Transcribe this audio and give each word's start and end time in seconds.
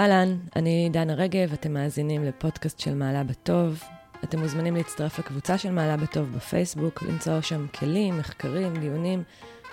אהלן, 0.00 0.36
אני 0.56 0.88
דנה 0.92 1.14
רגב, 1.14 1.52
אתם 1.52 1.72
מאזינים 1.72 2.24
לפודקאסט 2.24 2.80
של 2.80 2.94
מעלה 2.94 3.24
בטוב. 3.24 3.82
אתם 4.24 4.38
מוזמנים 4.38 4.76
להצטרף 4.76 5.18
לקבוצה 5.18 5.58
של 5.58 5.70
מעלה 5.70 5.96
בטוב 5.96 6.32
בפייסבוק, 6.36 7.02
למצוא 7.02 7.40
שם 7.40 7.66
כלים, 7.68 8.18
מחקרים, 8.18 8.76
דיונים, 8.76 9.22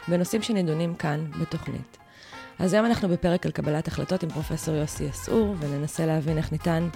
בנושאים 0.07 0.41
שנידונים 0.41 0.95
כאן 0.95 1.31
בתוכנית. 1.41 1.97
אז 2.59 2.73
היום 2.73 2.85
אנחנו 2.85 3.09
בפרק 3.09 3.45
על 3.45 3.51
קבלת 3.51 3.87
החלטות 3.87 4.23
עם 4.23 4.29
פרופסור 4.29 4.75
יוסי 4.75 5.03
יסעור, 5.03 5.55
וננסה 5.59 6.05
להבין 6.05 6.37
איך 6.37 6.51
ניתן 6.51 6.89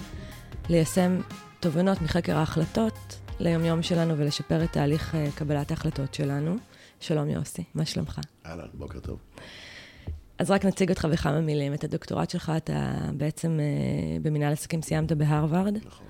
ליישם 0.68 1.20
תובנות 1.60 2.02
מחקר 2.02 2.36
ההחלטות 2.36 3.18
ליומיום 3.40 3.82
שלנו 3.82 4.18
ולשפר 4.18 4.64
את 4.64 4.72
תהליך 4.72 5.14
אה, 5.14 5.28
קבלת 5.34 5.70
ההחלטות 5.70 6.14
שלנו. 6.14 6.56
שלום 7.00 7.28
יוסי, 7.28 7.64
מה 7.74 7.84
שלומך? 7.84 8.20
אהלן, 8.46 8.66
בוקר 8.74 9.00
טוב. 9.00 9.18
אז 10.42 10.50
רק 10.50 10.64
נציג 10.64 10.90
אותך 10.90 11.04
בכמה 11.04 11.40
מילים. 11.40 11.74
את 11.74 11.84
הדוקטורט 11.84 12.30
שלך 12.30 12.52
אתה 12.56 12.94
בעצם 13.16 13.60
אה, 13.60 14.18
במנהל 14.22 14.52
עסקים 14.52 14.82
סיימת 14.82 15.12
בהרווארד. 15.12 15.76
נכון. 15.76 16.06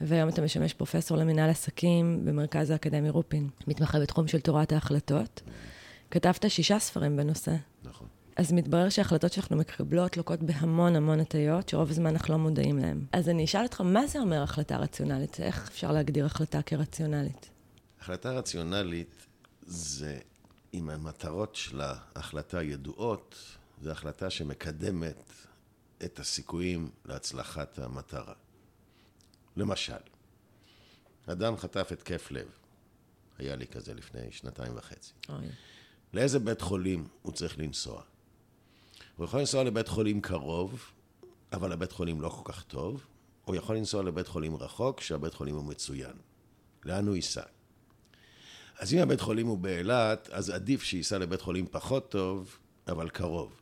והיום 0.00 0.28
אתה 0.28 0.42
משמש 0.42 0.74
פרופסור 0.74 1.16
למנהל 1.16 1.50
עסקים 1.50 2.24
במרכז 2.24 2.70
האקדמי 2.70 3.10
רופין, 3.10 3.48
מתמחה 3.66 4.00
בתחום 4.00 4.28
של 4.28 4.40
תורת 4.40 4.72
ההחלטות. 4.72 5.42
כתבת 6.10 6.50
שישה 6.50 6.78
ספרים 6.78 7.16
בנושא. 7.16 7.54
נכון. 7.84 8.06
אז 8.36 8.52
מתברר 8.52 8.88
שההחלטות 8.88 9.32
שאנחנו 9.32 9.56
מקבלות 9.56 10.16
לוקות 10.16 10.42
בהמון 10.42 10.96
המון 10.96 11.20
הטיות, 11.20 11.68
שרוב 11.68 11.90
הזמן 11.90 12.06
אנחנו 12.06 12.34
לא 12.34 12.38
מודעים 12.38 12.78
להן. 12.78 13.04
אז 13.12 13.28
אני 13.28 13.44
אשאל 13.44 13.62
אותך, 13.62 13.80
מה 13.80 14.06
זה 14.06 14.18
אומר 14.18 14.42
החלטה 14.42 14.76
רציונלית? 14.76 15.40
איך 15.40 15.68
אפשר 15.68 15.92
להגדיר 15.92 16.26
החלטה 16.26 16.62
כרציונלית? 16.62 17.50
החלטה 18.00 18.30
רציונלית 18.30 19.26
זה, 19.66 20.18
אם 20.74 20.90
המטרות 20.90 21.54
של 21.54 21.80
ההחלטה 21.80 22.62
ידועות, 22.62 23.57
זו 23.82 23.90
החלטה 23.90 24.30
שמקדמת 24.30 25.32
את 26.04 26.18
הסיכויים 26.18 26.90
להצלחת 27.04 27.78
המטרה. 27.78 28.34
למשל, 29.56 29.92
אדם 31.26 31.56
חטף 31.56 31.88
התקף 31.92 32.30
לב, 32.30 32.48
היה 33.38 33.56
לי 33.56 33.66
כזה 33.66 33.94
לפני 33.94 34.32
שנתיים 34.32 34.72
וחצי. 34.76 35.12
אוי. 35.28 35.46
לאיזה 36.12 36.38
בית 36.38 36.60
חולים 36.60 37.08
הוא 37.22 37.32
צריך 37.32 37.58
לנסוע? 37.58 38.02
הוא 39.16 39.24
יכול 39.24 39.40
לנסוע 39.40 39.64
לבית 39.64 39.88
חולים 39.88 40.20
קרוב, 40.20 40.92
אבל 41.52 41.72
הבית 41.72 41.92
חולים 41.92 42.20
לא 42.20 42.28
כל 42.28 42.52
כך 42.52 42.62
טוב, 42.62 43.06
או 43.46 43.54
יכול 43.54 43.76
לנסוע 43.76 44.02
לבית 44.02 44.28
חולים 44.28 44.56
רחוק, 44.56 45.00
שהבית 45.00 45.34
חולים 45.34 45.54
הוא 45.54 45.64
מצוין. 45.64 46.16
לאן 46.84 47.06
הוא 47.06 47.16
ייסע? 47.16 47.42
אז 48.78 48.94
אם 48.94 48.98
הבית 48.98 49.20
חולים 49.20 49.46
הוא 49.46 49.58
באילת, 49.58 50.28
אז 50.32 50.50
עדיף 50.50 50.82
שייסע 50.82 51.18
לבית 51.18 51.40
חולים 51.40 51.66
פחות 51.70 52.10
טוב, 52.10 52.58
אבל 52.88 53.08
קרוב. 53.08 53.60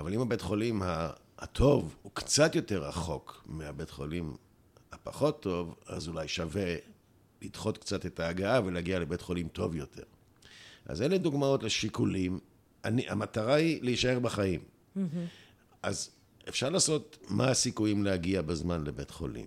אבל 0.00 0.14
אם 0.14 0.20
הבית 0.20 0.40
חולים 0.40 0.82
הטוב 1.38 1.96
הוא 2.02 2.12
קצת 2.14 2.54
יותר 2.54 2.82
רחוק 2.82 3.44
מהבית 3.46 3.90
חולים 3.90 4.36
הפחות 4.92 5.42
טוב, 5.42 5.74
אז 5.86 6.08
אולי 6.08 6.28
שווה 6.28 6.76
לדחות 7.42 7.78
קצת 7.78 8.06
את 8.06 8.20
ההגעה 8.20 8.60
ולהגיע 8.64 8.98
לבית 8.98 9.20
חולים 9.20 9.48
טוב 9.48 9.76
יותר. 9.76 10.02
אז 10.86 11.02
אלה 11.02 11.18
דוגמאות 11.18 11.62
לשיקולים. 11.62 12.38
אני, 12.84 13.08
המטרה 13.08 13.54
היא 13.54 13.82
להישאר 13.82 14.18
בחיים. 14.18 14.60
אז 15.82 16.10
אפשר 16.48 16.70
לעשות 16.70 17.18
מה 17.28 17.48
הסיכויים 17.48 18.04
להגיע 18.04 18.42
בזמן 18.42 18.84
לבית 18.84 19.10
חולים. 19.10 19.46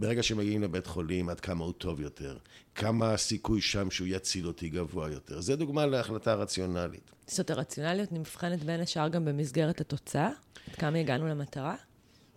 ברגע 0.00 0.22
שמגיעים 0.22 0.62
לבית 0.62 0.86
חולים, 0.86 1.28
עד 1.28 1.40
כמה 1.40 1.64
הוא 1.64 1.72
טוב 1.72 2.00
יותר, 2.00 2.36
כמה 2.74 3.12
הסיכוי 3.12 3.60
שם 3.60 3.90
שהוא 3.90 4.08
יציל 4.10 4.46
אותי 4.46 4.68
גבוה 4.68 5.10
יותר. 5.10 5.40
זה 5.40 5.56
דוגמה 5.56 5.86
להחלטה 5.86 6.34
רציונלית. 6.34 7.10
זאת 7.26 7.50
הרציונליות 7.50 8.12
נבחנת 8.12 8.64
בין 8.64 8.80
השאר 8.80 9.08
גם 9.08 9.24
במסגרת 9.24 9.80
התוצאה? 9.80 10.30
עד 10.70 10.76
כמה 10.76 10.98
הגענו 10.98 11.28
למטרה? 11.28 11.74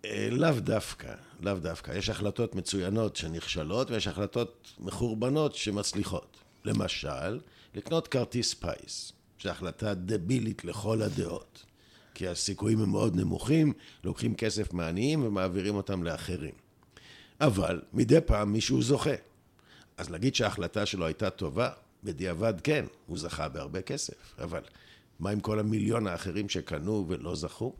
אה, 0.06 0.28
לאו 0.32 0.60
דווקא, 0.60 1.14
לאו 1.42 1.54
דווקא. 1.54 1.92
יש 1.92 2.10
החלטות 2.10 2.56
מצוינות 2.56 3.16
שנכשלות 3.16 3.92
ויש 3.92 4.08
החלטות 4.08 4.74
מחורבנות 4.80 5.56
שמצליחות. 5.56 6.38
למשל, 6.66 7.40
לקנות 7.76 8.08
כרטיס 8.08 8.54
פיס, 8.54 9.14
זו 9.44 9.50
החלטה 9.50 9.94
דבילית 9.94 10.66
לכל 10.66 11.02
הדעות. 11.02 11.66
כי 12.14 12.28
הסיכויים 12.28 12.82
הם 12.82 12.90
מאוד 12.90 13.16
נמוכים, 13.16 13.74
לוקחים 14.04 14.36
כסף 14.36 14.74
מעניים 14.74 15.24
ומעבירים 15.26 15.76
אותם 15.76 16.04
לאחרים. 16.04 16.63
אבל 17.42 17.82
מדי 17.94 18.22
פעם 18.26 18.54
מישהו 18.54 18.82
זוכה. 18.82 19.16
אז 19.98 20.10
להגיד 20.10 20.36
שההחלטה 20.36 20.86
שלו 20.86 21.06
הייתה 21.06 21.30
טובה, 21.30 21.70
בדיעבד 22.04 22.54
כן, 22.64 22.86
הוא 23.08 23.18
זכה 23.18 23.50
בהרבה 23.50 23.82
כסף. 23.82 24.36
אבל 24.40 24.62
מה 25.20 25.30
עם 25.30 25.40
כל 25.40 25.60
המיליון 25.60 26.08
האחרים 26.08 26.50
שקנו 26.50 27.06
ולא 27.08 27.36
זכו? 27.36 27.74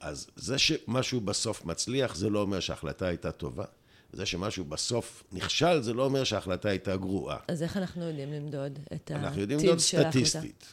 אז 0.00 0.26
זה 0.36 0.58
שמשהו 0.58 1.20
בסוף 1.20 1.64
מצליח, 1.64 2.14
זה 2.14 2.30
לא 2.30 2.42
אומר 2.42 2.60
שההחלטה 2.60 3.06
הייתה 3.06 3.32
טובה. 3.32 3.64
זה 4.12 4.26
שמשהו 4.26 4.64
בסוף 4.64 5.22
נכשל, 5.32 5.82
זה 5.82 5.92
לא 5.92 6.04
אומר 6.04 6.24
שההחלטה 6.24 6.68
הייתה 6.68 6.96
גרועה. 6.96 7.36
אז 7.48 7.62
איך 7.62 7.76
אנחנו 7.76 8.08
יודעים 8.08 8.32
למדוד 8.32 8.78
את 8.94 9.10
אנחנו 9.14 9.40
יודעים 9.40 9.58
הטיב 9.58 9.70
למדוד 9.70 9.84
של 9.84 9.98
ההחלטה? 9.98 10.26
סטטיסטית. 10.26 10.72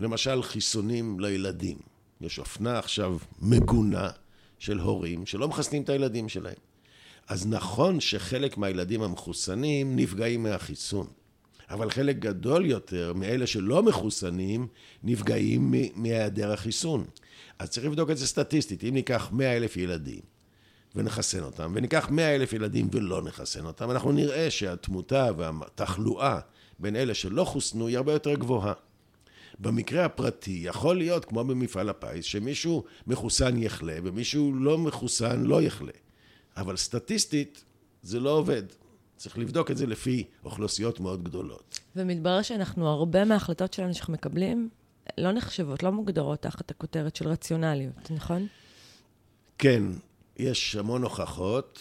למשל, 0.00 0.42
חיסונים 0.42 1.20
לילדים. 1.20 1.78
יש 2.20 2.38
אופנה 2.38 2.78
עכשיו 2.78 3.16
מגונה 3.42 4.10
של 4.58 4.78
הורים 4.78 5.26
שלא 5.26 5.48
מחסנים 5.48 5.82
את 5.82 5.88
הילדים 5.88 6.28
שלהם. 6.28 6.54
אז 7.28 7.46
נכון 7.46 8.00
שחלק 8.00 8.58
מהילדים 8.58 9.02
המחוסנים 9.02 9.96
נפגעים 9.96 10.42
מהחיסון, 10.42 11.06
אבל 11.70 11.90
חלק 11.90 12.18
גדול 12.18 12.66
יותר 12.66 13.12
מאלה 13.12 13.46
שלא 13.46 13.82
מחוסנים 13.82 14.66
נפגעים 15.02 15.74
מהיעדר 15.94 16.52
החיסון. 16.52 17.04
אז 17.58 17.70
צריך 17.70 17.86
לבדוק 17.86 18.10
את 18.10 18.18
זה 18.18 18.26
סטטיסטית. 18.26 18.84
אם 18.84 18.94
ניקח 18.94 19.28
100 19.32 19.56
אלף 19.56 19.76
ילדים 19.76 20.20
ונחסן 20.94 21.42
אותם, 21.42 21.72
וניקח 21.74 22.08
100 22.10 22.34
אלף 22.34 22.52
ילדים 22.52 22.88
ולא 22.92 23.22
נחסן 23.22 23.66
אותם, 23.66 23.90
אנחנו 23.90 24.12
נראה 24.12 24.50
שהתמותה 24.50 25.28
והתחלואה 25.36 26.38
בין 26.78 26.96
אלה 26.96 27.14
שלא 27.14 27.44
חוסנו 27.44 27.86
היא 27.86 27.96
הרבה 27.96 28.12
יותר 28.12 28.34
גבוהה. 28.34 28.72
במקרה 29.58 30.04
הפרטי 30.04 30.60
יכול 30.64 30.96
להיות, 30.96 31.24
כמו 31.24 31.44
במפעל 31.44 31.88
הפיס, 31.88 32.24
שמישהו 32.24 32.84
מחוסן 33.06 33.62
יחלה 33.62 33.96
ומישהו 34.04 34.54
לא 34.54 34.78
מחוסן 34.78 35.44
לא 35.44 35.62
יחלה. 35.62 35.92
אבל 36.56 36.76
סטטיסטית 36.76 37.64
זה 38.02 38.20
לא 38.20 38.30
עובד. 38.30 38.62
צריך 39.16 39.38
לבדוק 39.38 39.70
את 39.70 39.76
זה 39.76 39.86
לפי 39.86 40.24
אוכלוסיות 40.44 41.00
מאוד 41.00 41.24
גדולות. 41.24 41.80
ומתברר 41.96 42.42
שאנחנו, 42.42 42.88
הרבה 42.88 43.24
מההחלטות 43.24 43.72
שלנו 43.72 43.94
שאנחנו 43.94 44.12
מקבלים, 44.12 44.68
לא 45.18 45.32
נחשבות, 45.32 45.82
לא 45.82 45.92
מוגדרות 45.92 46.42
תחת 46.42 46.70
הכותרת 46.70 47.16
של 47.16 47.28
רציונליות, 47.28 48.10
נכון? 48.10 48.46
כן, 49.58 49.82
יש 50.36 50.76
המון 50.76 51.02
הוכחות 51.02 51.80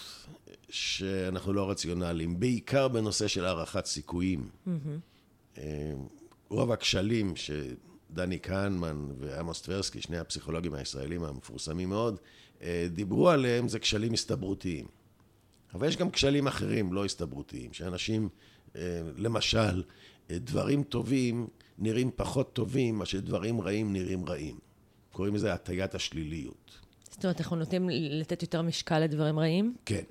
שאנחנו 0.70 1.54
לא 1.54 1.70
רציונליים, 1.70 2.40
בעיקר 2.40 2.88
בנושא 2.88 3.28
של 3.28 3.46
הערכת 3.46 3.86
סיכויים. 3.86 4.50
אה, 5.58 5.94
רוב 6.50 6.72
הכשלים 6.72 7.34
שדני 7.36 8.40
כהנמן 8.44 9.08
ועמוס 9.20 9.62
טברסקי, 9.62 10.02
שני 10.02 10.18
הפסיכולוגים 10.18 10.74
הישראלים 10.74 11.24
המפורסמים 11.24 11.90
מאוד, 11.90 12.20
דיברו 12.94 13.30
עליהם, 13.30 13.68
זה 13.68 13.80
כשלים 13.80 14.14
הסתברותיים. 14.14 14.86
אבל 15.76 15.88
יש 15.88 15.98
גם 15.98 16.12
כשלים 16.12 16.48
אחרים, 16.48 16.94
לא 16.94 17.06
הסתברותיים, 17.06 17.74
שאנשים, 17.74 18.30
אה, 18.76 19.02
למשל, 19.18 19.84
אה, 20.32 20.40
דברים 20.40 20.84
טובים 20.84 21.48
נראים 21.78 22.12
פחות 22.16 22.54
טובים, 22.54 22.98
מאשר 22.98 23.20
דברים 23.20 23.62
רעים 23.62 23.94
נראים 23.94 24.26
רעים. 24.26 24.60
קוראים 25.12 25.36
לזה 25.36 25.54
הטיית 25.54 25.96
השליליות. 25.96 26.80
זאת 27.12 27.26
אומרת, 27.26 27.42
אנחנו 27.42 27.56
נוטים 27.56 27.90
לתת 27.92 28.42
יותר 28.42 28.62
משקל 28.62 29.00
לדברים 29.00 29.40
רעים? 29.40 29.76
כן. 29.86 30.04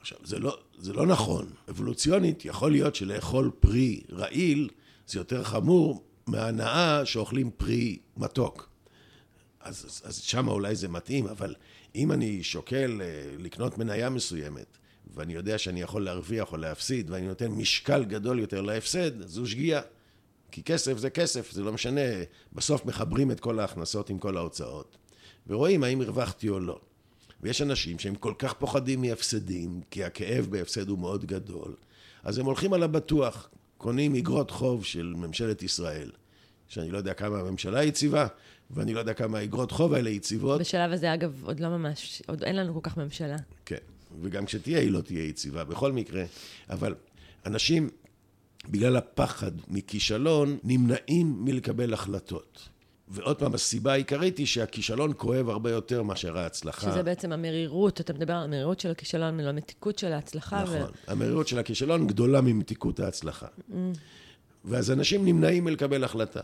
עכשיו, 0.00 0.18
זה 0.24 0.38
לא, 0.38 0.58
זה 0.78 0.92
לא 0.92 1.06
נכון. 1.06 1.50
אבולוציונית, 1.70 2.44
יכול 2.44 2.72
להיות 2.72 2.94
שלאכול 2.94 3.50
פרי 3.60 4.00
רעיל 4.12 4.68
זה 5.06 5.18
יותר 5.18 5.44
חמור 5.44 6.04
מהנאה 6.26 7.06
שאוכלים 7.06 7.50
פרי 7.56 7.98
מתוק. 8.16 8.68
אז, 9.60 9.84
אז, 9.86 10.02
אז 10.04 10.16
שם 10.16 10.48
אולי 10.48 10.74
זה 10.74 10.88
מתאים, 10.88 11.26
אבל 11.26 11.54
אם 11.94 12.12
אני 12.12 12.42
שוקל 12.42 13.00
אה, 13.04 13.36
לקנות 13.38 13.78
מניה 13.78 14.10
מסוימת, 14.10 14.78
ואני 15.14 15.34
יודע 15.34 15.58
שאני 15.58 15.80
יכול 15.82 16.04
להרוויח 16.04 16.52
או 16.52 16.56
להפסיד, 16.56 17.10
ואני 17.10 17.26
נותן 17.26 17.50
משקל 17.50 18.04
גדול 18.04 18.38
יותר 18.38 18.60
להפסד, 18.60 19.26
זו 19.26 19.46
שגיאה. 19.46 19.80
כי 20.50 20.62
כסף 20.62 20.98
זה 20.98 21.10
כסף, 21.10 21.52
זה 21.52 21.62
לא 21.62 21.72
משנה, 21.72 22.00
בסוף 22.52 22.84
מחברים 22.86 23.30
את 23.30 23.40
כל 23.40 23.60
ההכנסות 23.60 24.10
עם 24.10 24.18
כל 24.18 24.36
ההוצאות, 24.36 24.96
ורואים 25.46 25.84
האם 25.84 26.00
הרווחתי 26.00 26.48
או 26.48 26.60
לא. 26.60 26.80
ויש 27.40 27.62
אנשים 27.62 27.98
שהם 27.98 28.14
כל 28.14 28.34
כך 28.38 28.52
פוחדים 28.52 29.00
מהפסדים, 29.00 29.80
כי 29.90 30.04
הכאב 30.04 30.46
בהפסד 30.50 30.88
הוא 30.88 30.98
מאוד 30.98 31.24
גדול, 31.24 31.74
אז 32.22 32.38
הם 32.38 32.46
הולכים 32.46 32.72
על 32.72 32.82
הבטוח, 32.82 33.48
קונים 33.78 34.14
אגרות 34.14 34.50
חוב 34.50 34.84
של 34.84 35.14
ממשלת 35.16 35.62
ישראל, 35.62 36.10
שאני 36.68 36.90
לא 36.90 36.98
יודע 36.98 37.14
כמה 37.14 37.40
הממשלה 37.40 37.84
יציבה, 37.84 38.26
ואני 38.70 38.94
לא 38.94 38.98
יודע 38.98 39.14
כמה 39.14 39.38
האגרות 39.38 39.70
חוב 39.70 39.94
האלה 39.94 40.10
יציבות. 40.10 40.60
בשלב 40.60 40.92
הזה, 40.92 41.14
אגב, 41.14 41.42
עוד 41.44 41.60
לא 41.60 41.68
ממש, 41.68 42.22
עוד 42.26 42.44
אין 42.44 42.56
לנו 42.56 42.74
כל 42.74 42.80
כך 42.82 42.96
ממשלה. 42.96 43.36
כן, 43.66 43.76
וגם 44.22 44.46
כשתהיה 44.46 44.80
היא 44.80 44.90
לא 44.90 45.00
תהיה 45.00 45.24
יציבה, 45.24 45.64
בכל 45.64 45.92
מקרה. 45.92 46.24
אבל 46.70 46.94
אנשים, 47.46 47.88
בגלל 48.68 48.96
הפחד 48.96 49.52
מכישלון, 49.68 50.58
נמנעים 50.64 51.44
מלקבל 51.44 51.92
החלטות. 51.92 52.68
ועוד 53.08 53.38
פעם, 53.38 53.54
הסיבה 53.54 53.92
העיקרית 53.92 54.38
היא 54.38 54.46
שהכישלון 54.46 55.12
כואב 55.16 55.48
הרבה 55.48 55.70
יותר 55.70 56.02
מאשר 56.02 56.38
ההצלחה. 56.38 56.90
שזה 56.90 57.02
בעצם 57.02 57.32
המרירות, 57.32 58.00
אתה 58.00 58.12
מדבר 58.12 58.32
על 58.32 58.44
המרירות 58.44 58.80
של 58.80 58.90
הכישלון, 58.90 59.36
מלא 59.36 59.52
מתיקות 59.52 59.98
של 59.98 60.12
ההצלחה. 60.12 60.62
נכון. 60.62 60.76
ו... 60.76 60.86
המרירות 61.06 61.48
של 61.48 61.58
הכישלון 61.58 62.06
גדולה 62.06 62.40
ממתיקות 62.40 63.00
ההצלחה. 63.00 63.46
Mm. 63.46 63.72
ואז 64.64 64.90
אנשים 64.90 65.24
נמנעים 65.24 65.64
מלקבל 65.64 66.04
החלטה. 66.04 66.40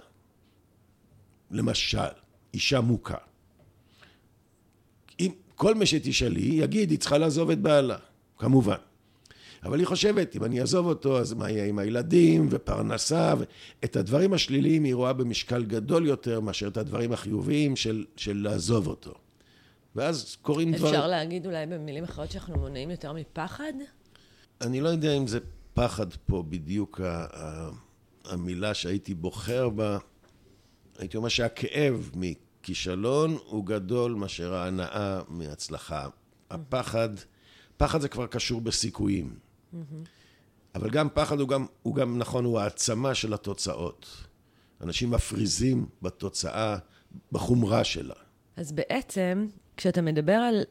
למשל, 1.50 1.98
אישה 2.54 2.80
מוכה. 2.80 3.16
אם 5.20 5.30
כל 5.54 5.74
מי 5.74 5.86
שתשאלי 5.86 6.40
יגיד, 6.40 6.90
היא 6.90 6.98
צריכה 6.98 7.18
לעזוב 7.18 7.50
את 7.50 7.58
בעלה, 7.58 7.96
כמובן. 8.38 8.76
אבל 9.62 9.78
היא 9.78 9.86
חושבת, 9.86 10.36
אם 10.36 10.44
אני 10.44 10.60
אעזוב 10.60 10.86
אותו, 10.86 11.18
אז 11.18 11.32
מה 11.32 11.50
יהיה 11.50 11.64
עם 11.66 11.78
הילדים 11.78 12.46
ופרנסה? 12.50 13.34
את 13.84 13.96
הדברים 13.96 14.32
השליליים 14.32 14.84
היא 14.84 14.94
רואה 14.94 15.12
במשקל 15.12 15.64
גדול 15.64 16.06
יותר 16.06 16.40
מאשר 16.40 16.68
את 16.68 16.76
הדברים 16.76 17.12
החיוביים 17.12 17.76
של, 17.76 18.04
של 18.16 18.36
לעזוב 18.42 18.86
אותו. 18.86 19.14
ואז 19.96 20.36
קורים 20.42 20.72
דברים... 20.72 20.84
אפשר 20.94 20.98
דבר... 20.98 21.10
להגיד 21.10 21.46
אולי 21.46 21.66
במילים 21.66 22.04
אחרות 22.04 22.30
שאנחנו 22.30 22.58
מונעים 22.58 22.90
יותר 22.90 23.12
מפחד? 23.12 23.72
אני 24.60 24.80
לא 24.80 24.88
יודע 24.88 25.12
אם 25.12 25.26
זה 25.26 25.38
פחד 25.74 26.06
פה 26.26 26.44
בדיוק 26.48 27.00
המילה 28.24 28.74
שהייתי 28.74 29.14
בוחר 29.14 29.68
בה. 29.68 29.98
הייתי 31.00 31.16
אומר 31.16 31.28
שהכאב 31.28 32.10
מכישלון 32.14 33.38
הוא 33.46 33.66
גדול 33.66 34.14
מאשר 34.14 34.54
ההנאה 34.54 35.20
מהצלחה. 35.28 36.08
הפחד, 36.50 37.08
פחד 37.76 38.00
זה 38.00 38.08
כבר 38.08 38.26
קשור 38.26 38.60
בסיכויים. 38.60 39.34
אבל 40.74 40.90
גם 40.90 41.08
פחד 41.14 41.40
הוא 41.40 41.48
גם, 41.48 41.66
הוא 41.82 41.94
גם 41.94 42.18
נכון, 42.18 42.44
הוא 42.44 42.60
העצמה 42.60 43.14
של 43.14 43.34
התוצאות. 43.34 44.06
אנשים 44.80 45.10
מפריזים 45.10 45.86
בתוצאה, 46.02 46.76
בחומרה 47.32 47.84
שלה. 47.84 48.14
אז 48.56 48.72
בעצם, 48.72 49.46
כשאתה 49.76 50.02
מדבר 50.02 50.32
על, 50.32 50.64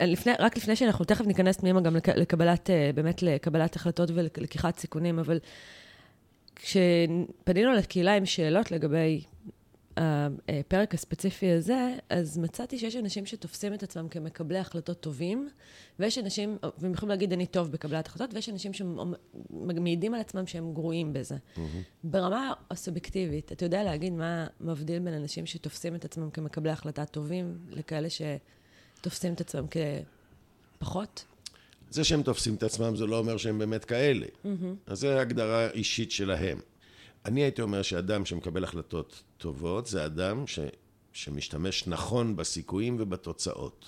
לפני, 0.00 0.32
רק 0.38 0.56
לפני 0.56 0.76
שאנחנו 0.76 1.04
תכף 1.04 1.26
ניכנס 1.26 1.56
פנימה 1.56 1.80
גם 1.80 1.96
לקבלת, 1.96 2.70
באמת 2.94 3.22
לקבלת 3.22 3.76
החלטות 3.76 4.10
ולקיחת 4.14 4.78
סיכונים, 4.78 5.18
אבל 5.18 5.38
כשפנינו 6.56 7.72
לקהילה 7.72 8.16
עם 8.16 8.26
שאלות 8.26 8.70
לגבי 8.70 9.24
הפרק 9.96 10.94
הספציפי 10.94 11.50
הזה, 11.50 11.94
אז 12.10 12.38
מצאתי 12.38 12.78
שיש 12.78 12.96
אנשים 12.96 13.26
שתופסים 13.26 13.74
את 13.74 13.82
עצמם 13.82 14.08
כמקבלי 14.08 14.58
החלטות 14.58 15.00
טובים, 15.00 15.48
ויש 15.98 16.18
אנשים, 16.18 16.58
והם 16.78 16.92
יכולים 16.92 17.10
להגיד, 17.10 17.32
אני 17.32 17.46
טוב 17.46 17.70
בקבלת 17.70 18.06
החלטות, 18.06 18.34
ויש 18.34 18.48
אנשים 18.48 18.72
שמעידים 18.72 20.14
על 20.14 20.20
עצמם 20.20 20.46
שהם 20.46 20.74
גרועים 20.74 21.12
בזה. 21.12 21.34
Mm-hmm. 21.34 21.60
ברמה 22.04 22.52
הסובייקטיבית, 22.70 23.52
אתה 23.52 23.64
יודע 23.64 23.84
להגיד 23.84 24.12
מה 24.12 24.46
מבדיל 24.60 24.98
בין 24.98 25.14
אנשים 25.14 25.46
שתופסים 25.46 25.94
את 25.94 26.04
עצמם 26.04 26.30
כמקבלי 26.30 26.70
החלטה 26.70 27.04
טובים, 27.04 27.58
לכאלה 27.70 28.08
שתופסים 28.10 29.32
את 29.32 29.40
עצמם 29.40 29.64
כפחות? 30.78 31.24
זה 31.90 32.04
שהם 32.04 32.22
תופסים 32.22 32.54
את 32.54 32.62
עצמם, 32.62 32.96
זה 32.96 33.06
לא 33.06 33.18
אומר 33.18 33.36
שהם 33.36 33.58
באמת 33.58 33.84
כאלה. 33.84 34.26
Mm-hmm. 34.26 34.48
אז 34.86 34.98
זו 34.98 35.08
הגדרה 35.08 35.70
אישית 35.70 36.10
שלהם. 36.10 36.58
אני 37.24 37.42
הייתי 37.42 37.62
אומר 37.62 37.82
שאדם 37.82 38.24
שמקבל 38.24 38.64
החלטות 38.64 39.22
טובות, 39.38 39.86
זה 39.86 40.04
אדם 40.04 40.46
ש, 40.46 40.58
שמשתמש 41.12 41.86
נכון 41.86 42.36
בסיכויים 42.36 42.96
ובתוצאות. 42.98 43.86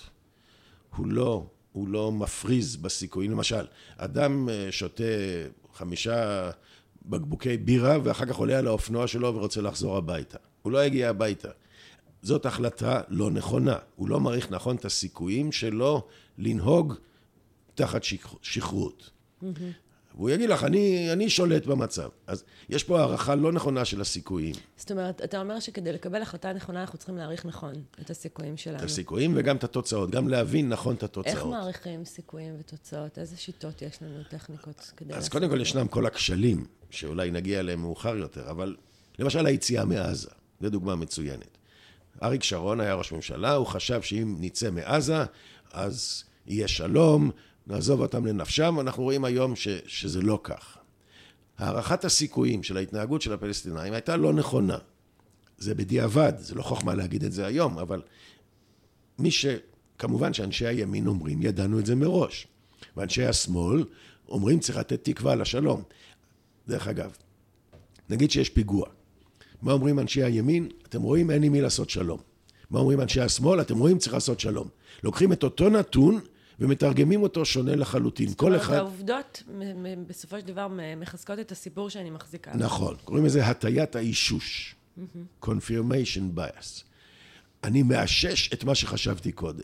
הוא 0.95 1.07
לא, 1.07 1.45
הוא 1.71 1.87
לא 1.87 2.11
מפריז 2.11 2.75
בסיכויים. 2.75 3.31
למשל, 3.31 3.65
אדם 3.97 4.49
אה, 4.49 4.67
שותה 4.71 5.03
חמישה 5.73 6.51
בקבוקי 7.05 7.57
בירה 7.57 7.97
ואחר 8.03 8.25
כך 8.25 8.35
עולה 8.35 8.59
על 8.59 8.67
האופנוע 8.67 9.07
שלו 9.07 9.35
ורוצה 9.35 9.61
לחזור 9.61 9.97
הביתה. 9.97 10.37
הוא 10.61 10.71
לא 10.71 10.85
יגיע 10.85 11.09
הביתה. 11.09 11.49
זאת 12.21 12.45
החלטה 12.45 13.01
לא 13.09 13.31
נכונה. 13.31 13.77
הוא 13.95 14.09
לא 14.09 14.19
מעריך 14.19 14.51
נכון 14.51 14.75
את 14.75 14.85
הסיכויים 14.85 15.51
שלו 15.51 16.07
לנהוג 16.37 16.93
תחת 17.75 18.01
שכרות. 18.41 19.09
Mm-hmm. 19.41 19.45
והוא 20.17 20.29
יגיד 20.29 20.49
לך, 20.49 20.63
אני, 20.63 21.13
אני 21.13 21.29
שולט 21.29 21.65
במצב. 21.65 22.09
אז 22.27 22.43
יש 22.69 22.83
פה 22.83 22.99
הערכה 22.99 23.35
לא 23.35 23.51
נכונה 23.51 23.85
של 23.85 24.01
הסיכויים. 24.01 24.55
זאת 24.77 24.91
אומרת, 24.91 25.23
אתה 25.23 25.41
אומר 25.41 25.59
שכדי 25.59 25.91
לקבל 25.91 26.21
החלטה 26.21 26.53
נכונה, 26.53 26.81
אנחנו 26.81 26.97
צריכים 26.97 27.17
להעריך 27.17 27.45
נכון 27.45 27.73
את 28.01 28.09
הסיכויים 28.09 28.57
שלנו. 28.57 28.77
את 28.77 28.83
הסיכויים 28.83 29.33
וגם 29.35 29.55
את 29.55 29.63
התוצאות, 29.63 30.11
גם 30.11 30.27
להבין 30.27 30.69
נכון 30.69 30.95
את 30.95 31.03
התוצאות. 31.03 31.35
איך 31.35 31.45
מעריכים 31.45 32.05
סיכויים 32.05 32.55
ותוצאות? 32.59 33.17
איזה 33.17 33.37
שיטות 33.37 33.81
יש 33.81 34.01
לנו, 34.01 34.23
טכניקות 34.29 34.91
כדי 34.97 35.13
אז 35.13 35.29
קודם 35.29 35.49
כל 35.49 35.61
ישנם 35.61 35.87
כל 35.87 36.05
הכשלים, 36.05 36.65
שאולי 36.89 37.31
נגיע 37.31 37.59
אליהם 37.59 37.81
מאוחר 37.81 38.17
יותר, 38.17 38.49
אבל 38.49 38.75
למשל 39.19 39.45
היציאה 39.45 39.85
מעזה, 39.85 40.29
זו 40.61 40.69
דוגמה 40.69 40.95
מצוינת. 40.95 41.57
אריק 42.23 42.43
שרון 42.43 42.79
היה 42.79 42.93
ראש 42.93 43.11
ממשלה, 43.11 43.53
הוא 43.53 43.67
חשב 43.67 44.01
שאם 44.01 44.35
נצא 44.39 44.71
מעזה, 44.71 45.23
אז 45.71 46.23
יהיה 46.47 46.67
שלום, 46.67 47.31
נעזוב 47.67 48.01
אותם 48.01 48.25
לנפשם, 48.25 48.79
אנחנו 48.79 49.03
רואים 49.03 49.25
היום 49.25 49.55
ש, 49.55 49.67
שזה 49.85 50.21
לא 50.21 50.39
כך. 50.43 50.77
הערכת 51.57 52.05
הסיכויים 52.05 52.63
של 52.63 52.77
ההתנהגות 52.77 53.21
של 53.21 53.33
הפלסטינאים 53.33 53.93
הייתה 53.93 54.17
לא 54.17 54.33
נכונה. 54.33 54.77
זה 55.57 55.75
בדיעבד, 55.75 56.33
זה 56.37 56.55
לא 56.55 56.61
חוכמה 56.61 56.95
להגיד 56.95 57.23
את 57.23 57.31
זה 57.31 57.45
היום, 57.45 57.77
אבל 57.77 58.01
מי 59.19 59.31
ש... 59.31 59.45
כמובן 59.97 60.33
שאנשי 60.33 60.65
הימין 60.65 61.07
אומרים, 61.07 61.41
ידענו 61.41 61.79
את 61.79 61.85
זה 61.85 61.95
מראש. 61.95 62.47
ואנשי 62.97 63.25
השמאל 63.25 63.85
אומרים, 64.29 64.59
צריך 64.59 64.77
לתת 64.77 65.03
תקווה 65.03 65.35
לשלום. 65.35 65.83
דרך 66.67 66.87
אגב, 66.87 67.11
נגיד 68.09 68.31
שיש 68.31 68.49
פיגוע. 68.49 68.87
מה 69.61 69.71
אומרים 69.71 69.99
אנשי 69.99 70.23
הימין? 70.23 70.69
אתם 70.89 71.01
רואים, 71.01 71.31
אין 71.31 71.43
עם 71.43 71.51
מי 71.51 71.61
לעשות 71.61 71.89
שלום. 71.89 72.19
מה 72.69 72.79
אומרים 72.79 73.01
אנשי 73.01 73.21
השמאל? 73.21 73.61
אתם 73.61 73.77
רואים, 73.77 73.97
צריך 73.97 74.13
לעשות 74.13 74.39
שלום. 74.39 74.67
לוקחים 75.03 75.33
את 75.33 75.43
אותו 75.43 75.69
נתון 75.69 76.19
ומתרגמים 76.59 77.23
אותו 77.23 77.45
שונה 77.45 77.75
לחלוטין. 77.75 78.33
כל 78.33 78.55
אחד... 78.55 78.73
העובדות 78.73 79.43
בסופו 80.07 80.39
של 80.39 80.45
דבר 80.45 80.67
מחזקות 80.97 81.39
את 81.39 81.51
הסיפור 81.51 81.89
שאני 81.89 82.09
מחזיקה. 82.09 82.51
נכון, 82.55 82.95
קוראים 83.03 83.25
לזה 83.25 83.45
הטיית 83.45 83.95
האישוש. 83.95 84.75
confirmation 85.45 86.37
bias. 86.37 86.83
אני 87.63 87.83
מאשש 87.83 88.53
את 88.53 88.63
מה 88.63 88.75
שחשבתי 88.75 89.31
קודם. 89.31 89.63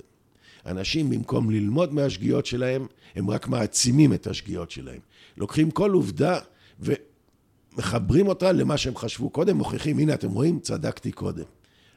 אנשים 0.66 1.10
במקום 1.10 1.50
ללמוד 1.50 1.94
מהשגיאות 1.94 2.46
שלהם, 2.46 2.88
הם 3.16 3.30
רק 3.30 3.48
מעצימים 3.48 4.14
את 4.14 4.28
השגיאות 4.28 4.72
שלהם. 4.72 5.00
לוקחים 5.38 5.72
כל 5.72 5.92
עובדה 5.92 6.40
ומחברים 6.80 8.28
אותה 8.28 8.52
למה 8.52 8.78
שהם 8.78 8.96
חשבו 8.96 9.30
קודם, 9.30 9.58
מוכיחים, 9.58 10.00
הנה 10.00 10.14
אתם 10.14 10.30
רואים, 10.30 10.60
צדקתי 10.60 11.12
קודם. 11.12 11.44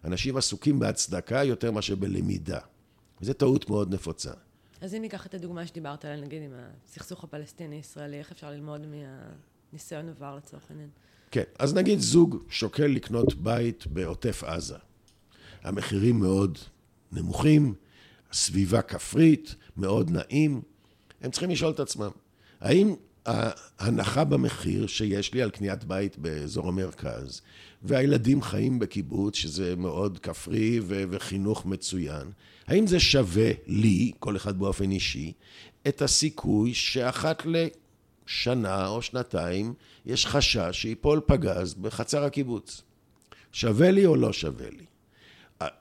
אנשים 0.04 0.36
עסוקים 0.36 0.78
בהצדקה 0.78 1.44
יותר 1.44 1.70
מאשר 1.70 1.94
בלמידה. 1.94 2.58
וזו 3.20 3.32
טעות 3.32 3.70
מאוד 3.70 3.94
נפוצה. 3.94 4.30
אז 4.86 4.94
אם 4.94 5.02
ניקח 5.02 5.26
את 5.26 5.34
הדוגמה 5.34 5.66
שדיברת 5.66 6.04
עליה, 6.04 6.20
נגיד 6.20 6.42
עם 6.42 6.50
הסכסוך 6.84 7.24
הפלסטיני-ישראלי, 7.24 8.18
איך 8.18 8.32
אפשר 8.32 8.50
ללמוד 8.50 8.86
מהניסיון 8.86 10.08
עבר 10.08 10.36
לצורך 10.36 10.70
העניין? 10.70 10.88
כן, 11.30 11.42
אז 11.58 11.74
נגיד 11.74 11.98
זוג 11.98 12.36
שוקל 12.48 12.86
לקנות 12.86 13.34
בית 13.34 13.86
בעוטף 13.86 14.44
עזה. 14.44 14.76
המחירים 15.62 16.18
מאוד 16.18 16.58
נמוכים, 17.12 17.74
הסביבה 18.30 18.82
כפרית, 18.82 19.54
מאוד 19.76 20.10
נעים. 20.10 20.62
הם 21.20 21.30
צריכים 21.30 21.50
לשאול 21.50 21.72
את 21.72 21.80
עצמם, 21.80 22.10
האם 22.60 22.94
ההנחה 23.26 24.24
במחיר 24.24 24.86
שיש 24.86 25.34
לי 25.34 25.42
על 25.42 25.50
קניית 25.50 25.84
בית 25.84 26.18
באזור 26.18 26.68
המרכז, 26.68 27.40
והילדים 27.82 28.42
חיים 28.42 28.78
בקיבוץ, 28.78 29.36
שזה 29.36 29.76
מאוד 29.76 30.18
כפרי 30.18 30.80
וחינוך 30.86 31.66
מצוין, 31.66 32.30
האם 32.66 32.86
זה 32.86 33.00
שווה 33.00 33.50
לי, 33.66 34.12
כל 34.18 34.36
אחד 34.36 34.58
באופן 34.58 34.90
אישי, 34.90 35.32
את 35.88 36.02
הסיכוי 36.02 36.74
שאחת 36.74 37.42
לשנה 37.46 38.86
או 38.86 39.02
שנתיים 39.02 39.74
יש 40.06 40.26
חשש 40.26 40.68
שיפול 40.72 41.20
פגז 41.26 41.74
בחצר 41.74 42.24
הקיבוץ? 42.24 42.82
שווה 43.52 43.90
לי 43.90 44.06
או 44.06 44.16
לא 44.16 44.32
שווה 44.32 44.66
לי? 44.70 44.84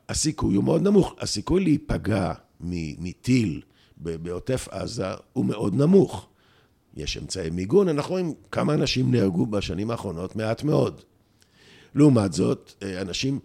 הסיכוי 0.10 0.56
הוא 0.56 0.64
מאוד 0.64 0.82
נמוך. 0.82 1.16
הסיכוי 1.20 1.64
להיפגע 1.64 2.34
מטיל 2.60 3.62
בעוטף 3.98 4.68
עזה 4.72 5.08
הוא 5.34 5.46
מאוד 5.46 5.76
נמוך. 5.76 6.28
יש 6.96 7.18
אמצעי 7.18 7.50
מיגון, 7.50 7.90
אנחנו 7.90 8.12
רואים 8.12 8.34
כמה 8.52 8.74
אנשים 8.74 9.12
נהרגו 9.12 9.46
בשנים 9.46 9.92
האחרונות, 9.92 10.36
מעט 10.36 10.64
מאוד. 10.64 11.02
לעומת 11.96 12.34
זאת, 12.34 12.84
אנשים 13.02 13.40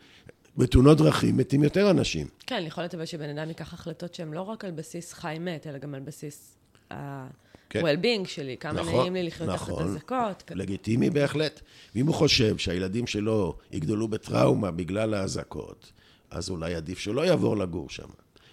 בתאונות 0.57 0.99
דרכים 0.99 1.37
מתים 1.37 1.63
יותר 1.63 1.91
אנשים. 1.91 2.27
כן, 2.47 2.63
יכול 2.67 2.83
להיות 2.83 2.95
אבל 2.95 3.05
שבן 3.05 3.39
אדם 3.39 3.49
ייקח 3.49 3.75
החלטות 3.75 4.15
שהן 4.15 4.33
לא 4.33 4.41
רק 4.41 4.65
על 4.65 4.71
בסיס 4.71 5.13
חי-מת, 5.13 5.67
אלא 5.67 5.79
גם 5.79 5.95
על 5.95 6.01
בסיס 6.01 6.57
ה-well-being 6.91 8.19
כן. 8.19 8.25
שלי, 8.27 8.57
כמה 8.57 8.81
נכון, 8.81 9.01
נעים 9.01 9.15
לי 9.15 9.23
לחיות 9.23 9.49
נכון, 9.49 9.75
תחת 9.75 9.85
אזעקות. 9.85 10.51
לגיטימי 10.51 11.11
בהחלט. 11.11 11.61
ואם 11.95 12.07
הוא 12.07 12.15
חושב 12.15 12.59
שהילדים 12.59 13.07
שלו 13.07 13.59
יגדלו 13.73 14.09
בטראומה 14.09 14.71
בגלל 14.71 15.15
האזעקות, 15.15 15.93
אז 16.31 16.51
אולי 16.51 16.75
עדיף 16.75 16.99
שלא 16.99 17.27
יעבור 17.27 17.57
לגור 17.57 17.91
שם. 17.91 18.09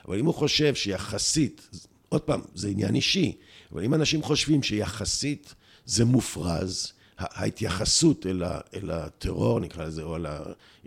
אבל 0.08 0.20
אם 0.20 0.26
הוא 0.26 0.34
חושב 0.34 0.76
שיחסית, 0.76 1.70
עוד 2.10 2.22
פעם, 2.22 2.42
זה 2.56 2.68
עניין 2.70 2.96
אישי, 2.96 3.38
אבל 3.72 3.84
אם 3.84 3.94
אנשים 3.94 4.24
חושבים 4.24 4.64
שיחסית 4.64 5.56
זה 5.86 6.06
מופרז, 6.06 6.94
ההתייחסות 7.18 8.26
אל, 8.26 8.44
ה, 8.44 8.60
אל 8.74 8.92
הטרור, 8.92 9.60
נקרא 9.60 9.86
לזה, 9.86 10.04
או 10.04 10.16
אל 10.16 10.26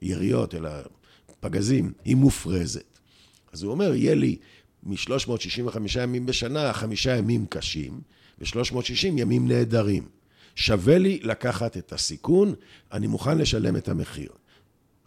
היריות, 0.00 0.54
אל 0.54 0.66
פגזים, 1.40 1.92
היא 2.04 2.16
מופרזת. 2.16 2.99
אז 3.52 3.62
הוא 3.62 3.72
אומר, 3.72 3.94
יהיה 3.94 4.14
לי 4.14 4.37
מ-365 4.82 5.78
ימים 6.00 6.26
בשנה, 6.26 6.72
חמישה 6.72 7.16
ימים 7.16 7.46
קשים, 7.46 8.00
ו-360 8.38 9.06
ימים 9.06 9.49
נהדרים. 9.49 10.08
שווה 10.54 10.99
לי 10.99 11.20
לקחת 11.22 11.76
את 11.76 11.92
הסיכון, 11.92 12.54
אני 12.92 13.06
מוכן 13.06 13.38
לשלם 13.38 13.76
את 13.76 13.88
המחיר. 13.88 14.30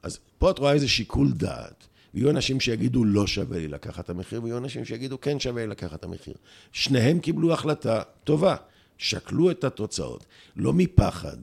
אז 0.03 0.19
פה 0.37 0.51
את 0.51 0.59
רואה 0.59 0.73
איזה 0.73 0.87
שיקול 0.87 1.31
דעת. 1.31 1.87
ויהיו 2.13 2.29
אנשים 2.29 2.59
שיגידו 2.59 3.05
לא 3.05 3.27
שווה 3.27 3.59
לי 3.59 3.67
לקחת 3.67 4.05
את 4.05 4.09
המחיר, 4.09 4.43
ויהיו 4.43 4.57
אנשים 4.57 4.85
שיגידו 4.85 5.21
כן 5.21 5.39
שווה 5.39 5.61
לי 5.61 5.67
לקחת 5.67 5.99
את 5.99 6.03
המחיר. 6.03 6.33
שניהם 6.71 7.19
קיבלו 7.19 7.53
החלטה 7.53 8.01
טובה, 8.23 8.55
שקלו 8.97 9.51
את 9.51 9.63
התוצאות, 9.63 10.25
לא 10.55 10.73
מפחד. 10.73 11.37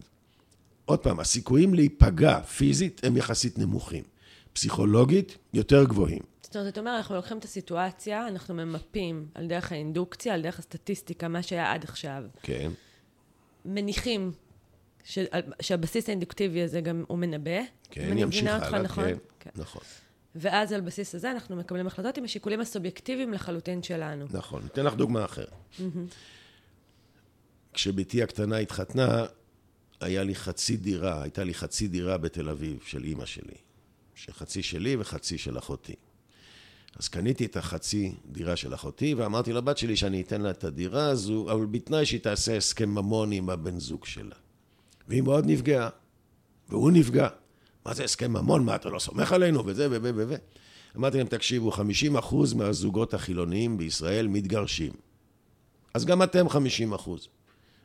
עוד 0.84 0.98
פעם, 0.98 1.20
הסיכויים 1.20 1.74
להיפגע 1.74 2.40
פיזית 2.40 3.00
הם 3.04 3.16
יחסית 3.16 3.58
נמוכים. 3.58 4.04
פסיכולוגית, 4.52 5.38
יותר 5.54 5.84
גבוהים. 5.84 6.22
זאת 6.42 6.56
אומרת, 6.56 6.72
אתה 6.72 6.80
אומר, 6.80 6.96
אנחנו 6.96 7.14
לוקחים 7.14 7.38
את 7.38 7.44
הסיטואציה, 7.44 8.28
אנחנו 8.28 8.54
ממפים 8.54 9.26
על 9.34 9.46
דרך 9.46 9.72
האינדוקציה, 9.72 10.34
על 10.34 10.42
דרך 10.42 10.58
הסטטיסטיקה, 10.58 11.28
מה 11.28 11.42
שהיה 11.42 11.72
עד 11.72 11.84
עכשיו. 11.84 12.22
כן. 12.42 12.70
מניחים 13.64 14.32
ש... 15.04 15.18
שהבסיס 15.60 16.08
האינדוקטיבי 16.08 16.62
הזה 16.62 16.80
גם 16.80 17.04
הוא 17.08 17.18
מנבא. 17.18 17.60
כן, 17.90 18.18
ימשיך 18.18 18.62
הלאה, 18.62 18.82
נכון? 18.82 19.04
כן, 19.04 19.16
כן, 19.40 19.50
נכון. 19.54 19.82
ואז 20.34 20.72
על 20.72 20.80
בסיס 20.80 21.14
הזה 21.14 21.30
אנחנו 21.30 21.56
מקבלים 21.56 21.86
החלטות 21.86 22.18
עם 22.18 22.24
השיקולים 22.24 22.60
הסובייקטיביים 22.60 23.32
לחלוטין 23.32 23.82
שלנו. 23.82 24.26
נכון. 24.30 24.62
אתן 24.66 24.84
לך 24.84 24.94
דוגמה 24.94 25.24
אחרת. 25.24 25.52
כשבתי 27.72 28.22
הקטנה 28.22 28.56
התחתנה, 28.56 29.24
היה 30.00 30.22
לי 30.24 30.34
חצי 30.34 30.76
דירה, 30.76 31.22
הייתה 31.22 31.44
לי 31.44 31.54
חצי 31.54 31.88
דירה 31.88 32.18
בתל 32.18 32.48
אביב 32.48 32.80
של 32.86 33.04
אימא 33.04 33.26
שלי. 33.26 33.56
שחצי 34.14 34.62
שלי 34.62 34.96
וחצי 34.96 35.38
של 35.38 35.58
אחותי. 35.58 35.94
אז 36.96 37.08
קניתי 37.08 37.46
את 37.46 37.56
החצי 37.56 38.14
דירה 38.26 38.56
של 38.56 38.74
אחותי, 38.74 39.14
ואמרתי 39.14 39.52
לבת 39.52 39.78
שלי 39.78 39.96
שאני 39.96 40.20
אתן 40.20 40.40
לה 40.40 40.50
את 40.50 40.64
הדירה 40.64 41.06
הזו, 41.06 41.52
אבל 41.52 41.66
בתנאי 41.66 42.06
שהיא 42.06 42.20
תעשה 42.20 42.56
הסכם 42.56 42.88
ממון 42.88 43.32
עם 43.32 43.50
הבן 43.50 43.78
זוג 43.78 44.04
שלה. 44.04 44.34
והיא 45.08 45.22
מאוד 45.22 45.44
נפגעה, 45.46 45.88
והוא 46.68 46.90
נפגע. 46.90 47.28
מה 47.86 47.94
זה 47.94 48.04
הסכם 48.04 48.32
ממון? 48.32 48.64
מה, 48.64 48.74
אתה 48.74 48.88
לא 48.88 48.98
סומך 48.98 49.32
עלינו? 49.32 49.66
וזה 49.66 49.88
ו... 49.90 49.96
ו... 50.02 50.24
ו... 50.28 50.34
אמרתי 50.96 51.18
להם, 51.18 51.26
תקשיבו, 51.26 51.70
50 51.70 52.16
אחוז 52.16 52.54
מהזוגות 52.54 53.14
החילוניים 53.14 53.78
בישראל 53.78 54.28
מתגרשים. 54.28 54.92
אז 55.94 56.04
גם 56.04 56.22
אתם 56.22 56.48
50 56.48 56.92
אחוז. 56.92 57.28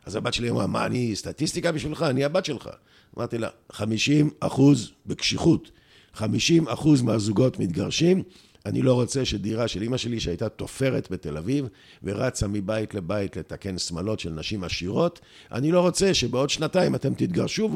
אז 0.06 0.16
הבת 0.16 0.34
שלי 0.34 0.50
אמרה, 0.50 0.68
מה, 0.68 0.86
אני 0.86 1.16
סטטיסטיקה 1.16 1.72
בשבילך? 1.72 2.02
אני 2.02 2.24
הבת 2.24 2.46
שלך. 2.46 2.70
אמרתי 3.18 3.38
לה, 3.38 3.50
50 3.72 4.30
אחוז 4.40 4.92
בקשיחות. 5.06 5.72
50 6.14 6.68
אחוז 6.68 7.02
מהזוגות 7.02 7.60
מתגרשים. 7.60 8.24
אני 8.66 8.82
לא 8.82 8.94
רוצה 8.94 9.26
שדירה 9.26 9.68
של 9.68 9.82
אימא 9.82 9.98
שלי, 9.98 10.20
שהייתה 10.20 10.50
תופרת 10.50 11.12
בתל 11.12 11.38
אביב, 11.38 11.66
ורצה 12.04 12.48
מבית 12.48 12.94
לבית 12.94 13.38
לתקן 13.38 13.78
שמלות 13.78 14.20
של 14.20 14.30
נשים 14.30 14.64
עשירות, 14.64 15.20
אני 15.52 15.72
לא 15.72 15.82
רוצה 15.82 16.14
שבעוד 16.14 16.50
שנתיים 16.50 16.96
אתם 16.96 17.14
תתגרשו 17.14 17.70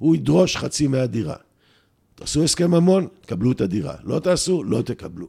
והוא 0.00 0.16
ידרוש 0.16 0.56
חצי 0.56 0.86
מהדירה. 0.86 1.36
תעשו 2.20 2.44
הסכם 2.44 2.70
ממון, 2.70 3.08
תקבלו 3.20 3.52
את 3.52 3.60
הדירה. 3.60 3.94
לא 4.04 4.18
תעשו, 4.18 4.64
לא 4.64 4.82
תקבלו. 4.82 5.28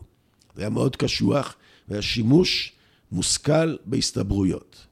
זה 0.56 0.62
היה 0.62 0.70
מאוד 0.70 0.96
קשוח, 0.96 1.56
והיה 1.88 2.02
שימוש 2.02 2.74
מושכל 3.12 3.78
בהסתברויות. 3.86 4.88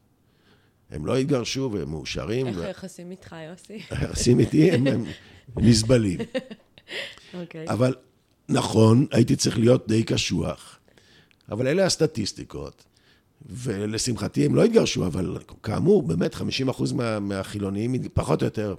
הם 0.90 1.06
לא 1.06 1.18
התגרשו 1.18 1.70
והם 1.74 1.90
מאושרים. 1.90 2.48
איך 2.48 2.58
היחסים 2.58 3.12
איתך, 3.12 3.36
יוסי? 3.50 3.82
היחסים 3.90 4.40
איתי 4.40 4.72
הם, 4.72 4.88
הם 4.88 5.06
נסבלים. 5.68 6.20
אוקיי. 7.34 7.70
אבל 7.70 7.96
נכון, 8.50 9.06
הייתי 9.12 9.36
צריך 9.36 9.60
להיות 9.60 9.88
די 9.88 10.04
קשוח, 10.04 10.80
אבל 11.52 11.68
אלה 11.68 11.86
הסטטיסטיקות, 11.86 12.84
ולשמחתי 13.50 14.46
הם 14.46 14.56
לא 14.56 14.64
התגרשו, 14.64 15.06
אבל 15.06 15.38
כאמור, 15.64 16.04
באמת 16.04 16.36
50% 16.36 16.94
מה, 16.96 17.20
מהחילונים, 17.20 17.96
פחות 18.14 18.42
או 18.42 18.48
יותר, 18.48 18.76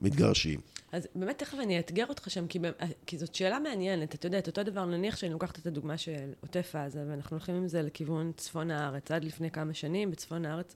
מתגרשים. 0.00 0.60
אז 0.94 1.08
באמת 1.14 1.38
תכף 1.38 1.58
אני 1.58 1.78
אאתגר 1.78 2.06
אותך 2.08 2.30
שם, 2.30 2.46
כי, 2.46 2.58
כי 3.06 3.18
זאת 3.18 3.34
שאלה 3.34 3.58
מעניינת. 3.58 4.14
אתה 4.14 4.26
יודע, 4.26 4.38
את 4.38 4.46
אותו 4.46 4.62
דבר, 4.62 4.84
נניח 4.84 5.16
שאני 5.16 5.32
לוקחת 5.32 5.58
את 5.58 5.66
הדוגמה 5.66 5.96
של 5.96 6.32
עוטף 6.40 6.74
עזה, 6.74 7.04
ואנחנו 7.08 7.36
הולכים 7.36 7.54
עם 7.54 7.68
זה 7.68 7.82
לכיוון 7.82 8.32
צפון 8.36 8.70
הארץ. 8.70 9.10
עד 9.10 9.24
לפני 9.24 9.50
כמה 9.50 9.74
שנים, 9.74 10.10
בצפון 10.10 10.44
הארץ, 10.44 10.74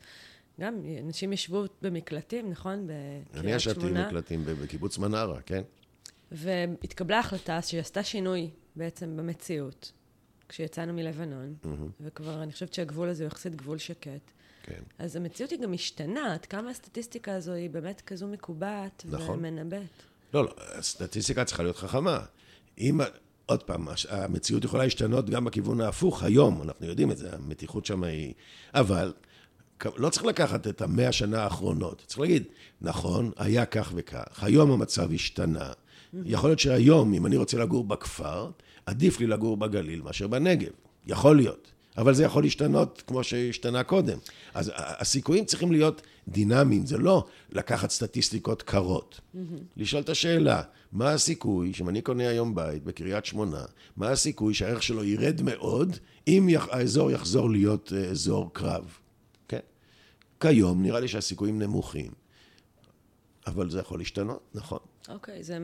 גם 0.61 0.81
אנשים 1.05 1.33
ישבו 1.33 1.65
במקלטים, 1.83 2.51
נכון? 2.51 2.89
אני 3.35 3.53
ישבתי 3.53 3.87
במקלטים 3.87 4.45
בקיבוץ 4.63 4.99
מנרה, 4.99 5.41
כן. 5.41 5.63
והתקבלה 6.33 7.19
החלטה 7.19 7.63
שעשתה 7.63 8.03
שינוי 8.03 8.51
בעצם 8.77 9.17
במציאות, 9.17 9.93
כשיצאנו 10.49 10.93
מלבנון, 10.93 11.55
mm-hmm. 11.65 11.69
וכבר 12.01 12.43
אני 12.43 12.53
חושבת 12.53 12.75
שהגבול 12.75 13.09
הזה 13.09 13.25
הוא 13.25 13.29
יחסית 13.29 13.57
גבול 13.57 13.79
שקט. 13.79 14.31
כן. 14.69 14.83
אז 14.99 15.17
המציאות 15.17 15.51
היא 15.51 15.59
גם 15.59 15.73
משתנה, 15.73 16.35
עד 16.35 16.47
כמה 16.47 16.71
הסטטיסטיקה 16.71 17.35
הזו 17.35 17.53
היא 17.53 17.71
באמת 17.71 18.01
כזו 18.01 18.27
מקובעת 18.27 19.05
נכון. 19.11 19.39
ומנבאת. 19.39 19.81
לא, 20.35 20.45
לא, 20.45 20.55
הסטטיסטיקה 20.59 21.45
צריכה 21.45 21.63
להיות 21.63 21.77
חכמה. 21.77 22.21
אם, 22.79 23.01
עוד 23.47 23.63
פעם, 23.63 23.89
המציאות 24.09 24.65
יכולה 24.65 24.85
להשתנות 24.85 25.31
גם 25.31 25.45
בכיוון 25.45 25.81
ההפוך, 25.81 26.23
היום, 26.23 26.63
אנחנו 26.63 26.87
יודעים 26.87 27.11
את 27.11 27.19
זה, 27.19 27.35
המתיחות 27.35 27.87
שם 27.87 28.05
היא... 28.05 28.35
אבל 28.75 29.13
לא 29.97 30.11
צריך 30.11 30.25
לקחת 30.25 30.67
את 30.67 30.83
המאה 30.83 31.13
שנה 31.13 31.43
האחרונות, 31.43 32.03
צריך 32.07 32.21
להגיד, 32.21 32.43
נכון, 32.81 33.31
היה 33.37 33.67
כך 33.67 33.93
וכך, 33.95 34.43
היום 34.43 34.71
המצב 34.71 35.13
השתנה. 35.13 35.73
יכול 36.25 36.51
להיות 36.51 36.59
שהיום, 36.59 37.15
אם 37.15 37.27
אני 37.27 37.37
רוצה 37.37 37.59
לגור 37.59 37.85
בכפר, 37.85 38.51
עדיף 38.87 39.21
לי 39.21 39.27
לגור 39.27 39.57
בגליל 39.57 40.03
מאשר 40.03 40.27
בנגב. 40.27 40.71
יכול 41.07 41.37
להיות. 41.37 41.73
אבל 41.99 42.15
זה 42.15 42.25
יכול 42.25 42.43
להשתנות 42.43 43.03
כמו 43.07 43.25
שהשתנה 43.25 43.83
קודם. 43.85 44.19
אז 44.55 44.73
הסיכויים 44.77 45.45
צריכים 45.45 45.73
להיות 45.73 46.03
דינמיים, 46.29 46.87
זה 46.87 46.99
לא 46.99 47.27
לקחת 47.53 47.91
סטטיסטיקות 47.91 48.63
קרות. 48.63 49.21
Mm-hmm. 49.21 49.39
לשאול 49.77 50.03
את 50.03 50.09
השאלה, 50.09 50.63
מה 50.93 51.11
הסיכוי 51.11 51.75
שאם 51.75 51.89
אני 51.89 52.03
קונה 52.03 52.29
היום 52.29 52.55
בית 52.55 52.85
בקריית 52.85 53.25
שמונה, 53.25 53.65
מה 53.97 54.11
הסיכוי 54.11 54.55
שהערך 54.55 54.83
שלו 54.83 55.05
ירד 55.05 55.43
מאוד 55.43 55.97
אם 56.29 56.49
האזור 56.71 57.11
יחזור 57.11 57.51
להיות 57.51 57.93
אה, 57.97 58.05
אזור 58.05 58.51
קרב? 58.53 58.99
כן? 59.49 59.61
כיום 60.41 60.83
נראה 60.83 61.01
לי 61.01 61.09
שהסיכויים 61.09 61.59
נמוכים, 61.59 62.11
אבל 63.47 63.71
זה 63.71 63.79
יכול 63.79 63.99
להשתנות, 63.99 64.41
נכון. 64.55 64.79
אוקיי, 65.09 65.43
זה... 65.43 65.59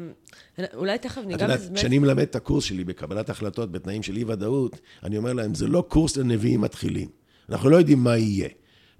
אולי 0.75 0.99
תכף 0.99 1.23
ניגע. 1.27 1.37
את 1.37 1.51
יודעת, 1.51 1.61
כשאני 1.75 1.99
מלמד 1.99 2.23
את 2.23 2.37
הקורס 2.37 2.65
שלי 2.65 2.85
בקבלת 2.85 3.31
החלטות 3.31 3.73
בתנאים 3.73 4.03
של 4.03 4.17
אי-ודאות, 4.17 4.81
אני 5.03 5.19
אומר 5.19 5.33
להם, 5.33 5.55
זה 5.55 5.67
לא 5.67 5.85
קורס 5.89 6.17
לנביאים 6.17 6.61
מתחילים. 6.61 7.09
אנחנו 7.49 7.71
לא 7.71 7.77
יודעים 7.77 7.99
מה 7.99 8.17
יהיה. 8.17 8.49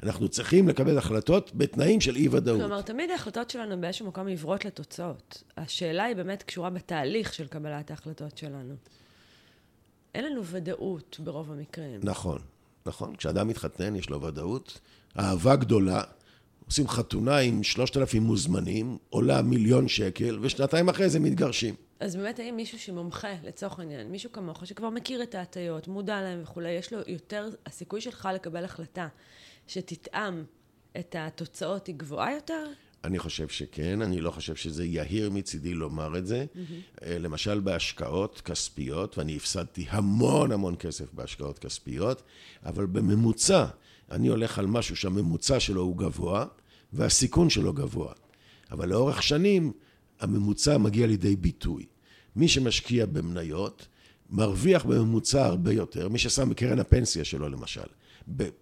אנחנו 0.03 0.29
צריכים 0.29 0.69
לקבל 0.69 0.99
החלטות 0.99 1.51
בתנאים 1.55 2.01
של 2.01 2.17
אי-ודאות. 2.17 2.61
כלומר, 2.61 2.83
תמיד 2.83 3.11
ההחלטות 3.11 3.51
שלנו 3.51 3.81
באיזשהו 3.81 4.07
מקום 4.07 4.27
עיוורות 4.27 4.65
לתוצאות. 4.65 5.43
השאלה 5.57 6.05
היא 6.05 6.17
באמת 6.17 6.43
קשורה 6.43 6.71
בתהליך 6.71 7.35
של 7.35 7.47
קבלת 7.47 7.91
ההחלטות 7.91 8.39
שלנו. 8.39 8.75
אין 10.15 10.25
לנו 10.25 10.45
ודאות 10.45 11.21
ברוב 11.25 11.53
המקרים. 11.53 12.01
נכון, 12.03 12.39
נכון. 12.87 13.17
כשאדם 13.17 13.49
מתחתן, 13.49 13.97
יש 13.97 14.11
לו 14.11 14.23
ודאות. 14.23 14.81
אהבה 15.19 15.57
גדולה, 15.57 16.03
עושים 16.67 16.89
חתונה 16.89 17.39
עם 17.39 17.63
שלושת 17.63 17.97
אלפים 17.97 18.23
מוזמנים, 18.23 18.99
עולה 19.11 19.43
מיליון 19.43 19.89
שקל, 19.89 20.39
ושנתיים 20.43 20.89
אחרי 20.89 21.09
זה 21.09 21.21
מתגרשים. 21.21 21.75
אז 22.01 22.17
באמת, 22.17 22.39
האם 22.39 22.57
מישהו 22.57 22.79
שמומחה, 22.79 23.35
לצורך 23.45 23.79
העניין, 23.79 24.11
מישהו 24.11 24.33
כמוך, 24.33 24.67
שכבר 24.67 24.91
מכיר 24.91 25.23
את 25.23 25.35
ההטיות, 25.35 25.89
מודע 25.89 26.23
להם 26.23 26.41
וכולי, 26.43 26.71
יש 26.71 26.93
לו 26.93 26.99
יותר, 27.07 27.49
הסיכוי 27.67 28.01
שלך 28.01 28.29
לקבל 28.35 28.65
החלטה 28.65 29.09
שתתאם 29.67 30.45
את 30.99 31.17
התוצאות 31.19 31.87
היא 31.87 31.95
גבוהה 31.95 32.35
יותר? 32.35 32.67
אני 33.05 33.19
חושב 33.19 33.49
שכן, 33.49 34.03
אני 34.03 34.21
לא 34.21 34.31
חושב 34.31 34.55
שזה 34.55 34.85
יהיר 34.85 35.31
מצידי 35.31 35.75
לומר 35.75 36.19
את 36.19 36.27
זה. 36.27 36.47
Mm-hmm. 36.55 37.05
למשל 37.07 37.61
בהשקעות 37.61 38.41
כספיות, 38.45 39.19
ואני 39.19 39.37
הפסדתי 39.37 39.87
המון 39.89 40.53
המון 40.53 40.75
כסף 40.79 41.13
בהשקעות 41.13 41.59
כספיות, 41.59 42.23
אבל 42.65 42.87
בממוצע, 42.87 43.65
אני 44.11 44.29
הולך 44.29 44.59
על 44.59 44.67
משהו 44.67 44.97
שהממוצע 44.97 45.61
שלו 45.61 45.83
הוא 45.83 45.97
גבוה, 45.97 46.47
והסיכון 46.93 47.51
שלו 47.51 47.73
גבוה. 47.73 48.13
אבל 48.71 48.89
לאורך 48.89 49.23
שנים, 49.23 49.73
הממוצע 50.21 50.79
מגיע 50.79 51.07
לידי 51.07 51.37
ביטוי. 51.37 51.87
מי 52.37 52.49
שמשקיע 52.49 53.07
במניות, 53.07 53.87
מרוויח 54.31 54.85
בממוצע 54.85 55.47
הרבה 55.47 55.73
יותר, 55.73 56.09
מי 56.09 56.19
ששם 56.19 56.51
בקרן 56.51 56.79
הפנסיה 56.79 57.25
שלו 57.25 57.49
למשל, 57.49 57.81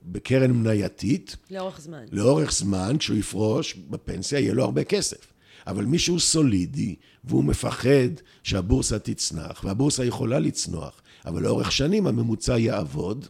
בקרן 0.02 0.50
מנייתית. 0.50 1.36
לאורך 1.50 1.80
זמן. 1.80 2.04
לאורך 2.12 2.52
זמן, 2.52 2.96
כשהוא 2.98 3.16
יפרוש 3.16 3.74
בפנסיה, 3.74 4.38
יהיה 4.38 4.54
לו 4.54 4.64
הרבה 4.64 4.84
כסף. 4.84 5.32
אבל 5.66 5.84
מי 5.84 5.98
שהוא 5.98 6.18
סולידי, 6.18 6.94
והוא 7.24 7.44
מפחד 7.44 8.08
שהבורסה 8.42 8.98
תצנח, 8.98 9.64
והבורסה 9.64 10.04
יכולה 10.04 10.38
לצנוח, 10.38 11.02
אבל 11.26 11.42
לאורך 11.42 11.72
שנים 11.72 12.06
הממוצע 12.06 12.58
יעבוד, 12.58 13.26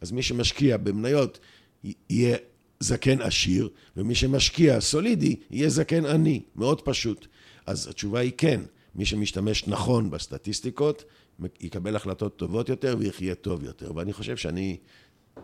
אז 0.00 0.12
מי 0.12 0.22
שמשקיע 0.22 0.76
במניות 0.76 1.38
יהיה 2.10 2.36
זקן 2.80 3.20
עשיר, 3.20 3.68
ומי 3.96 4.14
שמשקיע 4.14 4.80
סולידי 4.80 5.36
יהיה 5.50 5.68
זקן 5.68 6.06
עני, 6.06 6.42
מאוד 6.56 6.80
פשוט. 6.80 7.26
אז 7.66 7.88
התשובה 7.88 8.20
היא 8.20 8.32
כן, 8.38 8.60
מי 8.94 9.04
שמשתמש 9.04 9.68
נכון 9.68 10.10
בסטטיסטיקות 10.10 11.04
יקבל 11.60 11.96
החלטות 11.96 12.36
טובות 12.36 12.68
יותר 12.68 12.96
ויחיה 12.98 13.34
טוב 13.34 13.64
יותר. 13.64 13.94
ואני 13.94 14.12
חושב 14.12 14.36
שאני 14.36 14.76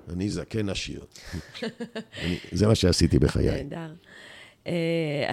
אני 0.09 0.31
זקן 0.31 0.69
עשיר. 0.69 1.05
אני, 2.23 2.39
זה 2.53 2.67
מה 2.67 2.75
שעשיתי 2.75 3.19
בחיי. 3.19 3.63
נהדר. 3.65 3.95
Uh, 4.67 4.69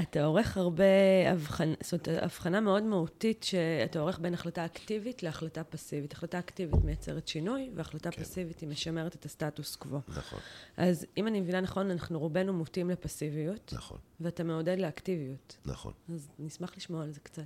אתה 0.02 0.26
עורך 0.26 0.58
הרבה 0.58 0.84
הבחנה, 1.32 1.74
זאת 1.84 2.08
אומרת, 2.08 2.24
הבחנה 2.24 2.62
מאוד 2.62 2.84
מהותית 2.84 3.44
שאתה 3.44 4.00
עורך 4.00 4.20
בין 4.20 4.34
החלטה 4.34 4.66
אקטיבית 4.66 5.24
להחלטה 5.24 5.64
פסיבית. 5.64 6.14
החלטה 6.14 6.40
אקטיבית 6.40 6.84
מייצרת 6.84 7.28
שינוי, 7.28 7.70
והחלטה 7.76 8.12
כן. 8.12 8.24
פסיבית 8.24 8.60
היא 8.60 8.70
משמרת 8.70 9.16
את 9.16 9.26
הסטטוס 9.26 9.76
קוו. 9.76 10.00
נכון. 10.08 10.40
אז 10.78 11.06
אם 11.18 11.28
אני 11.28 11.42
מבינה 11.42 11.62
נכון, 11.62 11.92
אנחנו 11.92 12.20
רובנו 12.20 12.54
מוטים 12.54 12.90
לפסיביות. 12.90 13.74
נכון. 13.76 13.98
ואתה 14.20 14.44
מעודד 14.44 14.80
לאקטיביות. 14.80 15.58
נכון. 15.66 15.94
אז 16.14 16.30
נשמח 16.40 16.74
לשמוע 16.78 17.04
על 17.04 17.12
זה 17.12 17.20
קצת. 17.20 17.44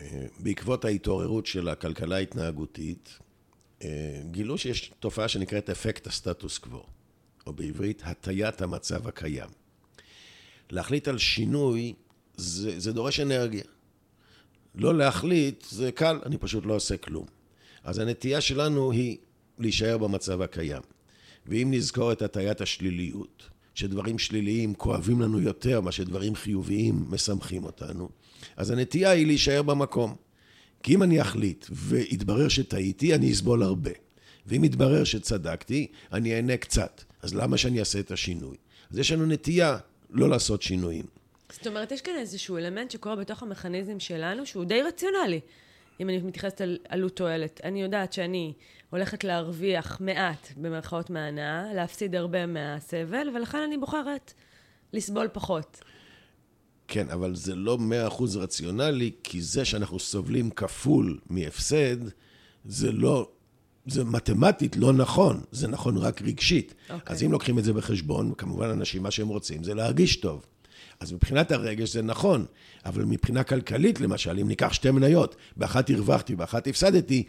אה, 0.00 0.26
בעקבות 0.38 0.84
ההתעוררות 0.84 1.46
של 1.46 1.68
הכלכלה 1.68 2.16
ההתנהגותית, 2.16 3.18
אה, 3.82 4.22
גילו 4.30 4.58
שיש 4.58 4.92
תופעה 5.00 5.28
שנקראת 5.28 5.70
אפקט 5.70 6.06
הסטטוס 6.06 6.58
קוו, 6.58 6.82
או 7.46 7.52
בעברית, 7.52 8.02
הטיית 8.04 8.62
המצב 8.62 9.08
הקיים. 9.08 9.59
להחליט 10.70 11.08
על 11.08 11.18
שינוי 11.18 11.94
זה, 12.36 12.80
זה 12.80 12.92
דורש 12.92 13.20
אנרגיה. 13.20 13.64
לא 14.74 14.98
להחליט 14.98 15.64
זה 15.70 15.92
קל, 15.92 16.18
אני 16.26 16.38
פשוט 16.38 16.66
לא 16.66 16.74
עושה 16.74 16.96
כלום. 16.96 17.26
אז 17.84 17.98
הנטייה 17.98 18.40
שלנו 18.40 18.90
היא 18.92 19.16
להישאר 19.58 19.98
במצב 19.98 20.42
הקיים. 20.42 20.82
ואם 21.46 21.68
נזכור 21.70 22.12
את 22.12 22.22
הטיית 22.22 22.60
השליליות, 22.60 23.42
שדברים 23.74 24.18
שליליים 24.18 24.74
כואבים 24.74 25.20
לנו 25.20 25.40
יותר 25.40 25.80
מאשר 25.80 26.04
דברים 26.04 26.34
חיוביים 26.34 27.04
משמחים 27.08 27.64
אותנו, 27.64 28.08
אז 28.56 28.70
הנטייה 28.70 29.10
היא 29.10 29.26
להישאר 29.26 29.62
במקום. 29.62 30.14
כי 30.82 30.94
אם 30.94 31.02
אני 31.02 31.20
אחליט 31.20 31.66
ויתברר 31.70 32.48
שטעיתי, 32.48 33.14
אני 33.14 33.32
אסבול 33.32 33.62
הרבה. 33.62 33.90
ואם 34.46 34.64
יתברר 34.64 35.04
שצדקתי, 35.04 35.86
אני 36.12 36.34
אהנה 36.34 36.56
קצת. 36.56 37.02
אז 37.22 37.34
למה 37.34 37.56
שאני 37.56 37.80
אעשה 37.80 38.00
את 38.00 38.10
השינוי? 38.10 38.56
אז 38.90 38.98
יש 38.98 39.12
לנו 39.12 39.26
נטייה 39.26 39.78
לא 40.12 40.30
לעשות 40.30 40.62
שינויים. 40.62 41.04
זאת 41.52 41.66
אומרת, 41.66 41.92
יש 41.92 42.00
כאן 42.00 42.14
איזשהו 42.18 42.56
אלמנט 42.56 42.90
שקורה 42.90 43.16
בתוך 43.16 43.42
המכניזם 43.42 44.00
שלנו, 44.00 44.46
שהוא 44.46 44.64
די 44.64 44.82
רציונלי. 44.82 45.40
אם 46.00 46.08
אני 46.08 46.18
מתייחסת 46.18 46.60
על 46.60 46.78
עלות 46.88 47.16
תועלת. 47.16 47.60
אני 47.64 47.82
יודעת 47.82 48.12
שאני 48.12 48.52
הולכת 48.90 49.24
להרוויח 49.24 50.00
מעט, 50.00 50.48
במרכאות 50.56 51.10
מהנאה, 51.10 51.74
להפסיד 51.74 52.14
הרבה 52.14 52.46
מהסבל, 52.46 53.28
ולכן 53.34 53.58
אני 53.58 53.78
בוחרת 53.78 54.32
לסבול 54.92 55.28
פחות. 55.32 55.80
כן, 56.88 57.10
אבל 57.10 57.34
זה 57.34 57.54
לא 57.54 57.78
מאה 57.78 58.06
אחוז 58.06 58.36
רציונלי, 58.36 59.10
כי 59.22 59.42
זה 59.42 59.64
שאנחנו 59.64 59.98
סובלים 59.98 60.50
כפול 60.50 61.18
מהפסד, 61.26 61.96
זה 62.64 62.92
לא, 62.92 63.30
זה 63.90 64.04
מתמטית 64.04 64.76
לא 64.76 64.92
נכון, 64.92 65.40
זה 65.52 65.68
נכון 65.68 65.96
רק 65.96 66.22
רגשית. 66.22 66.70
Okay. 66.70 66.92
אוקיי. 66.92 67.14
אז 67.14 67.22
אם 67.22 67.32
לוקחים 67.32 67.58
את 67.58 67.64
זה 67.64 67.72
בחשבון, 67.72 68.32
כמובן 68.38 68.68
אנשים, 68.68 69.02
מה 69.02 69.10
שהם 69.10 69.28
רוצים 69.28 69.64
זה 69.64 69.74
להרגיש 69.74 70.16
טוב. 70.16 70.46
אז 71.00 71.12
מבחינת 71.12 71.52
הרגש 71.52 71.92
זה 71.92 72.02
נכון, 72.02 72.44
אבל 72.84 73.04
מבחינה 73.04 73.44
כלכלית, 73.44 74.00
למשל, 74.00 74.38
אם 74.38 74.48
ניקח 74.48 74.72
שתי 74.72 74.90
מניות, 74.90 75.36
באחת 75.56 75.90
הרווחתי, 75.90 76.36
באחת 76.36 76.66
הפסדתי, 76.66 77.24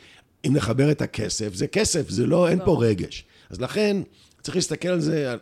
אם 0.47 0.53
נחבר 0.55 0.91
את 0.91 1.01
הכסף, 1.01 1.53
זה 1.53 1.67
כסף, 1.67 2.09
זה 2.09 2.25
לא, 2.25 2.49
אין 2.49 2.59
פה 2.65 2.77
רגש. 2.79 3.25
אז 3.49 3.61
לכן, 3.61 3.97
צריך 4.41 4.55
להסתכל 4.55 4.87
על 4.87 4.99
זה 4.99 5.35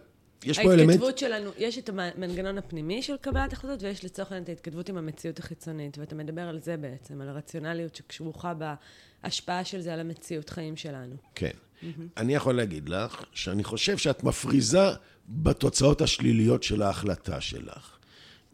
יש 0.43 0.59
פה 0.59 0.73
אלמנט... 0.73 0.89
ההתכתבות 0.89 1.17
שלנו, 1.17 1.49
יש 1.57 1.77
את 1.77 1.89
המנגנון 1.89 2.57
הפנימי 2.57 3.01
של 3.01 3.17
קבלת 3.21 3.53
החלטות, 3.53 3.83
ויש 3.83 4.05
לצורך 4.05 4.31
העניין 4.31 4.43
את 4.43 4.49
ההתכתבות 4.49 4.89
עם 4.89 4.97
המציאות 4.97 5.39
החיצונית, 5.39 5.97
ואתה 5.97 6.15
מדבר 6.15 6.41
על 6.41 6.59
זה 6.59 6.77
בעצם, 6.77 7.21
על 7.21 7.29
הרציונליות 7.29 7.95
שכרוכה 7.95 8.53
בהשפעה 9.23 9.65
של 9.65 9.81
זה 9.81 9.93
על 9.93 9.99
המציאות 9.99 10.49
חיים 10.49 10.75
שלנו. 10.75 11.15
כן. 11.35 11.49
Mm-hmm. 11.49 11.85
אני 12.17 12.35
יכול 12.35 12.55
להגיד 12.55 12.89
לך 12.89 13.23
שאני 13.33 13.63
חושב 13.63 13.97
שאת 13.97 14.23
מפריזה 14.23 14.89
בתוצאות 15.29 16.01
השליליות 16.01 16.63
של 16.63 16.81
ההחלטה 16.81 17.41
שלך. 17.41 17.97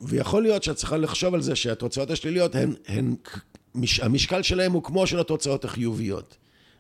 ויכול 0.02 0.44
להיות 0.44 0.64
שאת 0.64 0.76
צריכה 0.76 0.98
לחשוב 0.98 1.34
על 1.34 1.42
זה 1.42 1.56
שהתוצאות 1.56 2.12
השליליות 2.12 2.56
הן, 2.56 2.74
הן 2.88 3.16
המשקל 4.02 4.42
שלהן 4.42 4.72
הוא 4.72 4.84
כמו 4.84 5.08
של 5.08 5.20
התוצאות 5.20 5.66
החיוביות. 5.66 6.38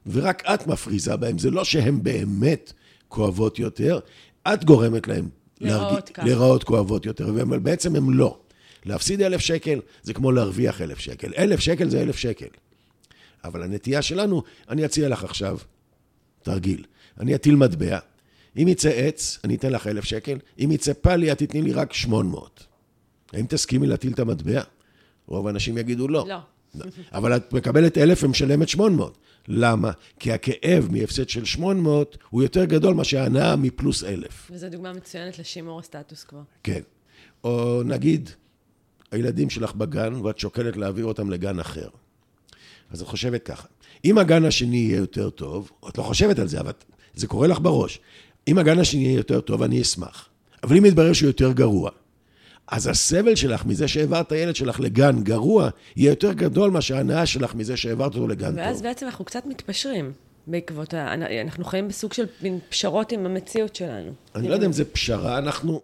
ורק 0.08 0.46
את 0.46 0.68
מפריזה 0.68 1.16
בהן, 1.16 1.38
זה 1.38 1.52
לא 1.52 1.64
שהן 1.64 2.04
באמת 2.04 2.74
כואבות 3.08 3.60
יותר, 3.60 4.00
את 4.48 4.66
גורמת 4.66 5.08
להם 5.08 5.30
להרגיש, 5.62 6.18
להיראות 6.18 6.64
כואבות 6.64 7.06
יותר, 7.06 7.30
אבל 7.30 7.60
בעצם 7.60 7.96
הם 7.96 8.14
לא. 8.14 8.38
להפסיד 8.86 9.22
אלף 9.22 9.42
שקל 9.42 9.80
זה 10.04 10.14
כמו 10.14 10.32
להרוויח 10.32 10.82
אלף 10.82 11.00
שקל. 11.00 11.34
אלף 11.38 11.60
שקל 11.60 11.90
זה 11.90 12.02
אלף 12.02 12.16
שקל. 12.16 12.48
אבל 13.46 13.64
הנטייה 13.64 14.02
שלנו, 14.02 14.44
אני 14.70 14.86
אציע 14.86 15.10
לך 15.10 15.24
עכשיו 15.24 15.58
תרגיל. 16.44 16.86
אני 17.20 17.36
אטיל 17.36 17.56
מטבע, 17.56 18.00
אם 18.58 18.68
יצא 18.68 18.90
עץ, 18.90 19.40
אני 19.44 19.56
אתן 19.56 19.72
לך 19.72 19.88
אלף 19.88 20.04
שקל, 20.04 20.38
אם 20.60 20.72
יצא 20.72 20.94
פאלי, 20.94 21.32
את 21.32 21.38
תתני 21.38 21.62
לי 21.62 21.74
רק 21.74 21.94
שמונה 21.94 22.30
מאות. 22.30 22.68
האם 23.34 23.46
תסכימי 23.50 23.88
להטיל 23.88 24.14
את 24.14 24.20
המטבע? 24.20 24.62
רוב 25.28 25.48
האנשים 25.48 25.78
יגידו 25.78 26.08
לא. 26.08 26.26
לא. 26.28 26.38
אבל 27.18 27.36
את 27.36 27.54
מקבלת 27.54 27.98
אלף 27.98 28.24
ומשלמת 28.24 28.70
שמונה 28.70 28.96
מאות. 28.96 29.18
למה? 29.48 29.92
כי 30.20 30.32
הכאב 30.32 30.88
מהפסד 30.92 31.30
של 31.30 31.46
800 31.46 32.18
הוא 32.30 32.44
יותר 32.44 32.66
גדול 32.66 32.94
מאשר 32.94 33.20
ההנאה 33.20 33.56
מפלוס 33.56 34.04
אלף. 34.04 34.52
וזו 34.52 34.70
דוגמה 34.70 34.94
מצוינת 34.94 35.40
לשימור 35.40 35.80
הסטטוס 35.80 36.24
קוו. 36.24 36.40
כן. 36.64 36.82
או 37.44 37.82
נגיד, 37.86 38.30
הילדים 39.12 39.50
שלך 39.50 39.76
בגן, 39.76 40.14
ואת 40.14 40.40
שוקלת 40.40 40.78
להעביר 40.78 41.06
אותם 41.06 41.30
לגן 41.30 41.60
אחר. 41.60 41.88
אז 42.96 43.02
את 43.02 43.08
חושבת 43.08 43.44
ככה, 43.44 43.68
אם 44.06 44.18
הגן 44.18 44.46
השני 44.46 44.78
יהיה 44.78 44.98
יותר 44.98 45.30
טוב, 45.30 45.72
את 45.90 45.98
לא 45.98 46.04
חושבת 46.04 46.40
על 46.40 46.48
זה, 46.48 46.60
אבל 46.60 46.72
זה 47.16 47.28
קורה 47.28 47.48
לך 47.48 47.60
בראש. 47.60 48.00
אם 48.48 48.58
הגן 48.58 48.80
השני 48.80 49.04
יהיה 49.04 49.16
יותר 49.16 49.42
טוב, 49.42 49.64
אני 49.64 49.82
אשמח. 49.82 50.30
אבל 50.64 50.78
אם 50.78 50.86
יתברר 50.86 51.14
שהוא 51.14 51.28
יותר 51.28 51.52
גרוע, 51.52 51.90
אז 52.68 52.88
הסבל 52.88 53.36
שלך 53.36 53.66
מזה 53.66 53.88
שהעברת 53.88 54.32
הילד 54.32 54.56
שלך 54.56 54.80
לגן 54.80 55.24
גרוע, 55.24 55.70
יהיה 55.96 56.10
יותר 56.10 56.34
גדול 56.34 56.72
מאשר 56.72 56.98
ההנאה 56.98 57.26
שלך 57.26 57.56
מזה 57.56 57.78
שהעברת 57.78 58.16
אותו 58.16 58.28
לגן 58.28 58.46
ואז 58.46 58.56
טוב. 58.56 58.66
ואז 58.66 58.82
בעצם 58.82 59.06
אנחנו 59.06 59.26
קצת 59.26 59.46
מתפשרים 59.46 60.12
בעקבות 60.48 60.94
ה... 60.94 61.14
אנחנו 61.42 61.66
חיים 61.66 61.88
בסוג 61.88 62.14
של 62.14 62.26
מין 62.42 62.60
פשרות 62.70 63.12
עם 63.12 63.26
המציאות 63.26 63.76
שלנו. 63.76 64.12
אני 64.36 64.48
לא 64.48 64.54
יודע 64.54 64.66
אם 64.66 64.72
זה 64.72 64.86
פשרה, 64.86 65.38
אנחנו, 65.38 65.82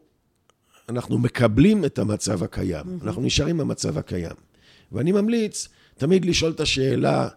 אנחנו 0.89 1.17
מקבלים 1.17 1.85
את 1.85 1.99
המצב 1.99 2.43
הקיים. 2.43 2.99
אנחנו 3.03 3.21
נשארים 3.21 3.57
במצב 3.57 3.97
הקיים. 3.97 4.35
ואני 4.91 5.11
ממליץ 5.11 5.67
תמיד 5.97 6.25
לשאול 6.25 6.51
את 6.51 6.59
השאלה, 6.59 7.27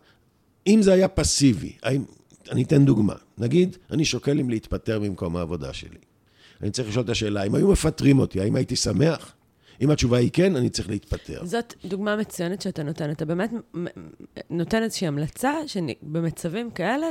אם 0.66 0.82
זה 0.82 0.92
היה 0.92 1.08
פסיבי, 1.08 1.72
האם... 1.82 2.04
אני 2.50 2.62
אתן 2.62 2.84
דוגמה. 2.84 3.14
נגיד, 3.38 3.76
אני 3.90 4.04
שוקל 4.04 4.40
אם 4.40 4.50
להתפטר 4.50 5.00
ממקום 5.00 5.36
העבודה 5.36 5.72
שלי. 5.72 5.98
אני 6.62 6.70
צריך 6.70 6.88
לשאול 6.88 7.04
את 7.04 7.10
השאלה, 7.10 7.42
אם 7.42 7.54
היו 7.54 7.68
מפטרים 7.68 8.18
אותי, 8.18 8.40
האם 8.40 8.56
הייתי 8.56 8.76
שמח? 8.76 9.34
אם 9.80 9.90
התשובה 9.90 10.18
היא 10.18 10.30
כן, 10.32 10.56
אני 10.56 10.70
צריך 10.70 10.88
להתפטר. 10.88 11.44
זאת 11.44 11.74
דוגמה 11.84 12.16
מצוינת 12.16 12.62
שאתה 12.62 12.82
נותן. 12.82 13.10
אתה 13.10 13.24
באמת 13.24 13.50
נותן 14.50 14.82
איזושהי 14.82 15.06
המלצה 15.06 15.52
שבמצבים 15.66 16.70
כאלה 16.70 17.06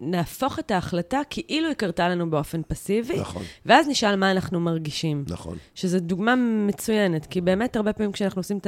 נהפוך 0.00 0.58
את 0.58 0.70
ההחלטה 0.70 1.20
כאילו 1.30 1.68
היא 1.68 1.74
קרתה 1.74 2.08
לנו 2.08 2.30
באופן 2.30 2.60
פסיבי, 2.68 3.20
נכון. 3.20 3.42
ואז 3.66 3.88
נשאל 3.88 4.16
מה 4.16 4.30
אנחנו 4.30 4.60
מרגישים. 4.60 5.24
נכון. 5.28 5.56
שזו 5.74 6.00
דוגמה 6.00 6.34
מצוינת, 6.66 7.26
כי 7.26 7.40
באמת 7.40 7.76
הרבה 7.76 7.92
פעמים 7.92 8.12
כשאנחנו 8.12 8.40
עושים 8.40 8.58
את 8.58 8.66